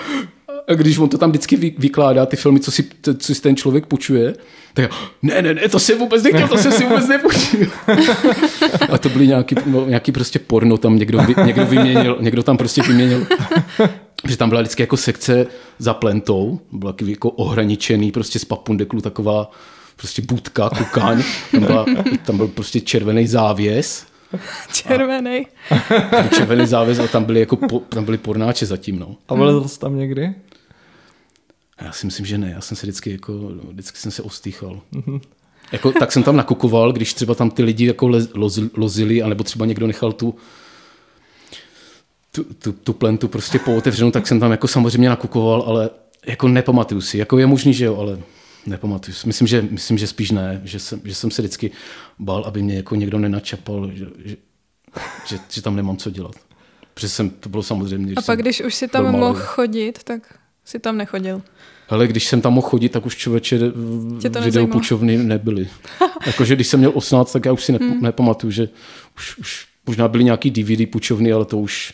když 0.76 0.98
on 0.98 1.10
to 1.10 1.18
tam 1.18 1.30
vždycky 1.30 1.56
vy, 1.56 1.76
vykládá, 1.78 2.26
ty 2.26 2.36
filmy, 2.36 2.60
co 2.60 2.72
si, 2.72 2.86
co 3.18 3.36
si 3.36 3.42
ten 3.42 3.56
člověk 3.56 3.86
půjčuje, 3.86 4.36
tak 4.74 4.84
já, 4.84 4.98
ne, 5.22 5.42
ne, 5.42 5.54
ne, 5.54 5.70
to 5.70 5.80
jsem 5.80 6.00
vůbec 6.00 6.24
nechtěl, 6.24 6.48
to 6.48 6.58
jsem 6.58 6.72
si 6.72 6.84
vůbec 6.84 7.08
nepůjčil. 7.08 7.68
a 8.92 8.98
to 8.98 9.10
byly 9.10 9.28
nějaký, 9.28 9.56
no, 9.66 9.86
nějaký 9.86 10.12
prostě 10.12 10.40
porno, 10.40 10.78
tam 10.78 11.00
někdo, 11.00 11.20
vy, 11.20 11.36
někdo 11.46 11.66
vyměnil, 11.66 12.18
někdo 12.20 12.44
tam 12.44 12.58
prostě 12.58 12.82
vyměnil 12.82 13.28
že 14.28 14.38
tam 14.38 14.50
byla 14.50 14.62
vždycky 14.62 14.84
jako 14.84 14.98
sekce 14.98 15.48
za 15.80 15.94
plentou, 15.94 16.60
byla 16.72 16.96
jako 17.06 17.30
ohraničený 17.30 18.12
prostě 18.12 18.40
z 18.40 18.46
papundeklu 18.46 19.02
taková 19.02 19.52
prostě 19.96 20.22
budka, 20.22 20.70
kukáň, 20.70 21.24
tam, 21.52 21.64
byla, 21.64 21.86
tam 22.26 22.38
byl 22.38 22.48
prostě 22.48 22.82
červený 22.82 23.28
závěs. 23.28 24.06
Červený. 24.74 25.48
červený 26.38 26.66
závěs 26.66 27.00
a 27.00 27.08
tam 27.08 27.24
byly, 27.24 27.40
jako 27.40 27.56
po, 27.56 27.80
tam 27.80 28.06
byly 28.06 28.18
pornáče 28.18 28.66
zatím. 28.66 29.00
No. 29.00 29.16
A 29.30 29.36
byl 29.36 29.68
jsi 29.68 29.80
tam 29.80 29.98
někdy? 29.98 30.34
Já 31.82 31.92
si 31.92 32.06
myslím, 32.06 32.26
že 32.26 32.38
ne. 32.38 32.52
Já 32.52 32.62
jsem 32.62 32.78
se 32.78 32.86
vždycky, 32.86 33.12
jako, 33.12 33.34
vždycky 33.72 33.98
jsem 33.98 34.12
se 34.12 34.22
ostýchal. 34.22 34.82
Mm-hmm. 34.94 35.22
Jako, 35.72 35.92
tak 35.92 36.12
jsem 36.12 36.24
tam 36.24 36.36
nakukoval, 36.36 36.94
když 36.94 37.14
třeba 37.14 37.36
tam 37.36 37.50
ty 37.50 37.64
lidi 37.64 37.86
jako 37.86 38.12
lozili, 38.74 39.22
anebo 39.22 39.44
třeba 39.44 39.66
někdo 39.66 39.88
nechal 39.88 40.12
tu, 40.12 40.36
tu, 42.32 42.44
tu, 42.44 42.72
tu 42.72 42.94
plentu 42.94 43.28
prostě 43.28 43.60
pootevřenou, 43.60 44.12
tak 44.12 44.28
jsem 44.28 44.40
tam 44.40 44.52
jako 44.52 44.68
samozřejmě 44.68 45.10
nakukoval, 45.10 45.64
ale 45.68 45.90
jako 46.26 46.48
nepamatuju 46.48 47.02
si. 47.02 47.18
Jako 47.18 47.38
je 47.38 47.48
možný, 47.48 47.74
že 47.74 47.86
jo, 47.86 47.96
ale 47.96 48.20
nepamatuju 48.66 49.16
si. 49.16 49.28
Myslím, 49.28 49.48
že, 49.48 49.68
myslím, 49.72 49.98
že 49.98 50.08
spíš 50.08 50.32
ne, 50.32 50.62
že 50.64 50.80
jsem, 50.80 51.02
že 51.04 51.16
jsem 51.16 51.32
se 51.32 51.42
vždycky 51.42 51.72
bál, 52.20 52.44
aby 52.46 52.64
mě 52.64 52.76
jako 52.76 52.96
někdo 52.96 53.20
nenačapal, 53.20 53.92
že, 53.94 54.06
že, 54.26 54.36
že, 55.26 55.40
že 55.50 55.62
tam 55.62 55.76
nemám 55.76 55.98
co 55.98 56.10
dělat. 56.10 56.36
Protože 56.94 57.10
jsem, 57.10 57.30
to 57.30 57.50
bylo 57.50 57.64
samozřejmě... 57.64 58.14
A 58.18 58.22
pak, 58.22 58.40
když 58.40 58.62
už 58.62 58.76
si 58.76 58.88
tam 58.88 59.12
mohl 59.12 59.40
chodit, 59.40 60.04
tak 60.04 60.40
si 60.68 60.80
tam 60.80 60.98
nechodil. 60.98 61.42
Ale 61.90 62.08
když 62.08 62.28
jsem 62.28 62.42
tam 62.42 62.54
mohl 62.54 62.68
chodit, 62.68 62.90
tak 62.90 63.06
už 63.06 63.16
člověče 63.16 63.60
videopůjčovny 64.44 65.18
nebyly. 65.18 65.68
Jakože 66.26 66.56
když 66.56 66.68
jsem 66.68 66.80
měl 66.80 66.92
18, 66.96 67.32
tak 67.32 67.46
já 67.46 67.52
už 67.52 67.64
si 67.64 67.72
ne, 67.72 67.78
hmm. 67.82 68.02
nepamatuju, 68.02 68.52
že 68.52 68.70
už, 69.18 69.38
už 69.38 69.68
možná 69.86 70.08
byly 70.08 70.24
nějaký 70.24 70.52
DVD 70.52 70.92
půjčovny, 70.92 71.32
ale 71.32 71.46
to 71.46 71.58
už 71.58 71.94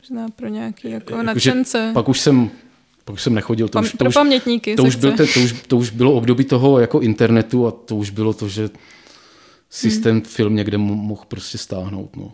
Možná 0.00 0.28
pro 0.28 0.48
nějaký 0.48 0.90
jako, 0.90 1.12
jako 1.12 1.22
nadšence. 1.22 1.90
Pak 1.94 2.08
už 2.08 2.20
jsem 2.20 2.50
pak 3.04 3.14
už 3.14 3.22
jsem 3.22 3.34
nechodil. 3.34 3.68
To 3.68 3.72
Pam, 3.72 3.84
už, 3.84 3.90
to 3.90 3.96
pro 3.96 4.08
už, 4.08 4.14
pamětníky. 4.14 4.76
To 4.76 4.84
už, 4.84 4.96
byl 4.96 5.12
te, 5.12 5.26
to, 5.26 5.40
už, 5.40 5.54
to 5.66 5.76
už 5.76 5.90
bylo 5.90 6.12
období 6.12 6.44
toho 6.44 6.78
jako 6.78 7.00
internetu 7.00 7.66
a 7.66 7.70
to 7.70 7.96
už 7.96 8.10
bylo 8.10 8.32
to, 8.32 8.48
že 8.48 8.70
systém 9.70 10.12
hmm. 10.16 10.24
film 10.24 10.56
někde 10.56 10.78
mohl 10.78 11.22
prostě 11.28 11.58
stáhnout. 11.58 12.16
No. 12.16 12.32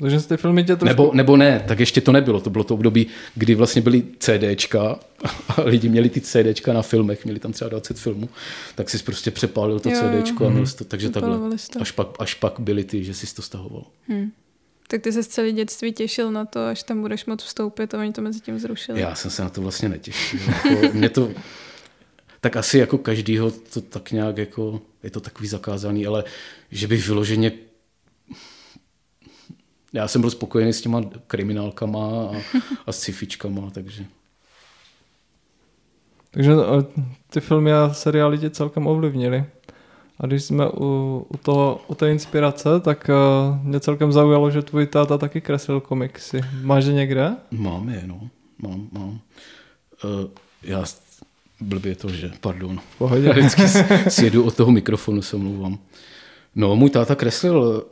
Takže 0.00 0.20
ty 0.20 0.36
filmy 0.36 0.64
tě 0.64 0.76
trošku... 0.76 0.86
Nebo, 0.86 1.10
nebo 1.14 1.36
ne, 1.36 1.64
tak 1.68 1.80
ještě 1.80 2.00
to 2.00 2.12
nebylo. 2.12 2.40
To 2.40 2.50
bylo 2.50 2.64
to 2.64 2.74
období, 2.74 3.06
kdy 3.34 3.54
vlastně 3.54 3.82
byly 3.82 4.02
CDčka 4.18 4.98
a 5.48 5.62
lidi 5.64 5.88
měli 5.88 6.08
ty 6.08 6.20
CDčka 6.20 6.72
na 6.72 6.82
filmech, 6.82 7.24
měli 7.24 7.40
tam 7.40 7.52
třeba 7.52 7.70
20 7.70 7.98
filmů, 7.98 8.28
tak 8.74 8.90
si 8.90 8.98
prostě 8.98 9.30
přepálil 9.30 9.80
to 9.80 9.90
jo, 9.90 9.96
CDčko 9.96 10.44
jo. 10.44 10.50
a 10.50 10.52
měl 10.52 10.66
to, 10.66 10.84
takže 10.84 11.10
takhle. 11.10 11.38
Až 11.80 11.90
pak, 11.90 12.08
až 12.18 12.34
pak 12.34 12.60
byly 12.60 12.84
ty, 12.84 13.04
že 13.04 13.14
jsi 13.14 13.34
to 13.34 13.42
stahoval. 13.42 13.84
Hmm. 14.08 14.30
Tak 14.88 15.02
ty 15.02 15.12
se 15.12 15.22
z 15.22 15.26
celé 15.26 15.52
dětství 15.52 15.92
těšil 15.92 16.32
na 16.32 16.44
to, 16.44 16.66
až 16.66 16.82
tam 16.82 17.00
budeš 17.00 17.26
moct 17.26 17.42
vstoupit 17.42 17.94
a 17.94 17.98
oni 17.98 18.12
to 18.12 18.22
mezi 18.22 18.40
tím 18.40 18.58
zrušili. 18.58 19.00
Já 19.00 19.14
jsem 19.14 19.30
se 19.30 19.42
na 19.42 19.48
to 19.48 19.62
vlastně 19.62 19.88
netěšil. 19.88 20.40
jako, 20.70 20.96
mě 20.96 21.08
to, 21.08 21.30
tak 22.40 22.56
asi 22.56 22.78
jako 22.78 22.98
každýho 22.98 23.50
to 23.50 23.80
tak 23.80 24.12
nějak 24.12 24.38
jako, 24.38 24.80
je 25.02 25.10
to 25.10 25.20
takový 25.20 25.48
zakázaný, 25.48 26.06
ale 26.06 26.24
že 26.70 26.88
bych 26.88 27.06
vyloženě 27.06 27.52
já 29.92 30.08
jsem 30.08 30.20
byl 30.20 30.30
spokojený 30.30 30.72
s 30.72 30.80
těma 30.80 31.02
kriminálkama 31.26 32.00
a, 32.00 32.36
a 32.86 32.92
scifičkama, 32.92 33.70
takže... 33.70 34.04
Takže 36.30 36.52
eh, 36.52 37.02
ty 37.30 37.40
filmy 37.40 37.72
a 37.72 37.94
seriály 37.94 38.38
tě 38.38 38.50
celkem 38.50 38.86
ovlivnili. 38.86 39.44
A 40.20 40.26
když 40.26 40.44
jsme 40.44 40.68
u, 40.68 41.26
u, 41.28 41.36
toho, 41.36 41.80
u 41.86 41.94
té 41.94 42.10
inspirace, 42.10 42.80
tak 42.80 43.10
uh, 43.10 43.66
mě 43.66 43.80
celkem 43.80 44.12
zaujalo, 44.12 44.50
že 44.50 44.62
tvůj 44.62 44.86
táta 44.86 45.18
taky 45.18 45.40
kreslil 45.40 45.80
komiksy. 45.80 46.40
Máš 46.62 46.84
je 46.84 46.92
někde? 46.92 47.36
Mám 47.50 47.88
je, 47.88 48.02
no. 48.06 48.20
Mám, 48.58 48.88
mám. 48.92 49.20
Uh, 50.04 50.30
já 50.62 50.84
blbě 51.60 51.94
to, 51.94 52.08
že, 52.08 52.30
pardon. 52.40 52.80
Pohodě. 52.98 53.26
Já 53.26 53.32
vždycky 53.32 53.62
sjedu 54.08 54.44
od 54.44 54.56
toho 54.56 54.72
mikrofonu, 54.72 55.22
se 55.22 55.36
mluvám. 55.36 55.78
No, 56.54 56.76
můj 56.76 56.90
táta 56.90 57.14
kreslil 57.14 57.86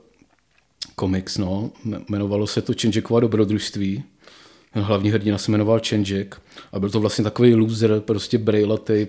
komiks, 0.94 1.38
no. 1.38 1.70
Jmenovalo 2.08 2.46
se 2.46 2.62
to 2.62 2.74
Čenžekova 2.74 3.20
dobrodružství. 3.20 4.04
Hlavní 4.72 5.10
hrdina 5.10 5.38
se 5.38 5.50
jmenoval 5.50 5.80
Čenžek 5.80 6.40
a 6.72 6.78
byl 6.78 6.90
to 6.90 7.00
vlastně 7.00 7.24
takový 7.24 7.54
loser, 7.54 8.00
prostě 8.00 8.38
brejlatý, 8.38 9.06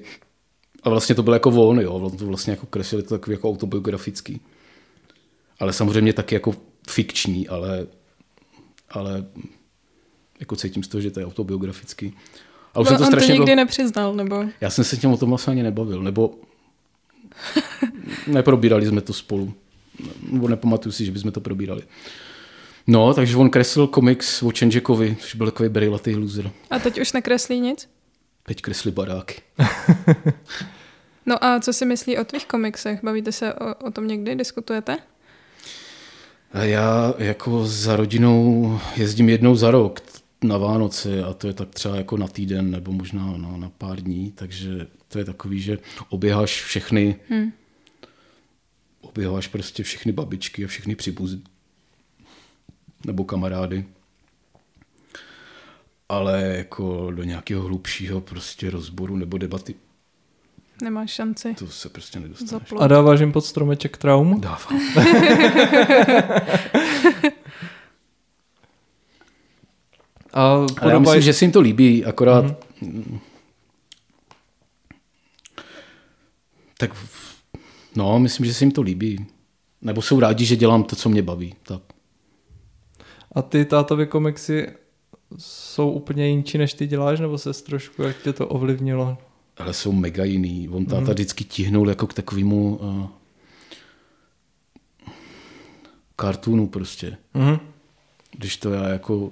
a 0.86 0.90
vlastně 0.90 1.16
to 1.16 1.24
bylo 1.24 1.36
jako 1.36 1.50
on, 1.50 1.80
jo, 1.80 2.12
to 2.18 2.26
vlastně 2.26 2.52
jako 2.52 2.66
kreslili 2.66 3.04
to 3.04 3.10
takový 3.10 3.36
jako 3.36 3.50
autobiografický. 3.50 4.42
Ale 5.60 5.74
samozřejmě 5.74 6.14
taky 6.14 6.36
jako 6.36 6.56
fikční, 6.90 7.48
ale, 7.48 7.88
ale 8.90 9.26
jako 10.40 10.56
cítím 10.56 10.84
z 10.84 10.88
toho, 10.88 11.02
že 11.02 11.12
to 11.12 11.20
je 11.20 11.26
autobiografický. 11.26 12.14
A 12.74 12.80
už 12.80 12.86
no, 12.86 12.90
jsem 12.90 12.98
to 12.98 13.04
on 13.04 13.08
strašně 13.08 13.28
to 13.28 13.34
nikdy 13.34 13.46
bylo... 13.46 13.56
nepřiznal, 13.56 14.16
nebo? 14.16 14.46
Já 14.62 14.70
jsem 14.70 14.84
se 14.84 14.98
tím 14.98 15.12
o 15.12 15.18
tom 15.18 15.30
vlastně 15.30 15.52
ani 15.52 15.64
nebavil, 15.64 16.04
nebo 16.04 16.36
neprobírali 18.28 18.88
jsme 18.88 19.02
to 19.02 19.14
spolu. 19.14 19.54
Nebo 20.32 20.48
nepamatuju 20.48 20.94
si, 20.94 21.06
že 21.06 21.12
bychom 21.12 21.32
to 21.32 21.42
probírali. 21.42 21.82
No, 22.88 23.14
takže 23.14 23.38
on 23.38 23.50
kreslil 23.50 23.88
komiks 23.88 24.44
o 24.44 24.52
Čenžekovi, 24.52 25.18
což 25.20 25.36
byl 25.36 25.52
takový 25.52 25.70
berilatý 25.70 26.16
loser. 26.16 26.52
A 26.70 26.80
teď 26.80 27.02
už 27.02 27.14
nekreslí 27.14 27.60
nic? 27.60 27.90
Teď 28.44 28.62
kreslí 28.62 28.92
baráky. 28.92 29.42
no 31.26 31.44
a 31.44 31.60
co 31.60 31.74
si 31.74 31.86
myslí 31.86 32.18
o 32.18 32.24
tvých 32.24 32.46
komiksech? 32.46 33.04
Bavíte 33.04 33.32
se 33.32 33.54
o, 33.54 33.76
o 33.76 33.92
tom 33.92 34.08
někdy? 34.08 34.36
Diskutujete? 34.36 34.98
A 36.54 36.64
já 36.64 37.14
jako 37.18 37.66
za 37.66 37.96
rodinou 37.96 38.80
jezdím 38.98 39.30
jednou 39.30 39.56
za 39.56 39.72
rok 39.72 40.00
na 40.44 40.58
Vánoce 40.58 41.24
a 41.24 41.34
to 41.34 41.48
je 41.48 41.54
tak 41.54 41.70
třeba 41.70 41.96
jako 41.96 42.18
na 42.18 42.28
týden 42.28 42.72
nebo 42.72 42.92
možná 42.92 43.38
na, 43.38 43.58
na 43.58 43.72
pár 43.78 44.02
dní, 44.02 44.32
takže 44.36 44.88
to 45.08 45.20
je 45.20 45.26
takový, 45.26 45.62
že 45.62 45.78
oběháš 46.10 46.64
všechny 46.64 47.16
hmm. 47.30 47.52
Oběháš 49.06 49.48
prostě 49.48 49.84
všechny 49.84 50.12
babičky 50.12 50.66
a 50.66 50.68
všechny 50.68 50.96
příbuzny 50.96 51.42
nebo 53.06 53.24
kamarády 53.24 53.86
ale 56.10 56.42
jako 56.42 57.12
do 57.12 57.24
nějakého 57.24 57.64
hlubšího 57.64 58.22
prostě 58.22 58.70
rozboru 58.70 59.18
nebo 59.18 59.38
debaty 59.38 59.76
Nemáš 60.82 61.12
šanci. 61.12 61.54
To 61.54 61.68
se 61.68 61.90
prostě 61.90 62.20
nedostaneš. 62.20 62.74
A 62.80 62.88
dáváš 62.88 63.20
jim 63.20 63.32
pod 63.32 63.46
stromeček 63.46 63.98
traum? 63.98 64.42
Dávám. 64.42 64.80
A 70.34 70.58
podobaj... 70.58 70.78
Ale 70.82 70.92
já 70.92 71.00
myslím, 71.00 71.22
že 71.22 71.34
si 71.34 71.46
jim 71.46 71.52
to 71.52 71.62
líbí, 71.62 72.06
akorát 72.06 72.46
mm-hmm. 72.82 73.20
tak 76.78 76.92
no, 77.96 78.20
myslím, 78.20 78.46
že 78.46 78.54
si 78.54 78.64
jim 78.64 78.72
to 78.72 78.82
líbí. 78.82 79.26
Nebo 79.82 80.02
jsou 80.02 80.20
rádi, 80.20 80.46
že 80.46 80.56
dělám 80.56 80.84
to, 80.84 80.96
co 80.96 81.10
mě 81.10 81.22
baví. 81.22 81.56
Tak. 81.64 81.82
A 83.32 83.42
ty 83.42 83.66
tátově 83.66 84.06
komiksy 84.06 84.68
jsou 85.38 85.92
úplně 85.92 86.28
jinčí, 86.28 86.58
než 86.58 86.74
ty 86.74 86.88
děláš, 86.88 87.20
nebo 87.20 87.38
se 87.38 87.54
trošku, 87.54 88.04
jak 88.04 88.22
tě 88.22 88.34
to 88.34 88.48
ovlivnilo? 88.48 89.18
Ale 89.58 89.74
jsou 89.74 89.92
mega 89.92 90.24
jiný. 90.24 90.70
On 90.70 90.86
táta 90.86 91.02
mm. 91.02 91.10
vždycky 91.10 91.44
tihnul 91.44 91.90
jako 91.90 92.08
k 92.08 92.14
takovému 92.14 92.76
uh, 92.76 93.08
kartunu 96.16 96.68
prostě. 96.68 97.18
Mm. 97.34 97.58
Když 98.32 98.58
to 98.58 98.74
já 98.74 98.88
jako 98.88 99.32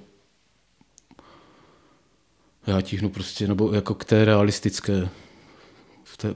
já 2.66 2.80
tíhnu 2.80 3.08
prostě, 3.08 3.48
nebo 3.48 3.72
jako 3.72 3.94
k 3.94 4.04
té 4.04 4.24
realistické, 4.24 5.08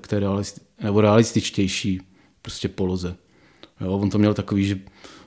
k 0.00 0.06
té 0.06 0.20
realisti, 0.20 0.60
nebo 0.82 1.00
realističtější 1.00 2.00
prostě 2.48 2.68
poloze. 2.68 3.16
Jo, 3.80 3.92
on 3.92 4.10
to 4.10 4.18
měl 4.18 4.34
takový, 4.34 4.64
že 4.64 4.78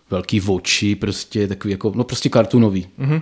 velký 0.09 0.41
oči, 0.41 0.95
prostě 0.95 1.47
takový 1.47 1.72
jako, 1.72 1.91
no 1.95 2.03
prostě 2.03 2.30
kartunový. 2.30 2.88
Mm-hmm. 2.99 3.22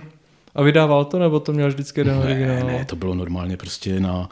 A 0.54 0.62
vydával 0.62 1.04
to, 1.04 1.18
nebo 1.18 1.40
to 1.40 1.52
měl 1.52 1.68
vždycky 1.68 2.00
jeden 2.00 2.16
originál? 2.16 2.66
Ne, 2.66 2.84
to 2.84 2.96
bylo 2.96 3.14
normálně 3.14 3.56
prostě 3.56 4.00
na 4.00 4.28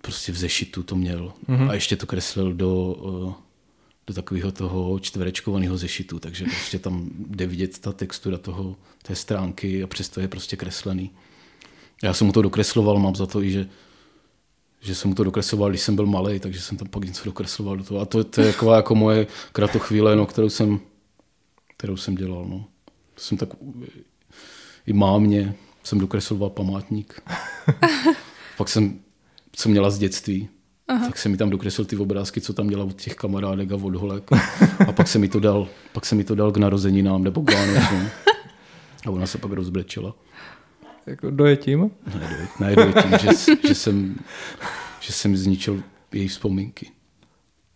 prostě 0.00 0.32
v 0.32 0.36
zešitu 0.36 0.82
to 0.82 0.96
měl. 0.96 1.32
Mm-hmm. 1.48 1.70
A 1.70 1.74
ještě 1.74 1.96
to 1.96 2.06
kreslil 2.06 2.52
do, 2.52 2.96
eh, 3.30 3.34
do 4.06 4.14
takového 4.14 4.52
toho 4.52 4.98
čtverečkovaného 4.98 5.76
zešitu, 5.76 6.18
takže 6.18 6.44
prostě 6.44 6.78
tam 6.78 7.10
jde 7.28 7.46
vidět 7.46 7.78
ta 7.78 7.92
textura 7.92 8.38
toho, 8.38 8.76
té 9.02 9.14
stránky 9.14 9.82
a 9.82 9.86
přesto 9.86 10.20
je 10.20 10.28
prostě 10.28 10.56
kreslený. 10.56 11.10
Já 12.02 12.14
jsem 12.14 12.26
mu 12.26 12.32
to 12.32 12.42
dokresloval, 12.42 12.98
mám 12.98 13.16
za 13.16 13.26
to 13.26 13.42
i, 13.42 13.50
že 13.50 13.68
že 14.80 14.94
jsem 14.94 15.08
mu 15.08 15.14
to 15.14 15.24
dokresloval, 15.24 15.70
když 15.70 15.80
jsem 15.80 15.96
byl 15.96 16.06
malý, 16.06 16.40
takže 16.40 16.60
jsem 16.60 16.78
tam 16.78 16.88
pak 16.88 17.04
něco 17.04 17.24
dokresloval 17.24 17.76
do 17.76 17.84
toho. 17.84 18.00
A 18.00 18.04
to, 18.04 18.24
to 18.24 18.40
je 18.40 18.52
taková 18.52 18.76
jako 18.76 18.94
moje 18.94 19.26
kratochvíle, 19.52 20.16
no, 20.16 20.26
kterou 20.26 20.48
jsem, 20.48 20.80
kterou 21.76 21.96
jsem 21.96 22.14
dělal. 22.14 22.46
No. 22.48 22.64
Jsem 23.16 23.38
tak 23.38 23.48
i 24.86 24.92
mámě 24.92 25.54
jsem 25.88 25.98
dokresloval 25.98 26.50
památník. 26.50 27.22
Pak 28.56 28.68
jsem, 28.68 29.00
co 29.52 29.68
měla 29.68 29.90
z 29.90 29.98
dětství, 29.98 30.48
Aha. 30.88 31.06
tak 31.06 31.18
jsem 31.18 31.32
mi 31.32 31.38
tam 31.38 31.50
dokreslil 31.50 31.84
ty 31.84 31.96
obrázky, 31.96 32.40
co 32.40 32.52
tam 32.52 32.68
dělal 32.68 32.86
od 32.86 33.02
těch 33.02 33.14
kamarádek 33.14 33.72
a 33.72 33.74
od 33.74 33.94
holek. 33.94 34.30
A 34.88 34.92
pak 34.92 35.08
se 35.08 35.18
mi 35.18 35.28
to 35.28 35.40
dal, 35.40 35.68
pak 35.92 36.06
se 36.06 36.14
mi 36.14 36.24
to 36.24 36.34
dal 36.34 36.52
k 36.52 36.56
narozeninám 36.56 37.24
nebo 37.24 37.42
k 37.42 37.54
Vánocům. 37.54 38.08
A 39.06 39.10
ona 39.10 39.26
se 39.26 39.38
pak 39.38 39.52
rozbrečela. 39.52 40.14
Jako 41.08 41.30
dojetím? 41.30 41.90
Ne, 42.20 42.48
ne 42.60 42.76
dojetím, 42.76 43.18
že, 43.18 43.28
že, 43.68 43.74
jsem, 43.74 44.16
že 45.00 45.12
jsem 45.12 45.36
zničil 45.36 45.82
její 46.12 46.28
vzpomínky. 46.28 46.90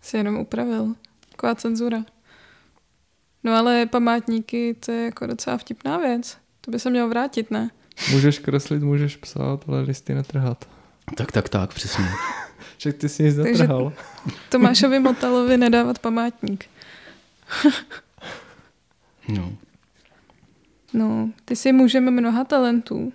Jsi 0.00 0.16
jenom 0.16 0.36
upravil. 0.36 0.94
Taková 1.30 1.54
cenzura. 1.54 2.04
No 3.44 3.54
ale 3.54 3.86
památníky, 3.86 4.74
to 4.74 4.92
je 4.92 5.04
jako 5.04 5.26
docela 5.26 5.56
vtipná 5.56 5.98
věc. 5.98 6.36
To 6.60 6.70
by 6.70 6.78
se 6.78 6.90
mělo 6.90 7.08
vrátit, 7.08 7.50
ne? 7.50 7.70
Můžeš 8.12 8.38
kreslit, 8.38 8.82
můžeš 8.82 9.16
psát, 9.16 9.64
ale 9.68 9.80
listy 9.80 10.14
netrhat. 10.14 10.68
Tak, 11.16 11.32
tak, 11.32 11.48
tak, 11.48 11.74
přesně. 11.74 12.04
Však 12.78 12.96
ty 12.96 13.08
si 13.08 13.22
nic 13.22 13.36
netrhal. 13.36 13.92
Tomášovi 14.48 14.98
Motalovi 14.98 15.56
nedávat 15.56 15.98
památník. 15.98 16.64
no. 19.28 19.52
No, 20.94 21.30
ty 21.44 21.56
si 21.56 21.72
můžeme 21.72 22.10
mnoha 22.10 22.44
talentů. 22.44 23.12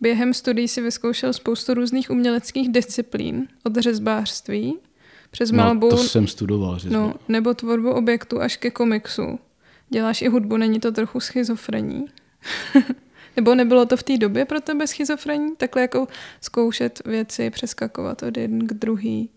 Během 0.00 0.34
studií 0.34 0.68
si 0.68 0.80
vyzkoušel 0.80 1.32
spoustu 1.32 1.74
různých 1.74 2.10
uměleckých 2.10 2.72
disciplín, 2.72 3.48
od 3.64 3.76
řezbářství 3.76 4.74
přes 5.30 5.50
malbu... 5.50 5.88
No, 5.90 5.96
to 5.96 6.02
jsem 6.02 6.26
studoval. 6.26 6.78
Řezbář. 6.78 7.02
No, 7.02 7.14
nebo 7.28 7.54
tvorbu 7.54 7.90
objektu 7.90 8.40
až 8.40 8.56
ke 8.56 8.70
komiksu. 8.70 9.38
Děláš 9.88 10.22
i 10.22 10.28
hudbu, 10.28 10.56
není 10.56 10.80
to 10.80 10.92
trochu 10.92 11.20
schizofrení? 11.20 12.06
Nebo 13.36 13.54
nebylo 13.54 13.86
to 13.86 13.96
v 13.96 14.02
té 14.02 14.18
době 14.18 14.44
pro 14.44 14.60
tebe 14.60 14.86
schizofrení? 14.86 15.56
Takhle 15.56 15.82
jako 15.82 16.06
zkoušet 16.40 17.02
věci, 17.04 17.50
přeskakovat 17.50 18.22
od 18.22 18.36
jeden 18.36 18.66
k 18.66 18.72
druhý? 18.72 19.30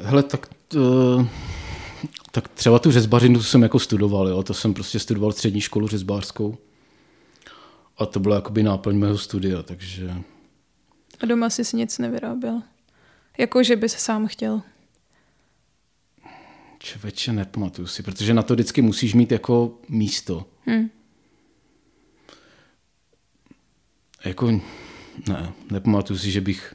Hele, 0.00 0.22
tak, 0.22 0.46
uh, 0.74 1.26
tak 2.30 2.48
třeba 2.48 2.78
tu 2.78 2.90
řezbařinu 2.90 3.42
jsem 3.42 3.62
jako 3.62 3.78
studoval, 3.78 4.28
jo? 4.28 4.42
to 4.42 4.54
jsem 4.54 4.74
prostě 4.74 4.98
studoval 4.98 5.32
střední 5.32 5.60
školu 5.60 5.88
řezbářskou. 5.88 6.58
A 7.98 8.06
to 8.06 8.20
bylo 8.20 8.34
jakoby 8.34 8.62
náplň 8.62 8.96
mého 8.96 9.18
studia, 9.18 9.62
takže... 9.62 10.14
A 11.20 11.26
doma 11.26 11.50
jsi 11.50 11.76
nic 11.76 11.98
nevyráběl? 11.98 12.62
Jako, 13.38 13.62
že 13.62 13.76
bys 13.76 13.92
sám 13.92 14.26
chtěl? 14.26 14.62
Čověče, 16.78 17.32
nepamatuju 17.32 17.88
si, 17.88 18.02
protože 18.02 18.34
na 18.34 18.42
to 18.42 18.54
vždycky 18.54 18.82
musíš 18.82 19.14
mít 19.14 19.32
jako 19.32 19.74
místo. 19.88 20.46
Hmm. 20.66 20.90
Jako, 24.24 24.50
ne, 25.28 25.52
nepamatuju 25.70 26.18
si, 26.18 26.30
že 26.30 26.40
bych... 26.40 26.74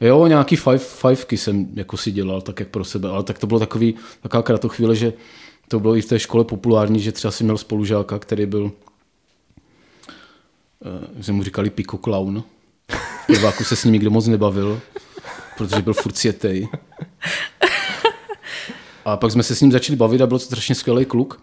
Jo, 0.00 0.26
nějaký 0.26 0.56
five, 0.56 0.78
fivky 0.78 1.36
jsem 1.36 1.68
jako 1.74 1.96
si 1.96 2.12
dělal 2.12 2.42
tak 2.42 2.60
jak 2.60 2.68
pro 2.68 2.84
sebe, 2.84 3.08
ale 3.08 3.24
tak 3.24 3.38
to 3.38 3.46
bylo 3.46 3.60
takový, 3.60 3.94
taková 4.20 4.42
kratochvíle, 4.42 4.96
že 4.96 5.12
to 5.68 5.80
bylo 5.80 5.96
i 5.96 6.02
v 6.02 6.06
té 6.06 6.18
škole 6.18 6.44
populární, 6.44 7.00
že 7.00 7.12
třeba 7.12 7.30
si 7.30 7.44
měl 7.44 7.58
spolužáka, 7.58 8.18
který 8.18 8.46
byl, 8.46 8.72
že 11.18 11.32
mu 11.32 11.42
říkali 11.42 11.70
Pico 11.70 11.98
Clown. 11.98 12.42
V 13.22 13.26
prváku 13.26 13.64
se 13.64 13.76
s 13.76 13.84
ním 13.84 13.92
nikdo 13.92 14.10
moc 14.10 14.26
nebavil, 14.26 14.80
protože 15.56 15.82
byl 15.82 15.94
furt 15.94 16.16
sjetej. 16.16 16.68
A 19.04 19.16
pak 19.16 19.32
jsme 19.32 19.42
se 19.42 19.54
s 19.54 19.60
ním 19.60 19.72
začali 19.72 19.96
bavit 19.96 20.20
a 20.20 20.26
byl 20.26 20.38
to 20.38 20.44
strašně 20.44 20.74
skvělý 20.74 21.04
kluk 21.04 21.40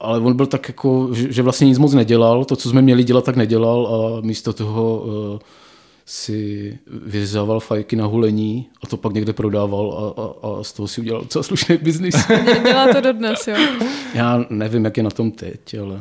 ale 0.00 0.20
on 0.20 0.36
byl 0.36 0.46
tak 0.46 0.68
jako, 0.68 1.08
že 1.12 1.42
vlastně 1.42 1.66
nic 1.66 1.78
moc 1.78 1.94
nedělal, 1.94 2.44
to, 2.44 2.56
co 2.56 2.70
jsme 2.70 2.82
měli 2.82 3.04
dělat, 3.04 3.24
tak 3.24 3.36
nedělal 3.36 3.86
a 3.86 4.20
místo 4.20 4.52
toho 4.52 4.98
uh, 4.98 5.38
si 6.06 6.78
vyřezával 6.86 7.60
fajky 7.60 7.96
na 7.96 8.06
hulení 8.06 8.66
a 8.82 8.86
to 8.86 8.96
pak 8.96 9.12
někde 9.12 9.32
prodával 9.32 10.14
a, 10.16 10.22
a, 10.22 10.60
a 10.60 10.64
z 10.64 10.72
toho 10.72 10.88
si 10.88 11.00
udělal 11.00 11.22
docela 11.22 11.42
slušný 11.42 11.76
biznis. 11.76 12.14
Dělá 12.62 12.92
to 12.94 13.00
dodnes, 13.00 13.46
jo? 13.48 13.56
Já 14.14 14.44
nevím, 14.50 14.84
jak 14.84 14.96
je 14.96 15.02
na 15.02 15.10
tom 15.10 15.30
teď, 15.30 15.78
ale... 15.78 16.00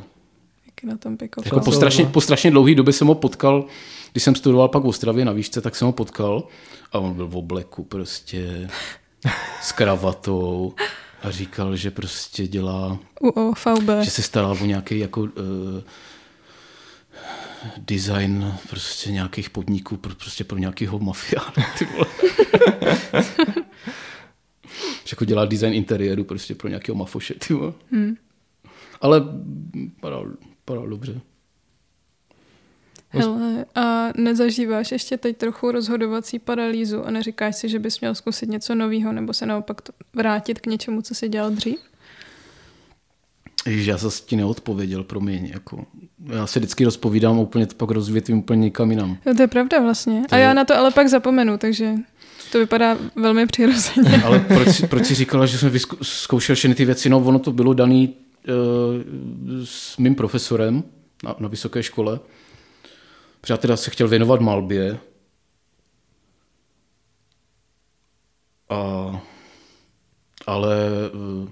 Je 0.86 0.92
na 0.92 0.98
tom 0.98 1.18
piko. 1.18 1.42
Jako 1.46 1.60
po, 1.60 1.72
strašně, 1.72 2.06
po 2.06 2.22
strašně 2.22 2.52
dlouhé 2.52 2.76
době 2.76 2.94
jsem 2.94 3.08
ho 3.08 3.16
potkal, 3.16 3.66
když 4.12 4.24
jsem 4.24 4.36
studoval 4.36 4.68
pak 4.68 4.84
v 4.84 4.88
Ostravě 4.88 5.26
na 5.26 5.32
výšce, 5.32 5.62
tak 5.62 5.76
jsem 5.76 5.86
ho 5.86 5.92
potkal 5.92 6.48
a 6.92 7.00
on 7.00 7.14
byl 7.14 7.28
v 7.28 7.38
obleku 7.38 7.84
prostě 7.84 8.70
s 9.62 9.72
kravatou 9.72 10.74
a 11.24 11.32
říkal, 11.32 11.76
že 11.76 11.92
prostě 11.92 12.48
dělá... 12.48 13.00
U 13.22 13.30
OVB. 13.30 13.90
Že 14.04 14.12
se 14.12 14.22
staral 14.22 14.58
o 14.62 14.66
nějaký 14.66 15.00
jako 15.00 15.22
uh, 15.22 15.30
design 17.78 18.54
prostě 18.70 19.12
nějakých 19.12 19.50
podniků 19.50 19.98
pro, 19.98 20.16
prostě 20.16 20.44
pro 20.44 20.58
nějakého 20.58 21.00
mafiána. 21.00 21.54
Ty 21.78 21.86
vole. 21.86 22.06
že 25.06 25.12
jako 25.12 25.26
dělá 25.26 25.46
design 25.46 25.74
interiéru 25.74 26.24
prostě 26.24 26.56
pro 26.56 26.68
nějakého 26.68 26.96
mafoše. 26.96 27.34
Ty 27.34 27.54
vole. 27.54 27.74
Hmm. 27.92 28.16
Ale 29.02 29.22
padal, 30.00 30.28
padal 30.66 30.88
dobře. 30.88 31.22
Hele, 33.10 33.66
a 33.76 34.10
nezažíváš 34.18 34.92
ještě 34.92 35.18
teď 35.18 35.38
trochu 35.38 35.72
rozhodovací 35.72 36.40
paralýzu 36.40 37.06
a 37.06 37.12
neříkáš 37.12 37.56
si, 37.56 37.70
že 37.70 37.80
bys 37.80 38.00
měl 38.00 38.16
zkusit 38.16 38.50
něco 38.50 38.76
nového 38.76 39.12
nebo 39.12 39.34
se 39.34 39.46
naopak 39.46 39.82
vrátit 40.14 40.60
k 40.60 40.68
něčemu, 40.68 41.02
co 41.02 41.16
jsi 41.16 41.30
dělal 41.30 41.52
dřív? 41.52 41.80
Ježiš, 43.66 43.86
já 43.86 43.98
se 43.98 44.24
ti 44.26 44.36
neodpověděl, 44.36 45.04
promiň. 45.04 45.46
Jako, 45.46 45.86
já 46.26 46.48
se 46.48 46.60
vždycky 46.60 46.86
rozpovídám 46.86 47.40
úplně, 47.40 47.68
pak 47.78 47.92
rozvětvím 47.92 48.38
úplně 48.38 48.62
někam 48.62 48.92
jinam. 48.92 49.18
Jo, 49.26 49.34
to 49.34 49.42
je 49.42 49.48
pravda 49.48 49.82
vlastně. 49.82 50.22
To 50.30 50.36
a 50.36 50.38
já 50.38 50.54
na 50.54 50.66
to 50.66 50.76
ale 50.76 50.92
pak 50.92 51.08
zapomenu, 51.08 51.58
takže 51.58 51.94
to 52.52 52.60
vypadá 52.60 52.98
velmi 53.16 53.46
přirozeně. 53.46 54.24
Ale 54.24 54.40
proč, 54.40 54.82
proč 54.90 55.06
jsi 55.06 55.16
říkala, 55.16 55.46
že 55.46 55.58
jsem 55.58 55.72
zkoušel 56.02 56.56
všechny 56.56 56.76
ty 56.76 56.86
věci? 56.86 57.10
No, 57.10 57.20
ono 57.20 57.40
to 57.40 57.52
bylo 57.52 57.74
daný 57.74 58.08
uh, 58.10 58.25
s 59.64 59.98
mým 59.98 60.16
profesorem 60.16 60.84
na, 61.24 61.36
na 61.40 61.48
vysoké 61.48 61.84
škole, 61.84 62.20
Protože 63.46 63.54
já 63.54 63.58
teda 63.58 63.78
se 63.78 63.92
chtěl 63.92 64.08
věnovat 64.08 64.42
malbě. 64.42 65.00
A, 68.70 69.22
ale 70.46 70.90
eh, 71.08 71.52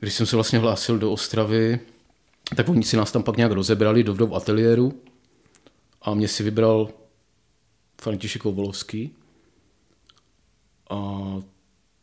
když 0.00 0.14
jsem 0.14 0.26
se 0.26 0.36
vlastně 0.36 0.58
hlásil 0.58 0.98
do 0.98 1.12
Ostravy, 1.12 1.80
tak 2.56 2.68
oni 2.68 2.82
si 2.82 2.96
nás 2.96 3.12
tam 3.12 3.22
pak 3.22 3.36
nějak 3.36 3.52
rozebrali 3.52 4.04
do 4.04 4.14
v 4.14 4.34
ateliéru 4.34 5.02
a 6.02 6.14
mě 6.14 6.28
si 6.28 6.42
vybral 6.42 6.88
František 8.00 8.44
Volovský. 8.44 9.16
A 10.90 10.96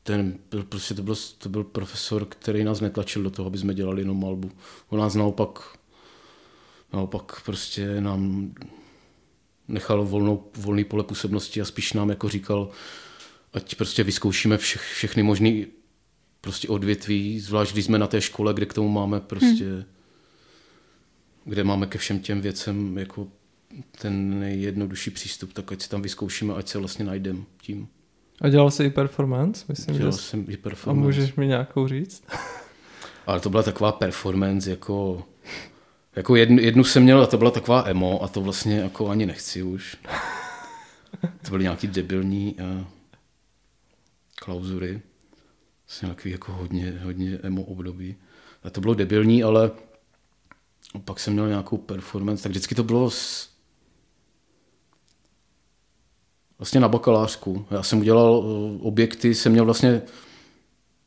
ten 0.04 0.40
byl, 0.52 0.64
prostě 0.64 0.94
to 0.94 1.04
byl, 1.04 1.16
to 1.38 1.50
byl 1.50 1.64
profesor, 1.64 2.26
který 2.26 2.64
nás 2.64 2.80
netlačil 2.80 3.24
do 3.24 3.30
toho, 3.30 3.48
aby 3.48 3.58
jsme 3.58 3.74
dělali 3.74 4.02
jenom 4.02 4.22
malbu. 4.22 4.52
On 4.90 5.00
nás 5.00 5.16
naopak 5.16 5.78
Naopak 6.94 7.42
prostě 7.46 8.02
nám 8.02 8.54
nechal 9.68 10.06
volnou, 10.06 10.52
volný 10.58 10.84
pole 10.84 11.04
působnosti 11.04 11.62
a 11.62 11.66
spíš 11.66 11.94
nám 11.94 12.10
jako 12.10 12.30
říkal, 12.30 12.70
ať 13.54 13.76
prostě 13.76 14.04
vyzkoušíme 14.04 14.58
vše, 14.58 14.80
všechny 14.94 15.24
možné 15.24 15.66
prostě 16.42 16.68
odvětví, 16.68 17.40
zvlášť 17.40 17.74
když 17.74 17.86
jsme 17.86 18.00
na 18.00 18.08
té 18.08 18.22
škole, 18.22 18.54
kde 18.54 18.66
k 18.66 18.74
tomu 18.74 18.90
máme 18.90 19.20
prostě, 19.20 19.66
hmm. 19.66 19.84
kde 21.46 21.64
máme 21.64 21.88
ke 21.88 21.98
všem 21.98 22.20
těm 22.20 22.42
věcem 22.42 22.98
jako 22.98 23.28
ten 23.92 24.40
nejjednodušší 24.40 25.10
přístup, 25.10 25.54
tak 25.54 25.72
ať 25.72 25.82
si 25.82 25.90
tam 25.90 26.02
vyzkoušíme, 26.02 26.54
ať 26.54 26.68
se 26.68 26.78
vlastně 26.78 27.06
najdem 27.06 27.46
tím. 27.62 27.88
A 28.42 28.50
dělal 28.50 28.72
jsi 28.72 28.84
i 28.84 28.90
performance? 28.90 29.66
Myslím, 29.70 29.98
dělal 29.98 30.12
že 30.12 30.18
jsem 30.18 30.46
i 30.50 30.58
performance. 30.58 31.04
A 31.04 31.06
můžeš 31.06 31.36
mi 31.36 31.48
nějakou 31.48 31.88
říct? 31.88 32.24
Ale 33.26 33.40
to 33.40 33.50
byla 33.50 33.64
taková 33.64 33.92
performance 33.92 34.70
jako 34.70 35.24
jako 36.16 36.36
jednu, 36.36 36.60
jednu 36.60 36.84
jsem 36.84 37.04
měl 37.04 37.22
a 37.22 37.28
to 37.28 37.38
byla 37.38 37.52
taková 37.52 37.84
emo 37.88 38.24
a 38.24 38.28
to 38.28 38.42
vlastně 38.42 38.78
jako 38.78 39.10
ani 39.10 39.26
nechci 39.26 39.64
už. 39.64 39.98
To 41.22 41.50
byly 41.50 41.64
nějaký 41.64 41.88
debilní 41.88 42.56
uh, 42.60 42.86
klauzury. 44.36 45.02
Vlastně 45.88 46.08
takový 46.08 46.32
jako 46.32 46.52
hodně, 46.52 47.00
hodně 47.04 47.40
emo 47.44 47.62
období. 47.62 48.16
A 48.64 48.70
to 48.70 48.82
bylo 48.82 48.94
debilní, 48.94 49.44
ale 49.44 49.72
pak 51.06 51.20
jsem 51.20 51.34
měl 51.34 51.48
nějakou 51.48 51.78
performance, 51.78 52.44
tak 52.44 52.50
vždycky 52.50 52.76
to 52.76 52.84
bylo 52.84 53.12
s... 53.12 53.51
vlastně 56.62 56.80
na 56.80 56.88
bakalářku. 56.88 57.66
Já 57.72 57.84
jsem 57.84 58.00
udělal 58.00 58.34
uh, 58.34 58.88
objekty, 58.88 59.36
jsem 59.36 59.52
měl 59.52 59.66
vlastně 59.66 60.02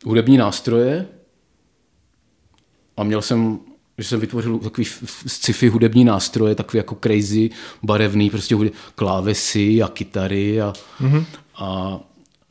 hudební 0.05 0.37
nástroje 0.37 1.07
a 2.97 3.05
měl 3.05 3.23
jsem 3.23 3.59
že 3.99 4.09
jsem 4.09 4.21
vytvořil 4.21 4.59
takový 4.59 4.87
sci-fi 5.27 5.69
hudební 5.69 6.05
nástroje, 6.05 6.55
takový 6.55 6.79
jako 6.79 6.95
crazy, 6.95 7.51
barevný, 7.83 8.31
prostě 8.31 8.57
klávesy 8.95 9.83
a 9.83 9.89
kytary 9.89 10.61
a, 10.61 10.73
mm-hmm. 11.01 11.25
a 11.57 12.01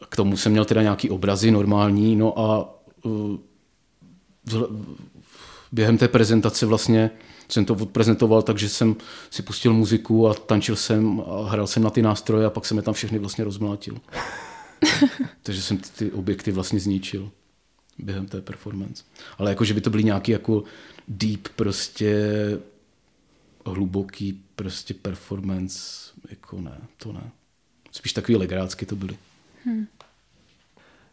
k 0.10 0.16
tomu 0.16 0.38
jsem 0.38 0.52
měl 0.52 0.66
teda 0.66 0.82
nějaký 0.82 1.10
obrazy 1.10 1.52
normální, 1.52 2.16
no 2.16 2.40
a 2.40 2.76
uh, 3.04 3.38
během 5.72 5.98
té 5.98 6.08
prezentace 6.08 6.66
vlastně 6.66 7.12
jsem 7.54 7.66
to 7.66 7.74
odprezentoval, 7.74 8.42
takže 8.42 8.70
jsem 8.70 8.96
si 9.30 9.42
pustil 9.42 9.74
muziku 9.74 10.28
a 10.28 10.34
tančil 10.34 10.76
jsem 10.76 11.22
a 11.28 11.50
hrál 11.50 11.68
jsem 11.68 11.84
na 11.84 11.90
ty 11.90 12.02
nástroje 12.02 12.46
a 12.46 12.50
pak 12.50 12.66
jsem 12.66 12.78
je 12.78 12.84
tam 12.84 12.94
všechny 12.94 13.20
vlastně 13.20 13.44
rozmlátil. 13.44 13.98
takže 15.44 15.62
jsem 15.62 15.78
ty, 15.78 15.90
ty 15.90 16.12
objekty 16.12 16.52
vlastně 16.52 16.80
zničil 16.80 17.32
během 17.98 18.26
té 18.26 18.42
performance. 18.42 19.04
Ale 19.38 19.50
jako, 19.50 19.66
že 19.66 19.74
by 19.74 19.82
to 19.82 19.90
byly 19.90 20.04
nějaký 20.04 20.32
jako 20.32 20.64
deep 21.08 21.48
prostě 21.56 22.28
hluboký 23.66 24.44
prostě 24.56 24.94
performance, 24.94 25.80
jako 26.30 26.62
ne, 26.62 26.82
to 26.98 27.14
ne. 27.14 27.32
Spíš 27.92 28.14
takový 28.14 28.36
legrácky 28.36 28.86
to 28.86 28.96
byly. 28.96 29.18
Hmm. 29.66 29.88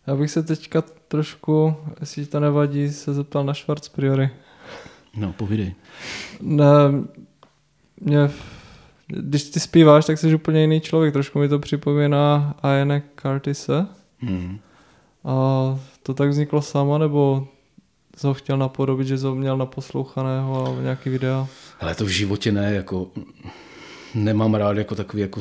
Já 0.07 0.16
bych 0.16 0.30
se 0.30 0.43
teďka 0.43 0.82
trošku, 1.09 1.76
jestli 2.01 2.26
to 2.26 2.41
nevadí, 2.41 2.93
se 2.93 3.14
zeptal 3.14 3.45
na 3.45 3.55
Schwarz 3.55 3.88
Priory. 3.88 4.30
No, 5.16 5.32
povídej. 5.32 5.74
Ne, 6.40 6.64
mě, 8.00 8.30
když 9.06 9.42
ty 9.42 9.61
zpíváš, 9.61 10.06
tak 10.06 10.18
jsi 10.18 10.34
úplně 10.34 10.61
jiný 10.61 10.80
člověk. 10.80 11.12
Trošku 11.12 11.38
mi 11.38 11.48
to 11.48 11.58
připomíná 11.58 12.56
Iane 12.64 13.02
Curtise. 13.22 13.86
Hmm. 14.18 14.58
A 15.24 15.34
to 16.02 16.14
tak 16.14 16.30
vzniklo 16.30 16.62
sama, 16.62 16.98
nebo 16.98 17.48
jsi 18.16 18.26
ho 18.26 18.34
chtěl 18.34 18.56
napodobit, 18.56 19.06
že 19.06 19.18
jsi 19.18 19.26
ho 19.26 19.34
měl 19.34 19.56
naposlouchaného 19.56 20.66
a 20.78 20.82
nějaký 20.82 21.11
videa? 21.11 21.46
Ale 21.80 21.94
to 21.94 22.04
v 22.04 22.08
životě 22.08 22.52
ne, 22.52 22.74
jako 22.74 23.11
nemám 24.14 24.54
rád 24.54 24.76
jako 24.76 24.94
takový 24.94 25.22
jako 25.22 25.40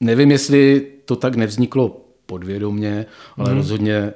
nevím, 0.00 0.30
jestli 0.30 0.86
to 1.04 1.16
tak 1.16 1.34
nevzniklo 1.34 2.00
podvědomě, 2.26 3.06
ale 3.36 3.48
hmm. 3.48 3.58
rozhodně 3.58 4.12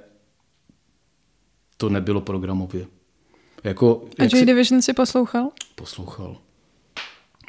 to 1.77 1.89
nebylo 1.89 2.21
programově. 2.21 2.87
Jako, 3.65 4.09
A 4.19 4.23
Joy 4.23 4.41
si... 4.41 4.47
Division 4.47 4.83
si 4.83 4.93
poslouchal? 4.93 5.51
Poslouchal. 5.75 6.41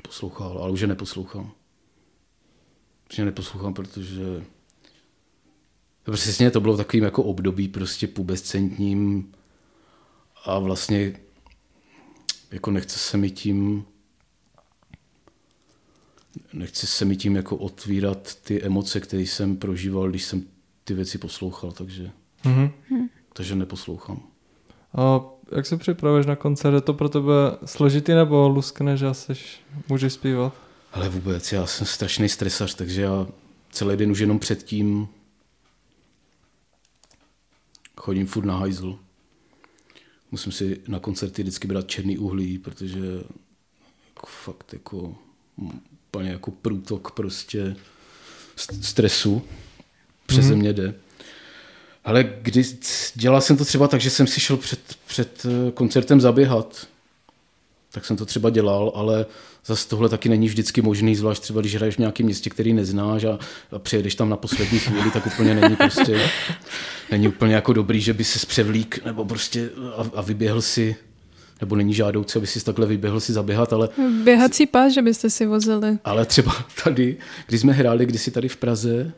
Poslouchal, 0.04 0.58
ale 0.58 0.72
už 0.72 0.82
je 0.82 0.88
neposlouchám. 0.88 1.52
Už 3.12 3.18
je 3.18 3.26
neposlouchám, 3.26 3.74
protože 3.74 4.46
přesně 6.12 6.52
to 6.52 6.62
bylo 6.62 6.78
takovým 6.78 7.04
jako 7.04 7.24
období 7.24 7.68
prostě 7.68 8.08
pubescentním 8.08 9.32
a 10.46 10.60
vlastně 10.60 11.20
jako 12.52 12.72
nechce 12.72 13.00
se 13.00 13.18
mi 13.18 13.32
tím 13.32 13.86
nechci 16.54 16.88
se 16.88 17.06
mi 17.06 17.18
tím 17.18 17.36
jako 17.36 17.58
otvírat 17.58 18.36
ty 18.36 18.64
emoce, 18.64 19.00
které 19.00 19.24
jsem 19.24 19.58
prožíval, 19.58 20.10
když 20.10 20.24
jsem 20.24 20.44
ty 20.84 20.94
věci 20.94 21.18
poslouchal, 21.18 21.72
takže, 21.72 22.12
mm-hmm. 22.44 22.72
Takže 23.36 23.56
neposlouchám. 23.56 24.22
A 24.98 25.22
jak 25.52 25.66
se 25.66 25.78
připravuješ 25.78 26.26
na 26.26 26.36
koncert? 26.36 26.74
Je 26.74 26.82
to 26.82 26.94
pro 26.94 27.10
tebe 27.10 27.34
složitý 27.66 28.14
nebo 28.14 28.48
luskne, 28.48 28.98
že 28.98 29.08
asi 29.08 29.34
můžeš 29.90 30.14
zpívat? 30.14 30.54
Ale 30.94 31.10
vůbec, 31.10 31.52
já 31.52 31.66
jsem 31.66 31.88
strašný 31.88 32.30
stresař, 32.30 32.76
takže 32.76 33.02
já 33.02 33.28
celý 33.72 33.98
den 33.98 34.12
už 34.12 34.20
jenom 34.20 34.40
předtím 34.40 35.08
chodím 37.98 38.28
furt 38.28 38.46
na 38.46 38.58
hajzl. 38.58 39.00
Musím 40.32 40.52
si 40.52 40.82
na 40.88 41.00
koncerty 41.00 41.42
vždycky 41.42 41.68
brát 41.68 41.88
černý 41.88 42.18
uhlí, 42.18 42.58
protože 42.58 43.00
jako 44.16 44.28
fakt 44.44 44.74
jako 44.74 45.16
úplně 46.10 46.30
jako 46.30 46.52
průtok 46.52 47.12
prostě 47.12 47.76
stresu 48.82 49.42
přeze 50.26 50.54
mm. 50.54 50.60
mě 50.60 50.74
jde. 50.74 50.94
Ale 52.06 52.24
když 52.42 52.76
dělal 53.16 53.42
jsem 53.42 53.58
to 53.58 53.66
třeba 53.66 53.88
tak, 53.88 54.02
že 54.02 54.10
jsem 54.10 54.28
si 54.28 54.40
šel 54.40 54.58
před, 54.58 54.80
před 55.08 55.46
eh, 55.46 55.72
koncertem 55.72 56.22
zaběhat, 56.22 56.88
tak 57.92 58.06
jsem 58.06 58.18
to 58.18 58.26
třeba 58.26 58.50
dělal, 58.50 58.92
ale 58.96 59.26
zase 59.66 59.88
tohle 59.88 60.10
taky 60.10 60.30
není 60.30 60.48
vždycky 60.48 60.82
možný, 60.82 61.16
zvlášť 61.16 61.42
třeba 61.42 61.62
když 61.62 61.76
hraješ 61.76 61.96
v 61.96 62.00
nějakém 62.00 62.26
městě, 62.26 62.50
který 62.50 62.74
neznáš 62.74 63.24
a, 63.24 63.40
a 63.72 63.80
přijedeš 63.80 64.16
tam 64.16 64.30
na 64.30 64.38
poslední 64.38 64.80
chvíli, 64.80 65.12
tak 65.12 65.28
úplně 65.28 65.56
není 65.56 65.76
prostě, 65.76 66.30
není 67.12 67.28
úplně 67.28 67.56
jako 67.56 67.74
dobrý, 67.74 68.02
že 68.02 68.14
by 68.14 68.24
se 68.24 68.40
zpřevlík 68.40 69.06
nebo 69.06 69.26
prostě 69.26 69.70
a, 69.98 70.06
a 70.16 70.22
vyběhl 70.22 70.62
si 70.62 70.96
nebo 71.62 71.76
není 71.76 71.94
žádoucí, 71.94 72.38
aby 72.38 72.48
si 72.48 72.66
takhle 72.66 72.86
vyběhl 72.86 73.20
si 73.20 73.34
zaběhat, 73.34 73.74
ale... 73.74 73.90
Běhací 74.24 74.66
pás, 74.66 74.94
že 74.94 75.02
byste 75.02 75.30
si 75.30 75.46
vozili. 75.46 75.98
Ale 76.04 76.26
třeba 76.26 76.56
tady, 76.84 77.18
když 77.48 77.62
jsme 77.62 77.74
hráli 77.74 78.06
kdysi 78.06 78.32
tady 78.32 78.50
v 78.50 78.58
Praze, 78.58 79.14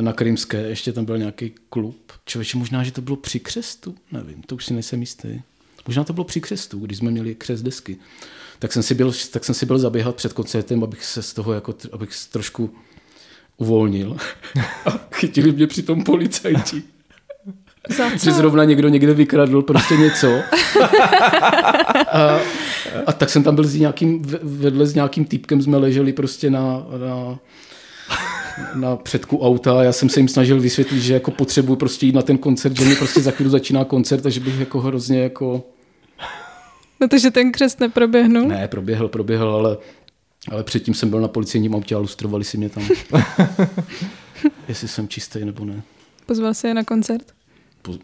na 0.00 0.12
Krymské, 0.12 0.58
ještě 0.58 0.92
tam 0.92 1.04
byl 1.04 1.18
nějaký 1.18 1.52
klub. 1.70 2.12
Člověče, 2.26 2.58
možná, 2.58 2.84
že 2.84 2.92
to 2.92 3.00
bylo 3.00 3.16
při 3.16 3.40
křestu, 3.40 3.94
nevím, 4.12 4.42
to 4.42 4.54
už 4.54 4.64
si 4.64 4.74
nejsem 4.74 5.00
jistý. 5.00 5.40
Možná 5.86 6.04
to 6.04 6.12
bylo 6.12 6.24
při 6.24 6.40
křestu, 6.40 6.78
když 6.78 6.98
jsme 6.98 7.10
měli 7.10 7.34
křest 7.34 7.64
desky. 7.64 7.96
Tak 8.58 8.72
jsem 8.72 8.82
si 8.82 8.94
byl, 8.94 9.12
tak 9.30 9.44
jsem 9.44 9.54
si 9.54 9.66
byl 9.66 9.78
zaběhat 9.78 10.16
před 10.16 10.32
koncertem, 10.32 10.84
abych 10.84 11.04
se 11.04 11.22
z 11.22 11.32
toho 11.32 11.52
jako, 11.52 11.74
abych 11.92 12.14
se 12.14 12.30
trošku 12.30 12.74
uvolnil. 13.56 14.16
A 14.86 14.90
chytili 15.14 15.52
mě 15.52 15.66
při 15.66 15.82
tom 15.82 16.04
policajti. 16.04 16.82
Že 18.22 18.32
zrovna 18.32 18.64
někdo 18.64 18.88
někde 18.88 19.14
vykradl 19.14 19.62
prostě 19.62 19.96
něco. 19.96 20.40
a, 22.12 22.38
a 23.06 23.12
tak 23.12 23.30
jsem 23.30 23.42
tam 23.42 23.54
byl 23.54 23.64
s 23.64 23.74
nějakým, 23.74 24.22
vedle 24.42 24.86
s 24.86 24.94
nějakým 24.94 25.24
týpkem 25.24 25.62
jsme 25.62 25.76
leželi 25.76 26.12
prostě 26.12 26.50
na, 26.50 26.86
na, 27.08 27.38
na 28.74 28.96
předku 28.96 29.38
auta 29.38 29.78
a 29.78 29.82
já 29.82 29.92
jsem 29.92 30.08
se 30.08 30.20
jim 30.20 30.28
snažil 30.28 30.60
vysvětlit, 30.60 31.00
že 31.00 31.14
jako 31.14 31.30
potřebuji 31.30 31.76
prostě 31.76 32.06
jít 32.06 32.14
na 32.14 32.22
ten 32.22 32.38
koncert, 32.38 32.76
že 32.78 32.84
mi 32.84 32.96
prostě 32.96 33.20
za 33.20 33.30
chvíli 33.30 33.50
začíná 33.50 33.84
koncert, 33.84 34.20
takže 34.20 34.40
bych 34.40 34.60
jako 34.60 34.80
hrozně 34.80 35.22
jako... 35.22 35.62
No 37.00 37.08
to, 37.08 37.18
že 37.18 37.30
ten 37.30 37.52
křest 37.52 37.80
neproběhnul? 37.80 38.48
Ne, 38.48 38.68
proběhl, 38.68 39.08
proběhl, 39.08 39.50
ale, 39.50 39.76
ale 40.50 40.64
předtím 40.64 40.94
jsem 40.94 41.10
byl 41.10 41.20
na 41.20 41.28
policejním 41.28 41.74
autě 41.74 41.94
a 41.94 41.98
lustrovali 41.98 42.44
si 42.44 42.58
mě 42.58 42.68
tam. 42.68 42.88
Jestli 44.68 44.88
jsem 44.88 45.08
čistý 45.08 45.44
nebo 45.44 45.64
ne. 45.64 45.82
Pozval 46.26 46.54
si 46.54 46.66
je 46.66 46.74
na 46.74 46.84
koncert? 46.84 47.32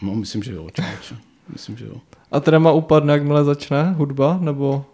No, 0.02 0.14
myslím, 0.14 0.42
že 0.42 0.52
jo, 0.52 0.68
člověče. 0.74 1.16
Myslím, 1.52 1.76
že 1.76 1.86
jo. 1.86 1.94
A 2.32 2.40
tréma 2.40 2.72
upadne, 2.72 3.12
jakmile 3.12 3.44
začne 3.44 3.90
hudba, 3.90 4.38
nebo? 4.42 4.84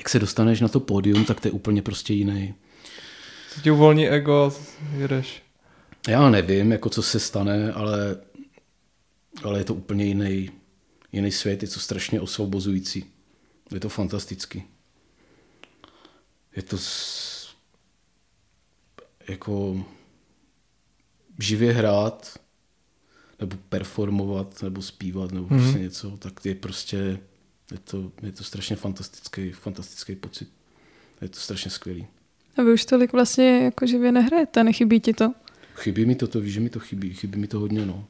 Jak 0.00 0.08
se 0.08 0.18
dostaneš 0.18 0.60
na 0.60 0.68
to 0.68 0.80
pódium, 0.80 1.24
tak 1.24 1.40
to 1.40 1.48
je 1.48 1.52
úplně 1.52 1.82
prostě 1.82 2.14
jiný. 2.14 2.54
Co 3.54 3.60
ti 3.60 3.70
uvolní 3.70 4.08
ego, 4.08 4.52
jedeš? 4.96 5.42
Já 6.08 6.30
nevím, 6.30 6.72
jako 6.72 6.90
co 6.90 7.02
se 7.02 7.20
stane, 7.20 7.72
ale, 7.72 8.16
ale 9.42 9.60
je 9.60 9.64
to 9.64 9.74
úplně 9.74 10.04
jiný, 10.04 10.50
jiný 11.12 11.32
svět, 11.32 11.62
je 11.62 11.68
to 11.68 11.80
strašně 11.80 12.20
osvobozující. 12.20 13.04
Je 13.74 13.80
to 13.80 13.88
fantastický. 13.88 14.62
Je 16.56 16.62
to 16.62 16.78
s, 16.78 17.54
jako 19.28 19.84
živě 21.38 21.72
hrát, 21.72 22.38
nebo 23.40 23.56
performovat, 23.68 24.62
nebo 24.62 24.82
zpívat, 24.82 25.32
nebo 25.32 25.46
mm-hmm. 25.46 25.62
prostě 25.62 25.78
něco, 25.78 26.16
tak 26.16 26.44
je 26.44 26.54
prostě, 26.54 27.18
je 27.70 27.78
to, 27.78 28.12
je 28.22 28.32
to 28.32 28.44
strašně 28.44 28.76
fantastický, 28.76 29.50
fantastický 29.50 30.14
pocit. 30.14 30.48
Je 31.22 31.28
to 31.28 31.38
strašně 31.38 31.70
skvělý. 31.70 32.06
A 32.56 32.62
vy 32.62 32.72
už 32.72 32.84
tolik 32.84 33.12
vlastně 33.12 33.64
jako 33.64 33.86
živě 33.86 34.12
nehrajete, 34.12 34.64
nechybí 34.64 35.00
ti 35.00 35.12
to? 35.12 35.32
Chybí 35.74 36.06
mi 36.06 36.14
to, 36.14 36.26
to 36.26 36.40
víš, 36.40 36.52
že 36.54 36.60
mi 36.60 36.70
to 36.70 36.80
chybí, 36.80 37.14
chybí 37.14 37.38
mi 37.38 37.46
to 37.46 37.60
hodně, 37.60 37.86
no. 37.86 38.04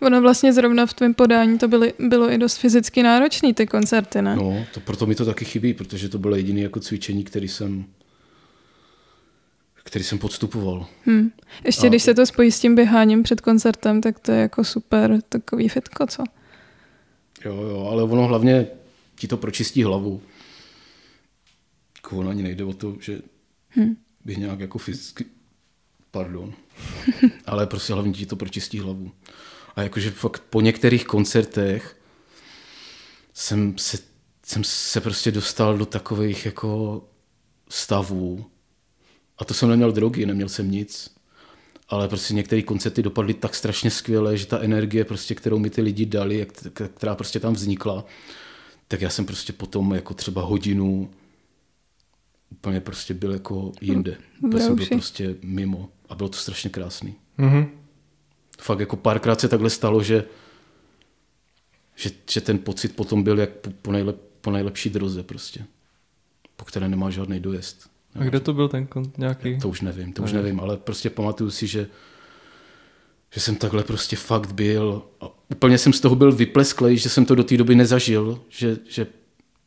Ono 0.00 0.20
vlastně 0.20 0.52
zrovna 0.52 0.86
v 0.86 0.94
tvém 0.94 1.14
podání 1.14 1.58
to 1.58 1.68
byly, 1.68 1.92
bylo 1.98 2.30
i 2.30 2.38
dost 2.38 2.56
fyzicky 2.56 3.02
náročný, 3.02 3.54
ty 3.54 3.66
koncerty, 3.66 4.22
ne? 4.22 4.36
No, 4.36 4.66
to, 4.74 4.80
proto 4.80 5.06
mi 5.06 5.14
to 5.14 5.24
taky 5.24 5.44
chybí, 5.44 5.74
protože 5.74 6.08
to 6.08 6.18
bylo 6.18 6.36
jediné 6.36 6.60
jako 6.60 6.80
cvičení, 6.80 7.24
který 7.24 7.48
jsem 7.48 7.84
který 9.84 10.04
jsem 10.04 10.18
podstupoval. 10.18 10.86
Hmm. 11.04 11.30
Ještě 11.64 11.86
a... 11.86 11.88
když 11.88 12.02
se 12.02 12.14
to 12.14 12.26
spojí 12.26 12.52
s 12.52 12.60
tím 12.60 12.74
běháním 12.74 13.22
před 13.22 13.40
koncertem, 13.40 14.00
tak 14.00 14.18
to 14.18 14.32
je 14.32 14.40
jako 14.40 14.64
super 14.64 15.18
takový 15.28 15.68
fitko, 15.68 16.06
co? 16.06 16.24
Jo, 17.44 17.54
jo, 17.54 17.88
ale 17.92 18.02
ono 18.02 18.26
hlavně 18.26 18.66
ti 19.14 19.28
to 19.28 19.36
pročistí 19.36 19.82
hlavu. 19.82 20.22
Jako 21.96 22.18
ono 22.18 22.30
ani 22.30 22.42
nejde 22.42 22.64
o 22.64 22.72
to, 22.72 22.96
že 23.00 23.22
hmm. 23.68 23.96
bych 24.24 24.38
nějak 24.38 24.60
jako 24.60 24.78
fyzicky, 24.78 25.24
pardon, 26.10 26.54
ale 27.46 27.66
prostě 27.66 27.92
hlavně 27.92 28.12
ti 28.12 28.26
to 28.26 28.36
pročistí 28.36 28.78
hlavu. 28.78 29.12
A 29.76 29.82
jakože 29.82 30.10
fakt 30.10 30.42
po 30.50 30.60
některých 30.60 31.04
koncertech 31.04 31.96
jsem 33.34 33.78
se, 33.78 33.98
jsem 34.46 34.64
se 34.64 35.00
prostě 35.00 35.30
dostal 35.30 35.78
do 35.78 35.86
takových 35.86 36.46
jako 36.46 37.02
stavů, 37.68 38.46
a 39.38 39.44
to 39.44 39.54
jsem 39.54 39.68
neměl 39.68 39.92
drogy, 39.92 40.26
neměl 40.26 40.48
jsem 40.48 40.70
nic. 40.70 41.14
Ale 41.92 42.08
prostě 42.08 42.34
některé 42.34 42.62
koncerty 42.62 43.02
dopadly 43.02 43.34
tak 43.34 43.54
strašně 43.54 43.90
skvěle, 43.90 44.36
že 44.36 44.46
ta 44.46 44.60
energie, 44.60 45.04
prostě, 45.04 45.34
kterou 45.34 45.58
mi 45.58 45.70
ty 45.70 45.82
lidi 45.82 46.06
dali, 46.06 46.46
která 46.94 47.14
prostě 47.14 47.40
tam 47.40 47.54
vznikla, 47.54 48.04
tak 48.88 49.00
já 49.00 49.10
jsem 49.10 49.26
prostě 49.26 49.52
potom 49.52 49.94
jako 49.94 50.14
třeba 50.14 50.42
hodinu 50.42 51.10
úplně 52.50 52.80
prostě 52.80 53.14
byl 53.14 53.32
jako 53.32 53.72
jinde. 53.80 54.16
Hm, 54.42 54.58
jsem 54.58 54.76
byl 54.76 54.86
prostě 54.86 55.36
mimo. 55.42 55.88
a 56.08 56.14
bylo 56.14 56.28
to 56.28 56.38
strašně 56.38 56.70
krásný. 56.70 57.14
Mhm. 57.38 57.70
Fakt 58.60 58.80
jako 58.80 58.96
párkrát 58.96 59.40
se 59.40 59.48
takhle 59.48 59.70
stalo, 59.70 60.02
že, 60.02 60.24
že, 61.96 62.10
že 62.30 62.40
ten 62.40 62.58
pocit 62.58 62.96
potom 62.96 63.22
byl 63.22 63.38
jak 63.38 63.50
po, 63.50 63.70
po, 63.70 63.92
nejlep, 63.92 64.16
po 64.40 64.50
nejlepší 64.50 64.90
droze 64.90 65.22
prostě, 65.22 65.64
po 66.56 66.64
které 66.64 66.88
nemá 66.88 67.10
žádný 67.10 67.40
dojezd. 67.40 67.91
A 68.14 68.24
kde 68.24 68.40
to 68.40 68.52
byl 68.52 68.68
ten 68.68 68.86
kont 68.86 69.18
nějaký? 69.18 69.58
To 69.58 69.68
už 69.68 69.80
nevím, 69.80 70.12
to 70.12 70.22
už 70.22 70.32
Nevím. 70.32 70.44
nevím, 70.44 70.60
ale 70.60 70.76
prostě 70.76 71.10
pamatuju 71.10 71.50
si, 71.50 71.66
že, 71.66 71.86
že 73.30 73.40
jsem 73.40 73.56
takhle 73.56 73.84
prostě 73.84 74.16
fakt 74.16 74.52
byl 74.52 75.02
a 75.20 75.26
úplně 75.50 75.78
jsem 75.78 75.92
z 75.92 76.00
toho 76.00 76.14
byl 76.14 76.32
vyplesklej, 76.32 76.96
že 76.96 77.08
jsem 77.08 77.24
to 77.24 77.34
do 77.34 77.44
té 77.44 77.56
doby 77.56 77.74
nezažil, 77.74 78.40
že, 78.48 78.78
že 78.88 79.06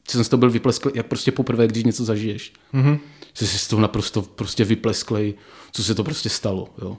jsem 0.07 0.23
z 0.23 0.29
toho 0.29 0.39
byl 0.39 0.49
vyplesklej, 0.49 0.93
jak 0.95 1.05
prostě 1.05 1.31
poprvé, 1.31 1.67
když 1.67 1.83
něco 1.83 2.05
zažiješ. 2.05 2.53
Mhm. 2.73 2.99
Že 3.37 3.47
jsi 3.47 3.59
z 3.59 3.67
toho 3.67 3.81
naprosto 3.81 4.21
prostě 4.21 4.65
vyplesklej, 4.65 5.33
co 5.71 5.83
se 5.83 5.95
to 5.95 6.03
prostě 6.03 6.29
stalo, 6.29 6.67
jo. 6.81 6.97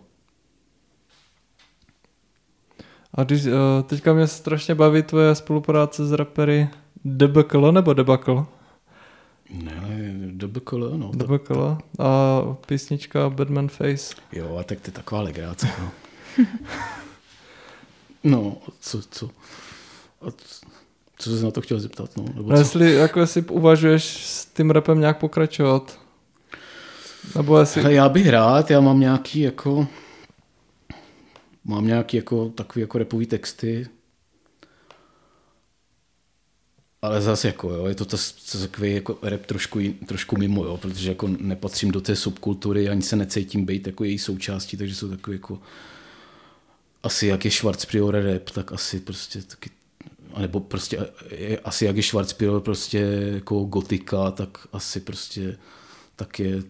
A 3.15 3.25
když, 3.25 3.45
uh, 3.45 3.53
teďka 3.87 4.13
mě 4.15 4.27
strašně 4.27 4.75
baví 4.75 5.03
tvoje 5.03 5.35
spolupráce 5.35 6.07
s 6.07 6.13
rapery 6.13 6.69
Debakl 7.05 7.73
nebo 7.73 7.93
Debakl? 7.93 8.47
Ne, 9.51 10.13
DBKL, 10.33 10.99
no. 10.99 11.11
To, 11.11 11.17
Debakl 11.17 11.79
a 11.99 12.43
písnička 12.67 13.31
Batman 13.31 13.69
Face. 13.69 14.15
jo, 14.33 14.57
a 14.57 14.65
tak 14.65 14.81
to 14.81 14.89
je 14.89 14.93
taková 14.93 15.21
legráce, 15.21 15.69
no. 15.81 15.91
no, 18.25 18.57
co, 18.81 19.03
co, 19.11 19.31
a 20.23 20.27
co 21.19 21.37
jsi 21.37 21.45
na 21.45 21.51
to 21.51 21.61
chtěl 21.61 21.81
zeptat, 21.81 22.17
no? 22.17 22.25
Nebo 22.35 22.51
No 22.53 22.59
jestli, 22.59 22.95
jako 22.95 23.21
jestli 23.21 23.43
uvažuješ 23.43 24.27
s 24.27 24.47
tím 24.47 24.71
rapem 24.71 25.01
nějak 25.01 25.19
pokračovat? 25.19 26.01
Nebo 27.37 27.59
jestli... 27.59 27.83
Hele, 27.83 27.95
já 27.95 28.09
bych 28.09 28.29
rád, 28.29 28.71
já 28.71 28.81
mám 28.81 29.01
nějaký 29.01 29.41
jako, 29.41 29.87
mám 31.65 31.87
nějaký 31.87 32.17
jako 32.17 32.49
takový 32.49 32.81
jako 32.81 32.99
repový 32.99 33.27
texty, 33.27 33.87
ale 37.07 37.23
zase 37.23 37.49
jako, 37.49 37.71
jo, 37.71 37.87
je 37.87 37.95
to 37.95 38.05
takový 38.61 38.95
jako 38.95 39.19
rap 39.23 39.47
trošku, 39.47 39.81
trošku 40.07 40.39
mimo, 40.39 40.65
jo, 40.65 40.77
protože 40.77 41.09
jako 41.09 41.29
nepatřím 41.29 41.91
do 41.91 42.01
té 42.01 42.17
subkultury, 42.17 42.89
ani 42.89 43.03
se 43.03 43.17
necítím 43.17 43.65
být 43.65 43.87
jako 43.87 44.05
její 44.05 44.19
součástí, 44.19 44.77
takže 44.77 44.95
jsou 44.95 45.09
takový 45.09 45.37
jako, 45.37 45.59
asi 47.03 47.27
jak 47.27 47.45
je 47.45 47.51
Schwarzprior 47.51 48.15
rap, 48.15 48.51
tak 48.51 48.73
asi 48.73 49.01
prostě 49.01 49.43
taky, 49.43 49.71
nebo 50.39 50.61
prostě 50.61 50.99
asi 51.65 51.85
jak 51.85 51.97
je 51.97 52.03
Schwarzprior 52.03 52.61
prostě 52.61 52.99
jako 53.35 53.65
gotika, 53.65 54.31
tak 54.31 54.59
asi 54.73 55.01
prostě 55.01 55.57
tak 56.17 56.39
je 56.39 56.63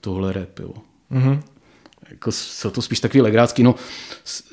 tohle 0.00 0.32
rap, 0.32 0.58
jo. 0.58 0.72
Mhm. 1.10 1.42
Jako 2.10 2.32
jsou 2.32 2.70
to 2.70 2.82
spíš 2.82 3.00
takový 3.00 3.20
legrácký, 3.20 3.62
no 3.62 3.74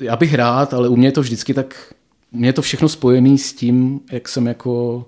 já 0.00 0.16
bych 0.16 0.34
rád, 0.34 0.74
ale 0.74 0.88
u 0.88 0.96
mě 0.96 1.08
je 1.08 1.12
to 1.12 1.20
vždycky 1.20 1.54
tak, 1.54 1.94
mě 2.32 2.48
je 2.48 2.52
to 2.52 2.62
všechno 2.62 2.88
spojené 2.88 3.38
s 3.38 3.52
tím, 3.52 4.00
jak 4.12 4.28
jsem 4.28 4.46
jako 4.46 5.04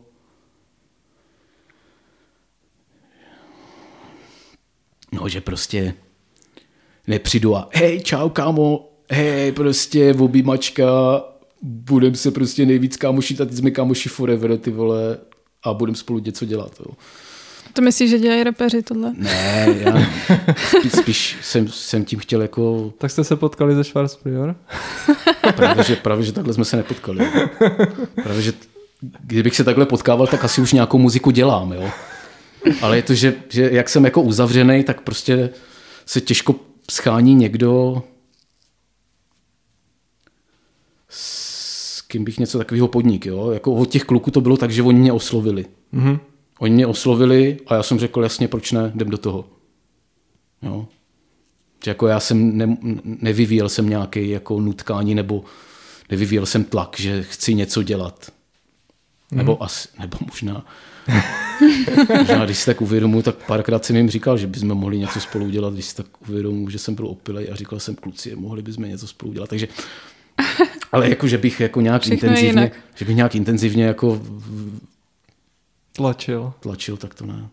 no, 5.12 5.28
že 5.28 5.40
prostě 5.40 5.94
nepřijdu 7.06 7.56
a 7.56 7.68
hej, 7.72 8.00
čau 8.00 8.28
kámo, 8.28 8.88
hej, 9.10 9.52
prostě 9.52 10.14
objímačka, 10.14 11.22
budem 11.62 12.14
se 12.14 12.30
prostě 12.30 12.66
nejvíc 12.66 12.96
kámošit 12.96 13.40
a 13.40 13.44
teď 13.44 13.54
jsme 13.54 13.70
kámoši 13.70 14.08
forever, 14.08 14.58
ty 14.58 14.70
vole, 14.70 15.18
a 15.62 15.74
budem 15.74 15.94
spolu 15.94 16.18
něco 16.18 16.44
dělat. 16.44 16.80
Jo. 16.80 16.94
To 17.72 17.82
myslíš, 17.82 18.10
že 18.10 18.18
dělají 18.18 18.44
rapeři 18.44 18.82
tohle? 18.82 19.12
Ne, 19.16 19.66
já 19.78 20.06
spíš, 20.78 20.92
spíš 20.92 21.36
jsem, 21.42 21.68
jsem 21.68 22.04
tím 22.04 22.18
chtěl 22.18 22.42
jako 22.42 22.92
Tak 22.98 23.10
jste 23.10 23.24
se 23.24 23.36
potkali 23.36 23.74
ze 23.74 23.84
Schwarzprior? 23.84 24.56
Právě 25.56 25.84
že, 25.84 25.96
právě, 25.96 26.24
že 26.24 26.32
takhle 26.32 26.54
jsme 26.54 26.64
se 26.64 26.76
nepotkali. 26.76 27.28
Právě, 28.22 28.42
že 28.42 28.52
kdybych 29.20 29.56
se 29.56 29.64
takhle 29.64 29.86
potkával, 29.86 30.26
tak 30.26 30.44
asi 30.44 30.60
už 30.60 30.72
nějakou 30.72 30.98
muziku 30.98 31.30
dělám, 31.30 31.72
jo. 31.72 31.90
Ale 32.80 32.96
je 32.96 33.02
to, 33.02 33.14
že, 33.14 33.34
že 33.48 33.68
jak 33.72 33.88
jsem 33.88 34.04
jako 34.04 34.22
uzavřený, 34.22 34.84
tak 34.84 35.00
prostě 35.00 35.50
se 36.06 36.20
těžko 36.20 36.54
schání 36.90 37.34
někdo, 37.34 38.02
s 41.08 42.00
kým 42.00 42.24
bych 42.24 42.38
něco 42.38 42.58
takového 42.58 42.88
podnik, 42.88 43.26
jo. 43.26 43.50
Jako 43.50 43.74
od 43.74 43.88
těch 43.88 44.04
kluků 44.04 44.30
to 44.30 44.40
bylo 44.40 44.56
tak, 44.56 44.70
že 44.70 44.82
oni 44.82 44.98
mě 44.98 45.12
oslovili. 45.12 45.66
Mhm. 45.92 46.18
Oni 46.62 46.74
mě 46.74 46.86
oslovili 46.86 47.56
a 47.66 47.74
já 47.74 47.82
jsem 47.82 47.98
řekl, 47.98 48.22
jasně, 48.22 48.48
proč 48.48 48.72
ne, 48.72 48.92
jdem 48.94 49.10
do 49.10 49.18
toho. 49.18 49.44
Jo. 50.62 50.86
Že 51.84 51.90
jako 51.90 52.06
já 52.06 52.20
jsem 52.20 52.56
ne, 52.58 52.76
nevyvíjel 53.04 53.68
jsem 53.68 53.88
nějaký 53.88 54.28
jako 54.28 54.60
nutkání 54.60 55.14
nebo 55.14 55.44
nevyvíjel 56.10 56.46
jsem 56.46 56.64
tlak, 56.64 56.96
že 56.98 57.22
chci 57.22 57.54
něco 57.54 57.82
dělat. 57.82 58.32
Nebo 59.30 59.62
asi, 59.62 59.88
nebo 60.00 60.16
možná, 60.30 60.66
možná 62.18 62.44
když 62.44 62.58
si 62.58 62.66
tak 62.66 62.80
uvědomuji, 62.80 63.22
tak 63.22 63.34
párkrát 63.46 63.84
jsem 63.84 63.96
jim 63.96 64.10
říkal, 64.10 64.38
že 64.38 64.46
bychom 64.46 64.68
mohli 64.68 64.98
něco 64.98 65.20
spolu 65.20 65.44
udělat, 65.46 65.74
když 65.74 65.84
si 65.84 65.96
tak 65.96 66.06
uvědomuji, 66.28 66.70
že 66.70 66.78
jsem 66.78 66.94
byl 66.94 67.06
opilej 67.06 67.48
a 67.52 67.56
říkal 67.56 67.80
jsem 67.80 67.94
kluci, 67.94 68.36
mohli 68.36 68.62
bychom 68.62 68.84
něco 68.84 69.06
spolu 69.06 69.30
udělat. 69.30 69.48
Takže, 69.50 69.68
ale 70.92 71.08
jako, 71.10 71.28
že 71.28 71.38
bych 71.38 71.60
jako 71.60 71.80
nějak 71.80 72.02
Všechno 72.02 72.14
intenzivně, 72.14 72.48
jinak. 72.48 72.72
že 72.94 73.04
bych 73.04 73.16
nějak 73.16 73.34
intenzivně 73.34 73.84
jako 73.84 74.14
v- 74.22 74.91
Tlačil. 75.92 76.52
tlačil, 76.60 76.96
tak 76.96 77.14
to 77.14 77.26
ne. 77.26 77.48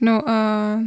No 0.00 0.28
a 0.28 0.78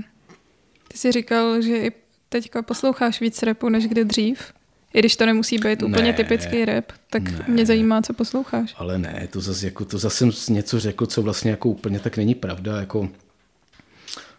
ty 0.88 0.97
jsi 0.97 1.11
říkal, 1.11 1.61
že 1.61 1.78
i 1.78 1.91
teďka 2.30 2.61
posloucháš 2.61 3.22
víc 3.22 3.43
repu 3.43 3.69
než 3.69 3.88
kdy 3.88 4.05
dřív. 4.05 4.53
I 4.93 4.99
když 4.99 5.15
to 5.15 5.26
nemusí 5.26 5.57
být 5.57 5.84
úplně 5.84 6.03
Ne. 6.03 6.13
typický 6.13 6.65
rap, 6.65 6.91
tak 7.09 7.24
Ne. 7.24 7.45
mě 7.47 7.65
zajímá, 7.65 8.01
co 8.01 8.13
posloucháš. 8.13 8.74
Ale 8.78 8.97
ne, 8.97 9.28
to 9.32 9.41
zase, 9.41 9.65
jako, 9.65 9.86
to 9.86 9.97
zase 9.97 10.32
jsem 10.32 10.55
něco 10.55 10.80
řekl, 10.80 11.05
co 11.05 11.22
vlastně 11.22 11.51
jako 11.51 11.69
úplně 11.69 11.99
tak 11.99 12.17
není 12.17 12.36
pravda. 12.36 12.80
Jako, 12.80 13.09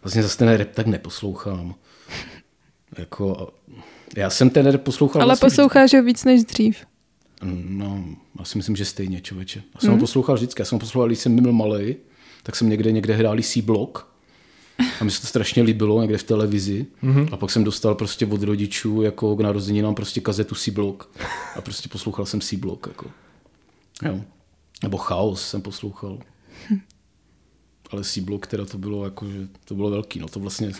vlastně 0.03 0.23
zase 0.23 0.37
ten 0.37 0.49
rap 0.53 0.67
tak 0.73 0.87
neposlouchám. 0.87 1.75
Jako, 2.97 3.53
já 4.17 4.29
jsem 4.29 4.49
ten 4.49 4.67
rap 4.67 4.81
poslouchal 4.81 5.21
Ale 5.21 5.29
vlastně 5.29 5.45
posloucháš 5.45 5.93
ho 5.93 6.03
víc 6.03 6.23
než 6.23 6.43
dřív. 6.43 6.77
No, 7.67 8.05
já 8.39 8.45
si 8.45 8.57
myslím, 8.57 8.75
že 8.75 8.85
stejně, 8.85 9.21
člověče. 9.21 9.63
Já 9.75 9.79
jsem 9.79 9.89
hmm. 9.89 9.99
ho 9.99 10.03
poslouchal 10.03 10.35
vždycky. 10.35 10.61
Já 10.61 10.65
jsem 10.65 10.75
ho 10.75 10.79
poslouchal, 10.79 11.07
když 11.07 11.19
jsem 11.19 11.35
byl 11.35 11.53
malý, 11.53 11.95
tak 12.43 12.55
jsem 12.55 12.69
někde, 12.69 12.91
někde 12.91 13.15
hráli 13.15 13.43
C-Block. 13.43 14.07
A 15.01 15.03
mi 15.03 15.11
se 15.11 15.21
to 15.21 15.27
strašně 15.27 15.63
líbilo 15.63 16.01
někde 16.01 16.17
v 16.17 16.23
televizi. 16.23 16.85
Mm-hmm. 17.03 17.29
A 17.31 17.37
pak 17.37 17.51
jsem 17.51 17.63
dostal 17.63 17.95
prostě 17.95 18.25
od 18.25 18.43
rodičů 18.43 19.01
jako 19.01 19.35
k 19.35 19.39
narozeninám 19.39 19.95
prostě 19.95 20.21
kazetu 20.21 20.55
C-Block. 20.55 21.09
A 21.55 21.61
prostě 21.61 21.89
poslouchal 21.89 22.25
jsem 22.25 22.41
C-Block. 22.41 22.87
Jako. 22.87 23.11
Jo. 24.05 24.21
Nebo 24.83 24.97
Chaos 24.97 25.47
jsem 25.47 25.61
poslouchal. 25.61 26.19
Ale 27.91 28.03
C-Block 28.03 28.47
teda 28.47 28.65
to 28.65 28.77
bylo 28.77 29.05
jako, 29.05 29.29
že 29.29 29.47
to 29.65 29.75
bylo 29.75 29.89
velký. 29.89 30.19
No 30.19 30.27
to 30.27 30.39
vlastně 30.39 30.71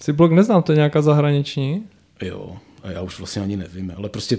Si 0.00 0.12
blog 0.12 0.32
neznám, 0.32 0.62
to 0.62 0.72
je 0.72 0.76
nějaká 0.76 1.02
zahraniční? 1.02 1.86
Jo, 2.22 2.56
a 2.84 2.90
já 2.90 3.02
už 3.02 3.18
vlastně 3.18 3.42
ani 3.42 3.56
nevím, 3.56 3.92
ale 3.96 4.08
prostě 4.08 4.38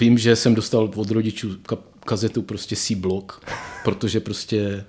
vím, 0.00 0.18
že 0.18 0.36
jsem 0.36 0.54
dostal 0.54 0.90
od 0.94 1.10
rodičů 1.10 1.48
ka- 1.48 1.82
kazetu 2.04 2.42
prostě 2.42 2.76
C-Block, 2.76 3.32
protože 3.84 4.20
prostě 4.20 4.84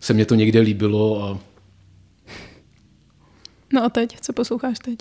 se 0.00 0.14
mně 0.14 0.26
to 0.26 0.34
někde 0.34 0.60
líbilo 0.60 1.24
a 1.24 1.38
No 3.72 3.84
a 3.84 3.88
teď? 3.88 4.20
Co 4.20 4.32
posloucháš 4.32 4.78
teď? 4.78 4.98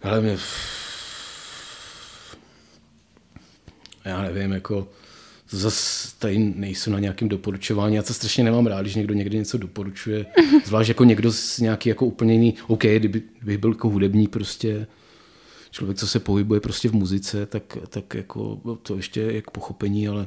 hele, 0.00 0.20
mě... 0.20 0.38
Já 4.04 4.22
nevím, 4.22 4.52
jako 4.52 4.88
zase 5.50 6.08
tady 6.18 6.38
nejsou 6.38 6.90
na 6.90 6.98
nějakém 6.98 7.28
doporučování. 7.28 7.96
Já 7.96 8.02
to 8.02 8.14
strašně 8.14 8.44
nemám 8.44 8.66
rád, 8.66 8.80
když 8.82 8.94
někdo 8.94 9.14
někdy 9.14 9.36
něco 9.38 9.58
doporučuje. 9.58 10.26
Zvlášť 10.64 10.88
jako 10.88 11.04
někdo 11.04 11.32
z 11.32 11.58
nějaký 11.58 11.88
jako 11.88 12.06
úplně 12.06 12.32
jiný, 12.32 12.54
OK, 12.66 12.82
kdyby, 12.82 13.22
kdyby 13.38 13.58
byl 13.58 13.70
jako 13.70 13.88
hudební 13.88 14.26
prostě 14.26 14.86
člověk, 15.70 15.98
co 15.98 16.06
se 16.08 16.20
pohybuje 16.20 16.60
prostě 16.60 16.88
v 16.88 16.92
muzice, 16.92 17.46
tak, 17.46 17.78
tak 17.88 18.14
jako 18.14 18.60
to 18.82 18.96
ještě 18.96 19.20
je 19.20 19.42
k 19.42 19.50
pochopení, 19.50 20.08
ale 20.08 20.26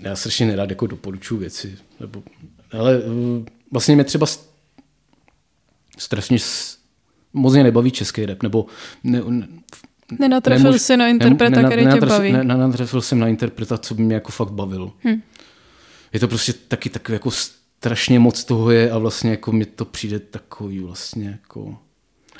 já 0.00 0.16
strašně 0.16 0.46
nerad 0.46 0.70
jako 0.70 0.86
doporučuji 0.86 1.36
věci. 1.36 1.78
Nebo, 2.00 2.22
ale 2.72 2.96
eh, 2.96 3.50
vlastně 3.70 3.94
mě 3.94 4.04
třeba 4.04 4.26
strašně 5.98 6.38
mě 7.32 7.62
nebaví 7.62 7.90
český 7.90 8.26
rap, 8.26 8.42
nebo 8.42 8.66
ne, 9.04 9.22
ne, 9.28 9.48
Nenatrefil 10.18 10.64
nemůž- 10.64 10.82
jsi 10.82 10.96
na 10.96 11.08
interpreta, 11.08 11.56
nena- 11.56 11.68
který 11.68 11.82
tě 11.82 11.88
nenatrefil- 11.88 12.08
baví. 12.08 12.32
Ne, 12.32 12.44
nenatrefil 12.44 13.00
jsem 13.00 13.18
na 13.18 13.28
interpreta, 13.28 13.78
co 13.78 13.94
by 13.94 14.02
mě 14.02 14.14
jako 14.14 14.32
fakt 14.32 14.50
bavil. 14.50 14.92
Hm. 15.04 15.20
Je 16.12 16.20
to 16.20 16.28
prostě 16.28 16.52
taky 16.52 16.90
takový 16.90 17.14
jako 17.14 17.30
strašně 17.30 18.18
moc 18.18 18.44
toho 18.44 18.70
je 18.70 18.90
a 18.90 18.98
vlastně 18.98 19.30
jako 19.30 19.52
mi 19.52 19.64
to 19.66 19.84
přijde 19.84 20.18
takový 20.18 20.80
vlastně 20.80 21.28
jako... 21.28 21.78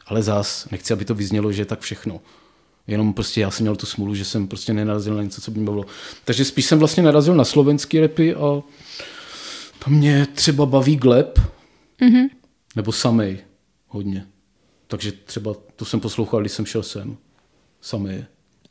Ale 0.06 0.22
zás, 0.22 0.68
nechci, 0.70 0.92
aby 0.92 1.04
to 1.04 1.14
vyznělo, 1.14 1.52
že 1.52 1.62
je 1.62 1.66
tak 1.66 1.80
všechno. 1.80 2.20
Jenom 2.86 3.14
prostě 3.14 3.40
já 3.40 3.50
jsem 3.50 3.64
měl 3.64 3.76
tu 3.76 3.86
smůlu, 3.86 4.14
že 4.14 4.24
jsem 4.24 4.48
prostě 4.48 4.72
nenarazil 4.72 5.14
na 5.14 5.22
něco, 5.22 5.40
co 5.40 5.50
by 5.50 5.58
mě 5.58 5.66
bavilo. 5.66 5.84
Takže 6.24 6.44
spíš 6.44 6.64
jsem 6.66 6.78
vlastně 6.78 7.02
narazil 7.02 7.34
na 7.34 7.44
slovenský 7.44 8.00
repy 8.00 8.34
a 8.34 8.62
tam 9.84 9.94
mě 9.94 10.26
třeba 10.26 10.66
baví 10.66 10.96
Gleb, 10.96 11.38
Mhm. 12.00 12.26
Nebo 12.76 12.92
samej 12.92 13.38
hodně. 13.88 14.26
Takže 14.86 15.12
třeba 15.12 15.54
to 15.76 15.84
jsem 15.84 16.00
poslouchal, 16.00 16.40
když 16.40 16.52
jsem 16.52 16.66
šel 16.66 16.82
sem. 16.82 17.16
Samej. 17.80 18.24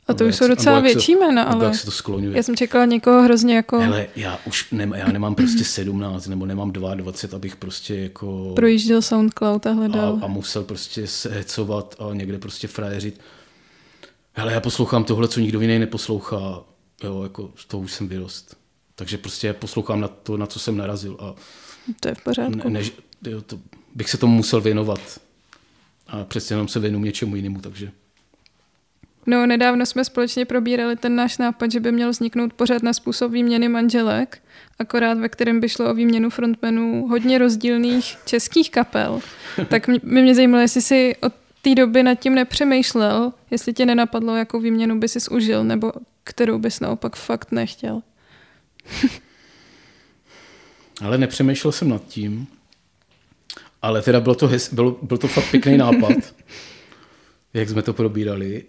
A 0.08 0.14
to 0.14 0.24
už 0.26 0.36
jsou 0.36 0.48
docela 0.48 0.76
se- 0.78 0.82
větší 0.82 1.12
jména, 1.14 1.42
ale 1.42 1.64
jak 1.64 1.74
se 1.74 1.84
to 1.84 1.90
skloňuje. 1.90 2.36
já 2.36 2.42
jsem 2.42 2.56
čekala 2.56 2.84
někoho 2.84 3.22
hrozně 3.22 3.56
jako 3.56 3.80
Hele, 3.80 4.06
já 4.16 4.38
už 4.46 4.70
nem, 4.70 4.92
já 4.92 5.12
nemám 5.12 5.34
prostě 5.34 5.64
17, 5.64 6.26
nebo 6.26 6.46
nemám 6.46 6.72
22, 6.72 7.36
abych 7.36 7.56
prostě 7.56 7.94
jako... 7.96 8.52
projížděl 8.56 9.02
SoundCloud 9.02 9.66
a 9.66 9.72
hledal. 9.72 10.18
a, 10.22 10.24
a 10.24 10.28
musel 10.28 10.64
prostě 10.64 11.06
se 11.06 11.28
hecovat 11.30 11.96
a 11.98 12.14
někde 12.14 12.38
prostě 12.38 12.68
frajeřit. 12.68 13.20
Hele, 14.32 14.52
já 14.52 14.60
poslouchám 14.60 15.04
tohle, 15.04 15.28
co 15.28 15.40
nikdo 15.40 15.60
jiný 15.60 15.78
neposlouchá. 15.78 16.60
Jo, 17.04 17.22
jako 17.22 17.50
z 17.56 17.64
toho 17.64 17.82
už 17.82 17.92
jsem 17.92 18.08
vyrost. 18.08 18.56
Takže 18.94 19.18
prostě 19.18 19.52
poslouchám 19.52 20.00
na 20.00 20.08
to, 20.08 20.36
na 20.36 20.46
co 20.46 20.58
jsem 20.58 20.76
narazil. 20.76 21.16
A 21.20 21.34
To 22.00 22.08
je 22.08 22.14
v 22.14 22.24
pořádku. 22.24 22.68
ne, 22.68 22.80
ne, 23.22 23.30
jo, 23.30 23.40
to, 23.42 23.58
bych 23.94 24.10
se 24.10 24.18
tomu 24.18 24.36
musel 24.36 24.60
věnovat. 24.60 25.00
A 26.06 26.24
přece 26.24 26.54
jenom 26.54 26.68
se 26.68 26.80
věnuju 26.80 27.04
něčemu 27.04 27.36
jinému, 27.36 27.60
takže... 27.60 27.90
No, 29.26 29.46
nedávno 29.46 29.86
jsme 29.86 30.04
společně 30.04 30.44
probírali 30.44 30.96
ten 30.96 31.16
náš 31.16 31.38
nápad, 31.38 31.72
že 31.72 31.80
by 31.80 31.92
měl 31.92 32.10
vzniknout 32.10 32.52
pořád 32.52 32.82
na 32.82 32.92
způsob 32.92 33.32
výměny 33.32 33.68
manželek, 33.68 34.38
akorát 34.78 35.18
ve 35.18 35.28
kterém 35.28 35.60
by 35.60 35.68
šlo 35.68 35.90
o 35.90 35.94
výměnu 35.94 36.30
frontmenů 36.30 37.06
hodně 37.08 37.38
rozdílných 37.38 38.16
českých 38.26 38.70
kapel. 38.70 39.20
Tak 39.68 39.88
mě- 39.88 40.00
mě 40.02 40.34
zajímalo, 40.34 40.62
jestli 40.62 40.82
si 40.82 41.16
od 41.20 41.32
té 41.62 41.74
doby 41.74 42.02
nad 42.02 42.14
tím 42.14 42.34
nepřemýšlel, 42.34 43.32
jestli 43.50 43.72
tě 43.72 43.86
nenapadlo, 43.86 44.36
jakou 44.36 44.60
výměnu 44.60 44.98
by 44.98 45.08
si 45.08 45.18
užil, 45.30 45.64
nebo 45.64 45.92
kterou 46.24 46.58
bys 46.58 46.80
naopak 46.80 47.16
fakt 47.16 47.52
nechtěl. 47.52 48.02
Ale 51.04 51.18
nepřemýšlel 51.18 51.72
jsem 51.72 51.88
nad 51.88 52.06
tím. 52.06 52.46
Ale 53.82 54.02
teda 54.02 54.20
bylo 54.20 54.34
to, 54.34 54.48
hez, 54.48 54.72
bylo, 54.74 54.98
byl 55.02 55.18
to 55.18 55.28
fakt 55.28 55.50
pěkný 55.50 55.76
nápad, 55.76 56.12
jak 57.54 57.68
jsme 57.68 57.82
to 57.82 57.92
probírali. 57.92 58.64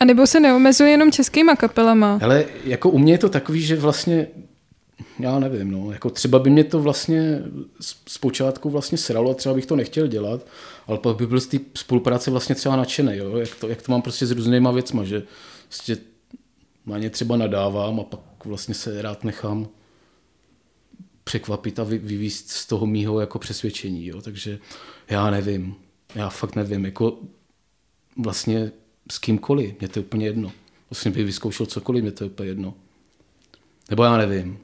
A 0.00 0.04
nebo 0.04 0.26
se 0.26 0.40
neomezuje 0.40 0.90
jenom 0.90 1.12
českýma 1.12 1.56
kapelama. 1.56 2.18
Ale 2.22 2.44
jako 2.64 2.90
u 2.90 2.98
mě 2.98 3.12
je 3.12 3.18
to 3.18 3.28
takový, 3.28 3.62
že 3.62 3.76
vlastně, 3.76 4.26
já 5.18 5.38
nevím, 5.38 5.70
no, 5.70 5.92
jako 5.92 6.10
třeba 6.10 6.38
by 6.38 6.50
mě 6.50 6.64
to 6.64 6.82
vlastně 6.82 7.42
zpočátku 8.08 8.70
vlastně 8.70 8.98
sralo 8.98 9.30
a 9.30 9.34
třeba 9.34 9.54
bych 9.54 9.66
to 9.66 9.76
nechtěl 9.76 10.06
dělat, 10.06 10.46
ale 10.86 10.98
pak 10.98 11.16
by 11.16 11.26
byl 11.26 11.40
z 11.40 11.46
té 11.46 11.58
spolupráce 11.74 12.30
vlastně 12.30 12.54
třeba 12.54 12.76
nadšený, 12.76 13.16
jo, 13.16 13.36
jak 13.36 13.54
to, 13.54 13.68
jak 13.68 13.82
to 13.82 13.92
mám 13.92 14.02
prostě 14.02 14.26
s 14.26 14.30
různýma 14.30 14.70
věcma, 14.70 15.04
že 15.04 15.22
prostě 15.68 15.96
na 16.86 16.98
ně 16.98 17.10
třeba 17.10 17.36
nadávám 17.36 18.00
a 18.00 18.04
pak 18.04 18.20
vlastně 18.44 18.74
se 18.74 19.02
rád 19.02 19.24
nechám 19.24 19.68
překvapit 21.24 21.78
a 21.78 21.84
vy, 21.84 21.98
vyvíst 21.98 22.50
z 22.50 22.66
toho 22.66 22.86
mýho 22.86 23.20
jako 23.20 23.38
přesvědčení, 23.38 24.06
jo, 24.06 24.22
takže 24.22 24.58
já 25.10 25.30
nevím, 25.30 25.74
já 26.14 26.28
fakt 26.28 26.56
nevím, 26.56 26.84
jako 26.84 27.18
vlastně 28.16 28.72
s 29.10 29.18
kýmkoliv, 29.18 29.80
mě 29.80 29.88
to 29.88 29.98
je 29.98 30.04
úplně 30.04 30.26
jedno. 30.26 30.52
Vlastně 30.90 31.10
bych 31.10 31.24
vyzkoušel 31.24 31.66
cokoliv, 31.66 32.02
mě 32.02 32.12
to 32.12 32.24
je 32.24 32.30
úplně 32.30 32.48
jedno. 32.48 32.74
Nebo 33.90 34.04
já 34.04 34.16
nevím. 34.16 34.58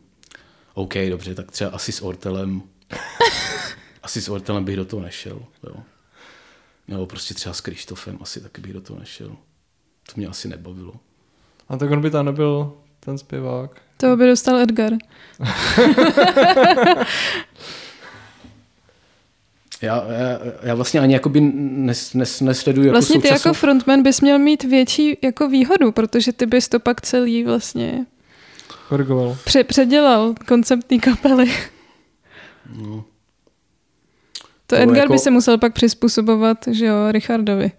OK, 0.74 0.94
dobře, 1.08 1.34
tak 1.34 1.50
třeba 1.50 1.70
asi 1.70 1.92
s 1.92 2.02
Ortelem. 2.02 2.62
asi 4.02 4.20
s 4.20 4.28
Ortelem 4.28 4.64
bych 4.64 4.76
do 4.76 4.84
toho 4.84 5.02
nešel. 5.02 5.42
Jo. 5.62 5.74
Nebo 6.88 7.06
prostě 7.06 7.34
třeba 7.34 7.52
s 7.52 7.60
Krištofem 7.60 8.18
asi 8.20 8.40
taky 8.40 8.60
bych 8.60 8.72
do 8.72 8.80
toho 8.80 8.98
nešel. 8.98 9.36
To 10.06 10.12
mě 10.16 10.26
asi 10.26 10.48
nebavilo. 10.48 10.94
A 11.68 11.76
tak 11.76 11.90
on 11.90 12.00
by 12.00 12.10
tam 12.10 12.26
nebyl 12.26 12.72
ten 13.00 13.18
zpěvák. 13.18 13.82
To 13.96 14.16
by 14.16 14.26
dostal 14.26 14.58
Edgar. 14.58 14.92
Já, 19.82 20.04
já, 20.12 20.38
já 20.62 20.74
vlastně 20.74 21.00
ani 21.00 21.14
jakoby 21.14 21.40
nes, 21.40 22.14
nes, 22.14 22.40
nesleduju 22.40 22.86
jako 22.86 22.92
Vlastně 22.94 23.20
ty 23.20 23.28
současnou... 23.28 23.48
jako 23.50 23.58
frontman 23.58 24.02
bys 24.02 24.20
měl 24.20 24.38
mít 24.38 24.64
větší 24.64 25.18
jako 25.22 25.48
výhodu, 25.48 25.92
protože 25.92 26.32
ty 26.32 26.46
bys 26.46 26.68
to 26.68 26.80
pak 26.80 27.00
celý 27.00 27.44
vlastně 27.44 28.06
Korigoval. 28.88 29.36
pře- 29.44 29.64
předělal 29.64 30.34
koncept 30.48 30.84
té 30.86 30.98
kapely. 30.98 31.50
No. 32.76 33.04
To 34.66 34.76
To 34.76 34.82
Edgar 34.82 34.96
jako- 34.96 35.12
by 35.12 35.18
se 35.18 35.30
musel 35.30 35.58
pak 35.58 35.72
přizpůsobovat, 35.74 36.58
že 36.70 36.86
jo, 36.86 37.12
Richardovi. 37.12 37.72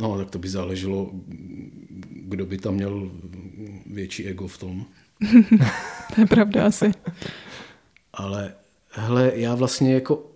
no, 0.00 0.18
tak 0.18 0.30
to 0.30 0.38
by 0.38 0.48
záleželo, 0.48 1.10
kdo 2.08 2.46
by 2.46 2.58
tam 2.58 2.74
měl 2.74 3.10
větší 3.86 4.26
ego 4.26 4.48
v 4.48 4.58
tom. 4.58 4.84
To 6.14 6.20
je 6.20 6.26
pravda 6.26 6.66
asi. 6.66 6.92
Ale 8.14 8.54
hele, 8.90 9.32
já 9.34 9.54
vlastně 9.54 9.94
jako 9.94 10.30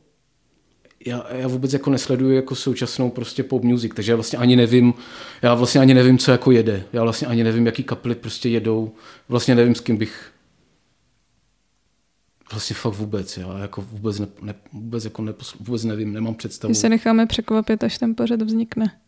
já, 1.07 1.27
já 1.31 1.49
vůbec 1.49 1.73
jako 1.73 1.91
nesleduju 1.91 2.33
jako 2.33 2.55
současnou 2.55 3.11
prostě 3.11 3.43
pop 3.43 3.63
music, 3.63 3.93
takže 3.95 4.13
já 4.13 4.17
vlastně 4.17 4.39
ani 4.39 4.57
nevím, 4.57 4.95
já 5.43 5.55
vlastně 5.55 5.81
ani 5.81 5.95
nevím, 5.95 6.19
co 6.19 6.31
jako 6.31 6.51
jede. 6.51 6.85
Já 6.93 7.03
vlastně 7.03 7.27
ani 7.29 7.45
nevím, 7.45 7.67
jaký 7.67 7.83
kapely 7.85 8.15
prostě 8.15 8.49
jedou. 8.49 8.95
Vlastně 9.29 9.55
nevím, 9.55 9.75
s 9.75 9.81
kým 9.81 9.97
bych 9.97 10.33
vlastně 12.51 12.75
fakt 12.75 12.95
vůbec, 12.95 13.37
já 13.37 13.59
jako 13.59 13.83
vůbec, 13.83 14.19
ne, 14.19 14.27
ne, 14.43 14.55
vůbec, 14.73 15.05
jako 15.05 15.23
neposl, 15.23 15.57
vůbec 15.61 15.85
nevím, 15.85 16.13
nemám 16.13 16.35
představu. 16.35 16.71
My 16.71 16.75
se 16.75 16.89
necháme 16.89 17.27
překvapit, 17.27 17.85
až 17.85 17.99
ten 17.99 18.15
pořad 18.15 18.43
vznikne. 18.43 19.01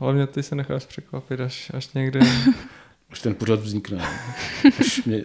Hlavně 0.00 0.26
ty 0.26 0.42
se 0.42 0.54
necháš 0.54 0.84
překvapit 0.84 1.40
až, 1.40 1.70
až 1.74 1.92
někdy. 1.92 2.20
Až 3.10 3.20
ten 3.20 3.34
pořad 3.34 3.60
vznikne. 3.60 4.08
Až 4.80 5.04
mě 5.04 5.24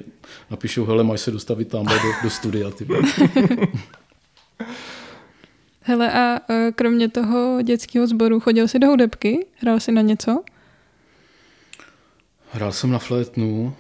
napíšou, 0.51 0.86
hele, 0.86 1.03
máš 1.03 1.22
se 1.22 1.32
dostavit 1.32 1.68
tam 1.68 1.86
do, 1.86 1.93
do 2.24 2.30
studia. 2.30 2.72
Ty. 2.72 2.88
Hele, 5.89 6.11
a 6.11 6.39
e, 6.53 6.71
kromě 6.71 7.09
toho 7.09 7.61
dětského 7.61 8.07
sboru 8.07 8.39
chodil 8.39 8.67
jsi 8.67 8.79
do 8.79 8.88
hudebky? 8.88 9.47
Hrál 9.55 9.79
jsi 9.79 9.91
na 9.91 10.01
něco? 10.01 10.43
Hrál 12.51 12.71
jsem 12.71 12.91
na 12.91 12.99
flétnu, 12.99 13.75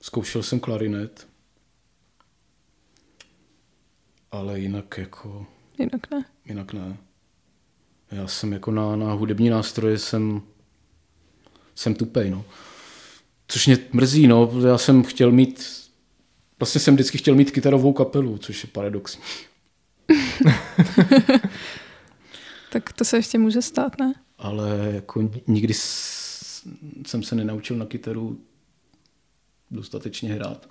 zkoušel 0.00 0.42
jsem 0.42 0.60
klarinet, 0.60 1.26
ale 4.30 4.60
jinak 4.60 4.98
jako, 4.98 5.46
Jinak 5.78 6.10
ne. 6.10 6.24
jinak 6.44 6.72
ne. 6.72 6.96
Já 8.10 8.26
jsem 8.26 8.52
jako 8.52 8.70
na, 8.70 8.96
na 8.96 9.12
hudební 9.12 9.50
nástroje 9.50 9.98
jsem, 9.98 10.42
jsem 11.74 11.94
tupej, 11.94 12.30
no. 12.30 12.44
Což 13.48 13.66
mě 13.66 13.78
mrzí, 13.92 14.26
no, 14.26 14.52
já 14.66 14.78
jsem 14.78 15.04
chtěl 15.04 15.32
mít, 15.32 15.66
vlastně 16.58 16.80
jsem 16.80 16.94
vždycky 16.94 17.18
chtěl 17.18 17.34
mít 17.34 17.50
kytarovou 17.50 17.92
kapelu, 17.92 18.38
což 18.38 18.64
je 18.64 18.70
paradoxní. 18.72 19.22
Tak 22.72 22.92
to 22.92 23.04
se 23.04 23.16
ještě 23.16 23.38
může 23.38 23.62
stát, 23.62 23.98
ne? 24.00 24.14
Ale 24.38 24.90
jako 24.94 25.22
ni- 25.22 25.42
nikdy 25.46 25.74
s- 25.74 26.68
jsem 27.06 27.22
se 27.22 27.34
nenaučil 27.34 27.76
na 27.76 27.86
kytaru 27.86 28.40
dostatečně 29.70 30.34
hrát. 30.34 30.68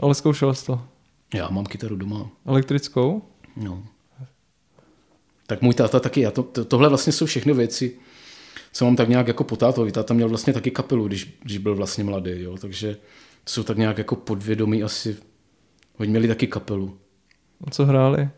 Ale 0.00 0.14
zkoušel 0.14 0.54
jsi 0.54 0.66
to. 0.66 0.88
Já 1.34 1.48
mám 1.50 1.64
kytaru 1.66 1.96
doma. 1.96 2.30
Elektrickou? 2.46 3.22
No. 3.56 3.86
Tak 5.46 5.62
můj 5.62 5.74
táta 5.74 6.00
taky, 6.00 6.20
já 6.20 6.30
to, 6.30 6.42
to, 6.42 6.64
tohle 6.64 6.88
vlastně 6.88 7.12
jsou 7.12 7.26
všechny 7.26 7.52
věci, 7.52 7.96
co 8.72 8.84
mám 8.84 8.96
tak 8.96 9.08
nějak 9.08 9.28
jako 9.28 9.44
po 9.44 9.56
tátovi. 9.56 9.92
Táta 9.92 10.14
měl 10.14 10.28
vlastně 10.28 10.52
taky 10.52 10.70
kapelu, 10.70 11.08
když, 11.08 11.38
když 11.42 11.58
byl 11.58 11.74
vlastně 11.74 12.04
mladý, 12.04 12.30
jo, 12.42 12.56
takže 12.58 12.94
to 13.44 13.50
jsou 13.50 13.62
tak 13.62 13.76
nějak 13.78 13.98
jako 13.98 14.16
podvědomí 14.16 14.82
asi. 14.82 15.16
Oni 15.98 16.10
měli 16.10 16.28
taky 16.28 16.46
kapelu. 16.46 16.98
A 17.66 17.70
co 17.70 17.86
hráli? 17.86 18.30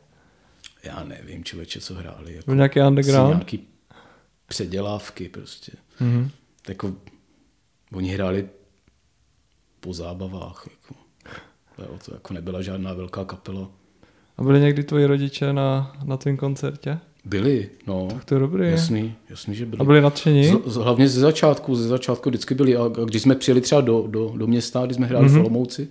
Já 0.82 1.04
nevím, 1.04 1.44
člověče, 1.44 1.80
co 1.80 1.94
hráli. 1.94 2.34
Jako, 2.34 2.54
nějaký 2.54 2.80
underground? 2.80 3.34
nějaký 3.34 3.68
předělávky 4.46 5.28
prostě. 5.28 5.72
Mhm. 6.00 6.30
Jako, 6.68 6.94
oni 7.92 8.08
hráli 8.08 8.48
po 9.80 9.94
zábavách. 9.94 10.68
Jako. 10.70 10.94
Jo, 11.78 11.98
to 12.04 12.14
jako 12.14 12.34
nebyla 12.34 12.62
žádná 12.62 12.92
velká 12.92 13.24
kapela. 13.24 13.70
A 14.36 14.42
byli 14.42 14.60
někdy 14.60 14.84
tvoji 14.84 15.06
rodiče 15.06 15.52
na, 15.52 15.96
na 16.04 16.16
tvém 16.16 16.36
koncertě? 16.36 16.98
Byli, 17.24 17.70
no. 17.86 18.08
Tak 18.14 18.24
to 18.24 18.34
je 18.34 18.38
dobrý. 18.40 18.70
Jasný, 18.70 19.14
jasný, 19.30 19.54
že 19.54 19.66
byli. 19.66 19.80
A 19.80 19.84
byli 19.84 20.00
nadšení? 20.00 20.44
Z, 20.44 20.54
z, 20.66 20.76
hlavně 20.76 21.08
ze 21.08 21.20
začátku, 21.20 21.74
ze 21.76 21.88
začátku 21.88 22.28
vždycky 22.30 22.54
byli. 22.54 22.76
A, 22.76 22.84
a 22.84 23.04
když 23.04 23.22
jsme 23.22 23.34
přijeli 23.34 23.60
třeba 23.60 23.80
do, 23.80 24.04
do, 24.06 24.32
do 24.36 24.46
města, 24.46 24.84
když 24.86 24.96
jsme 24.96 25.06
hráli 25.06 25.26
mm-hmm. 25.28 25.34
v 25.36 25.40
Olomouci, 25.40 25.88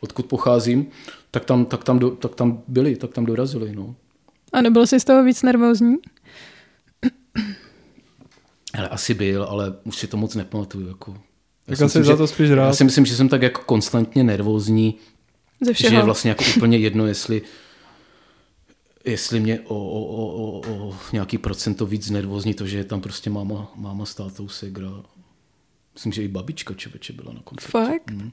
odkud 0.00 0.26
pocházím, 0.26 0.86
tak 1.30 1.44
tam, 1.44 1.64
tak, 1.64 1.84
tam 1.84 1.98
do, 1.98 2.10
tak 2.10 2.34
tam 2.34 2.62
byli, 2.68 2.96
tak 2.96 3.12
tam 3.12 3.26
dorazili. 3.26 3.72
No. 3.76 3.94
A 4.52 4.60
nebyl 4.60 4.86
jsi 4.86 5.00
z 5.00 5.04
toho 5.04 5.24
víc 5.24 5.42
nervózní? 5.42 5.94
Ale 8.78 8.88
asi 8.88 9.14
byl, 9.14 9.42
ale 9.44 9.74
už 9.84 9.96
si 9.96 10.06
to 10.06 10.16
moc 10.16 10.34
nepamatuju. 10.34 10.88
Jako. 10.88 11.10
Já 11.12 11.16
Tak 11.66 11.76
si 11.76 11.84
asi 11.84 11.84
myslím, 11.84 12.04
za 12.04 12.12
že- 12.12 12.16
to 12.16 12.26
spíš 12.26 12.48
Já 12.48 12.54
rád. 12.56 12.72
si 12.74 12.84
myslím, 12.84 13.06
že 13.06 13.16
jsem 13.16 13.28
tak 13.28 13.42
jako 13.42 13.60
konstantně 13.66 14.24
nervózní, 14.24 14.94
Ze 15.60 15.74
že 15.74 15.86
je 15.86 15.90
všeho. 15.90 16.04
vlastně 16.04 16.28
jako 16.28 16.44
úplně 16.56 16.78
jedno, 16.78 17.06
jestli 17.06 17.42
jestli 19.04 19.40
mě 19.40 19.60
o, 19.60 19.76
o, 19.76 20.02
o, 20.04 20.60
o, 20.88 20.96
nějaký 21.12 21.38
procento 21.38 21.86
víc 21.86 22.10
nervózní 22.10 22.54
to, 22.54 22.66
že 22.66 22.78
je 22.78 22.84
tam 22.84 23.00
prostě 23.00 23.30
máma, 23.30 23.72
máma 23.76 24.06
s 24.06 24.14
tátou 24.14 24.48
segra. 24.48 24.88
Myslím, 25.94 26.12
že 26.12 26.22
i 26.22 26.28
babička 26.28 26.74
člověče 26.74 27.12
byla 27.12 27.32
na 27.32 27.40
koncertě. 27.44 27.70
Fakt? 27.70 28.10
Mm. 28.10 28.30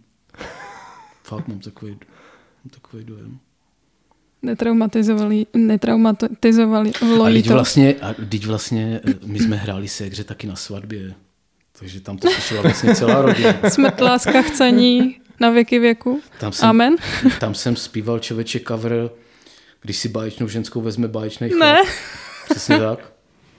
Fakt 1.24 1.48
mám 1.48 1.60
takový 1.60 1.98
Mám 2.64 2.70
takový 2.70 3.04
dojem. 3.04 3.40
Netraumatizovali, 4.42 5.46
netraumatizovali 5.54 6.92
A 7.00 7.30
teď 7.34 7.50
vlastně, 7.50 7.94
a 7.94 8.14
teď 8.14 8.46
vlastně 8.46 9.02
eh, 9.10 9.14
my 9.26 9.40
jsme 9.40 9.56
hráli 9.56 9.88
se 9.88 10.06
hře 10.06 10.24
taky 10.24 10.48
na 10.48 10.56
svatbě. 10.56 11.14
Takže 11.80 12.02
tam 12.02 12.18
to 12.18 12.30
slyšela 12.30 12.62
vlastně 12.62 12.96
celá 12.96 13.22
rodina. 13.22 13.54
Smrt, 13.70 14.02
láska, 14.02 14.42
chcení 14.42 15.18
na 15.40 15.50
věky 15.50 15.80
věku. 15.80 16.22
Tam 16.40 16.52
jsem, 16.54 16.70
Amen. 16.70 16.96
tam 17.40 17.56
jsem 17.56 17.76
zpíval 17.76 18.20
člověče 18.20 18.60
cover, 18.68 19.10
když 19.82 19.98
si 19.98 20.10
báječnou 20.10 20.48
ženskou 20.48 20.82
vezme 20.82 21.08
báječný 21.08 21.50
chlap. 21.50 21.60
Ne, 21.60 21.92
Přesně 22.50 22.80
tak. 22.80 23.14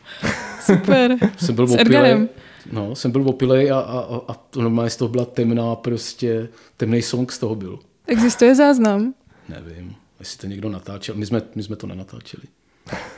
super. 0.60 1.16
Jsem 1.36 1.54
byl 1.54 1.64
opilej. 1.64 2.28
No, 2.72 2.94
jsem 2.94 3.10
byl 3.10 3.28
opilej 3.28 3.72
a, 3.72 3.78
a, 3.78 4.20
a, 4.28 4.36
normálně 4.56 4.90
z 4.90 4.96
toho 4.96 5.08
byla 5.08 5.24
temná, 5.24 5.76
prostě 5.76 6.48
temný 6.76 7.02
song 7.02 7.32
z 7.32 7.38
toho 7.38 7.54
byl. 7.54 7.78
Existuje 8.06 8.54
záznam? 8.54 9.14
Nevím, 9.48 9.94
jestli 10.20 10.38
to 10.38 10.46
někdo 10.46 10.68
natáčel. 10.68 11.14
My 11.14 11.26
jsme, 11.26 11.42
my 11.54 11.62
jsme 11.62 11.76
to 11.76 11.86
nenatáčeli. 11.86 12.42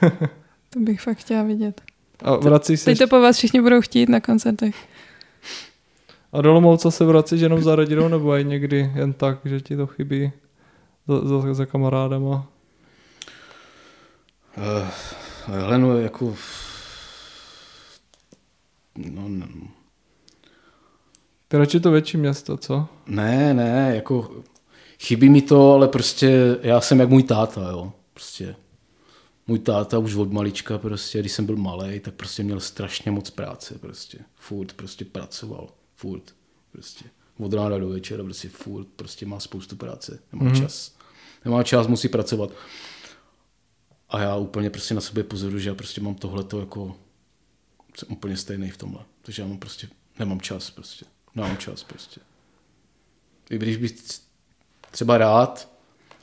To 0.70 0.80
bych 0.80 1.00
fakt 1.00 1.18
chtěla 1.18 1.42
vidět. 1.42 1.80
A 2.22 2.36
vrací 2.36 2.76
se 2.76 2.84
Teď 2.84 2.98
to 2.98 3.08
po 3.08 3.20
vás 3.20 3.36
všichni 3.36 3.60
budou 3.60 3.80
chtít 3.80 4.08
na 4.08 4.20
koncertech. 4.20 4.74
A 6.32 6.42
do 6.42 6.50
Olomouce 6.50 6.90
se 6.90 7.04
vracíš 7.04 7.40
jenom 7.40 7.62
za 7.62 7.76
rodinou 7.76 8.08
nebo 8.08 8.32
aj 8.32 8.44
někdy 8.44 8.92
jen 8.94 9.12
tak, 9.12 9.38
že 9.44 9.60
ti 9.60 9.76
to 9.76 9.86
chybí 9.86 10.32
za, 11.08 11.28
za, 11.28 11.54
za 11.54 11.66
kamarádama? 11.66 12.46
Uh, 14.56 14.88
hele, 15.46 15.78
no, 15.78 15.98
jako... 15.98 16.36
No, 18.96 19.28
no, 19.28 19.46
Ty 21.48 21.56
radši 21.56 21.80
to 21.80 21.90
větší 21.90 22.16
město, 22.16 22.56
co? 22.56 22.88
ne, 23.06 23.54
ne, 23.54 23.92
jako 23.94 24.42
chybí 25.00 25.28
mi 25.28 25.42
to, 25.42 25.72
ale 25.72 25.88
prostě 25.88 26.58
já 26.62 26.80
jsem 26.80 27.00
jak 27.00 27.08
můj 27.08 27.22
táta, 27.22 27.70
jo. 27.70 27.92
Prostě 28.12 28.56
můj 29.46 29.58
táta 29.58 29.98
už 29.98 30.14
od 30.14 30.32
malička, 30.32 30.78
prostě, 30.78 31.20
když 31.20 31.32
jsem 31.32 31.46
byl 31.46 31.56
malý, 31.56 32.00
tak 32.00 32.14
prostě 32.14 32.42
měl 32.42 32.60
strašně 32.60 33.10
moc 33.10 33.30
práce, 33.30 33.78
prostě. 33.78 34.18
Furt 34.34 34.72
prostě 34.72 35.04
pracoval, 35.04 35.68
furt, 35.94 36.34
prostě. 36.72 37.04
Od 37.38 37.52
rána 37.52 37.78
do 37.78 37.88
večera, 37.88 38.24
prostě 38.24 38.48
furt, 38.48 38.86
prostě 38.96 39.26
má 39.26 39.40
spoustu 39.40 39.76
práce, 39.76 40.18
nemá 40.32 40.50
mm-hmm. 40.50 40.62
čas. 40.62 40.92
Nemá 41.44 41.62
čas, 41.62 41.86
musí 41.86 42.08
pracovat. 42.08 42.50
A 44.14 44.20
já 44.20 44.36
úplně 44.36 44.70
prostě 44.70 44.94
na 44.94 45.00
sebe 45.00 45.22
pozoru, 45.22 45.58
že 45.58 45.68
já 45.68 45.74
prostě 45.74 46.00
mám 46.00 46.14
tohleto 46.14 46.60
jako, 46.60 46.96
jsem 47.96 48.08
úplně 48.12 48.36
stejný 48.36 48.70
v 48.70 48.76
tomhle. 48.76 49.04
Takže 49.22 49.42
já 49.42 49.48
mám 49.48 49.58
prostě, 49.58 49.88
nemám 50.18 50.40
čas 50.40 50.70
prostě. 50.70 51.04
Nemám 51.34 51.56
čas 51.56 51.84
prostě. 51.84 52.20
I 53.50 53.58
když 53.58 53.76
bych 53.76 53.94
třeba 54.90 55.18
rád, 55.18 55.68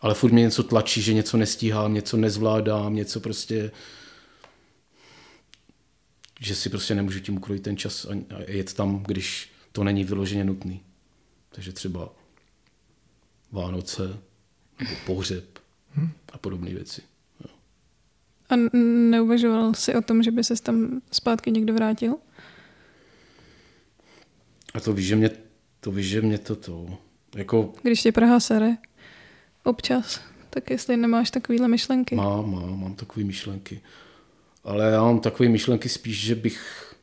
ale 0.01 0.13
furt 0.13 0.31
mě 0.31 0.41
něco 0.41 0.63
tlačí, 0.63 1.01
že 1.01 1.13
něco 1.13 1.37
nestíhám, 1.37 1.93
něco 1.93 2.17
nezvládám, 2.17 2.95
něco 2.95 3.19
prostě, 3.19 3.71
že 6.39 6.55
si 6.55 6.69
prostě 6.69 6.95
nemůžu 6.95 7.19
tím 7.19 7.37
ukrojit 7.37 7.63
ten 7.63 7.77
čas 7.77 8.05
a 8.05 8.35
a 8.35 8.41
jet 8.47 8.73
tam, 8.73 9.03
když 9.03 9.51
to 9.71 9.83
není 9.83 10.03
vyloženě 10.03 10.43
nutný. 10.43 10.81
Takže 11.49 11.71
třeba 11.73 12.09
Vánoce, 13.51 14.19
nebo 14.79 14.95
pohřeb 15.05 15.59
a 16.33 16.37
podobné 16.37 16.73
věci. 16.73 17.10
A 18.51 18.55
neuvažoval 19.09 19.73
si 19.73 19.95
o 19.95 20.01
tom, 20.01 20.23
že 20.23 20.31
by 20.31 20.43
se 20.43 20.55
tam 20.63 21.01
zpátky 21.11 21.51
někdo 21.51 21.73
vrátil? 21.73 22.15
A 24.73 24.79
to 24.79 24.93
víš, 24.93 25.07
že 25.07 25.15
mě 25.15 25.29
to, 25.79 25.91
víš, 25.91 26.07
že 26.07 26.21
mě 26.21 26.37
to, 26.37 26.55
to 26.55 26.97
jako 27.35 27.73
Když 27.81 28.01
tě 28.01 28.11
Praha 28.11 28.39
sere 28.39 28.77
občas, 29.63 30.21
tak 30.49 30.69
jestli 30.69 30.97
nemáš 30.97 31.31
takovýhle 31.31 31.67
myšlenky. 31.67 32.15
Mám, 32.15 32.51
mám, 32.51 32.81
mám 32.81 32.95
takové 32.95 33.25
myšlenky. 33.25 33.81
Ale 34.63 34.91
já 34.91 35.03
mám 35.03 35.19
takové 35.19 35.49
myšlenky 35.49 35.89
spíš, 35.89 36.21
že 36.21 36.35
bych, 36.35 36.93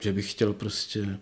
že 0.00 0.12
bych 0.12 0.30
chtěl 0.30 0.52
prostě 0.52 1.18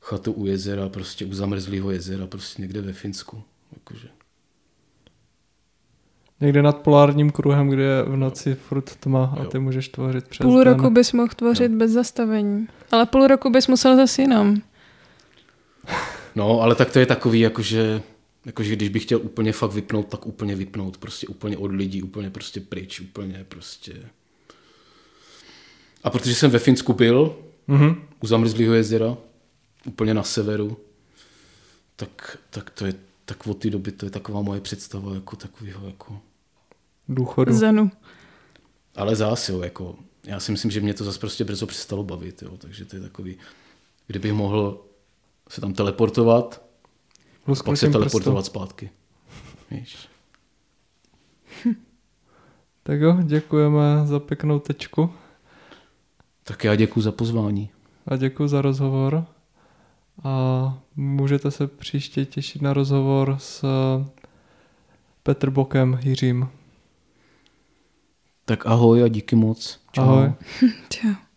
chatu 0.00 0.32
u 0.32 0.46
jezera, 0.46 0.88
prostě 0.88 1.24
u 1.24 1.34
zamrzlého 1.34 1.90
jezera, 1.90 2.26
prostě 2.26 2.62
někde 2.62 2.80
ve 2.80 2.92
Finsku. 2.92 3.42
Jakože. 3.72 4.08
Někde 6.42 6.62
nad 6.62 6.78
polárním 6.78 7.30
kruhem, 7.30 7.68
kde 7.68 7.82
je 7.82 8.02
v 8.02 8.16
noci 8.16 8.54
furt 8.54 8.96
tma 8.96 9.34
a 9.38 9.42
Jo. 9.42 9.48
ty 9.50 9.58
můžeš 9.58 9.88
tvořit 9.88 10.28
přes 10.28 10.44
Půl 10.44 10.64
den. 10.64 10.74
roku 10.74 10.90
bys 10.90 11.12
mohl 11.12 11.28
tvořit 11.36 11.72
bez 11.72 11.90
zastavení. 11.90 12.66
Ale 12.92 13.06
půl 13.06 13.26
roku 13.26 13.50
bys 13.50 13.68
musel 13.68 13.96
zase 13.96 14.22
jinam. 14.22 14.62
No, 16.34 16.60
ale 16.60 16.74
tak 16.74 16.90
to 16.92 16.98
je 16.98 17.06
takový, 17.06 17.40
jakože, 17.40 18.02
jakože 18.46 18.76
když 18.76 18.88
bych 18.88 19.02
chtěl 19.02 19.18
úplně 19.22 19.52
fakt 19.52 19.72
vypnout, 19.72 20.08
tak 20.08 20.26
úplně 20.26 20.54
vypnout, 20.54 20.98
prostě 20.98 21.26
úplně 21.26 21.56
od 21.56 21.72
lidí, 21.72 22.02
úplně 22.02 22.30
prostě 22.30 22.60
pryč, 22.60 23.00
úplně 23.00 23.44
prostě. 23.48 23.92
A 26.04 26.10
protože 26.10 26.34
jsem 26.34 26.50
ve 26.50 26.58
Finsku 26.58 26.92
byl, 26.92 27.36
Mhm. 27.68 27.94
u 28.22 28.26
zamrzlého 28.26 28.74
jezera, 28.74 29.16
úplně 29.86 30.14
na 30.14 30.22
severu, 30.22 30.76
tak, 31.96 32.38
tak 32.50 32.70
to 32.70 32.86
je, 32.86 32.94
tak 33.24 33.46
od 33.46 33.54
té 33.58 33.70
doby 33.70 33.92
to 33.92 34.06
je 34.06 34.10
taková 34.10 34.42
moje 34.42 34.60
představa 34.60 35.14
jako 35.14 35.36
takového, 35.36 35.86
jako, 35.86 36.20
Důchodu. 37.08 37.52
Zenu. 37.52 37.90
ale 38.96 39.16
zase, 39.16 39.52
jo, 39.52 39.60
jako, 39.62 39.96
já 40.26 40.40
si 40.40 40.52
myslím, 40.52 40.70
že 40.70 40.80
mě 40.80 40.94
to 40.94 41.04
zase 41.04 41.18
prostě 41.18 41.44
brzo 41.44 41.66
přestalo 41.66 42.02
bavit, 42.04 42.42
jo, 42.42 42.56
takže 42.58 42.84
to 42.84 42.96
je 42.96 43.02
takový, 43.02 43.36
kdybych 44.06 44.32
mohl 44.32 44.80
se 45.48 45.60
tam 45.60 45.72
teleportovat, 45.74 46.48
pak 46.58 47.44
se 47.44 47.50
Lusknutím 47.50 47.92
teleportovat 47.92 48.44
prstu. 48.44 48.50
zpátky. 48.50 48.90
Víš? 49.70 50.08
Tak 52.84 53.00
jo, 53.00 53.16
děkujeme 53.22 53.80
za 54.04 54.20
pěknou 54.20 54.58
tečku 54.58 55.10
Tak 56.42 56.64
já 56.64 56.74
děkuji 56.76 57.00
za 57.00 57.12
pozvání. 57.12 57.70
a 58.06 58.16
děkuji 58.16 58.48
za 58.48 58.62
rozhovor. 58.62 59.24
A 60.24 60.78
můžete 60.96 61.50
se 61.50 61.66
příště 61.66 62.24
těšit 62.24 62.62
na 62.62 62.72
rozhovor 62.72 63.36
s 63.38 63.64
Petr 65.22 65.50
Bokem 65.50 65.98
Jiřím. 66.02 66.48
Tak 68.52 68.66
ahoj 68.66 69.02
a 69.04 69.08
díky 69.08 69.36
moc. 69.36 69.80
Čau. 69.92 70.04
Ahoj. 70.04 70.32
Čau. 70.88 71.31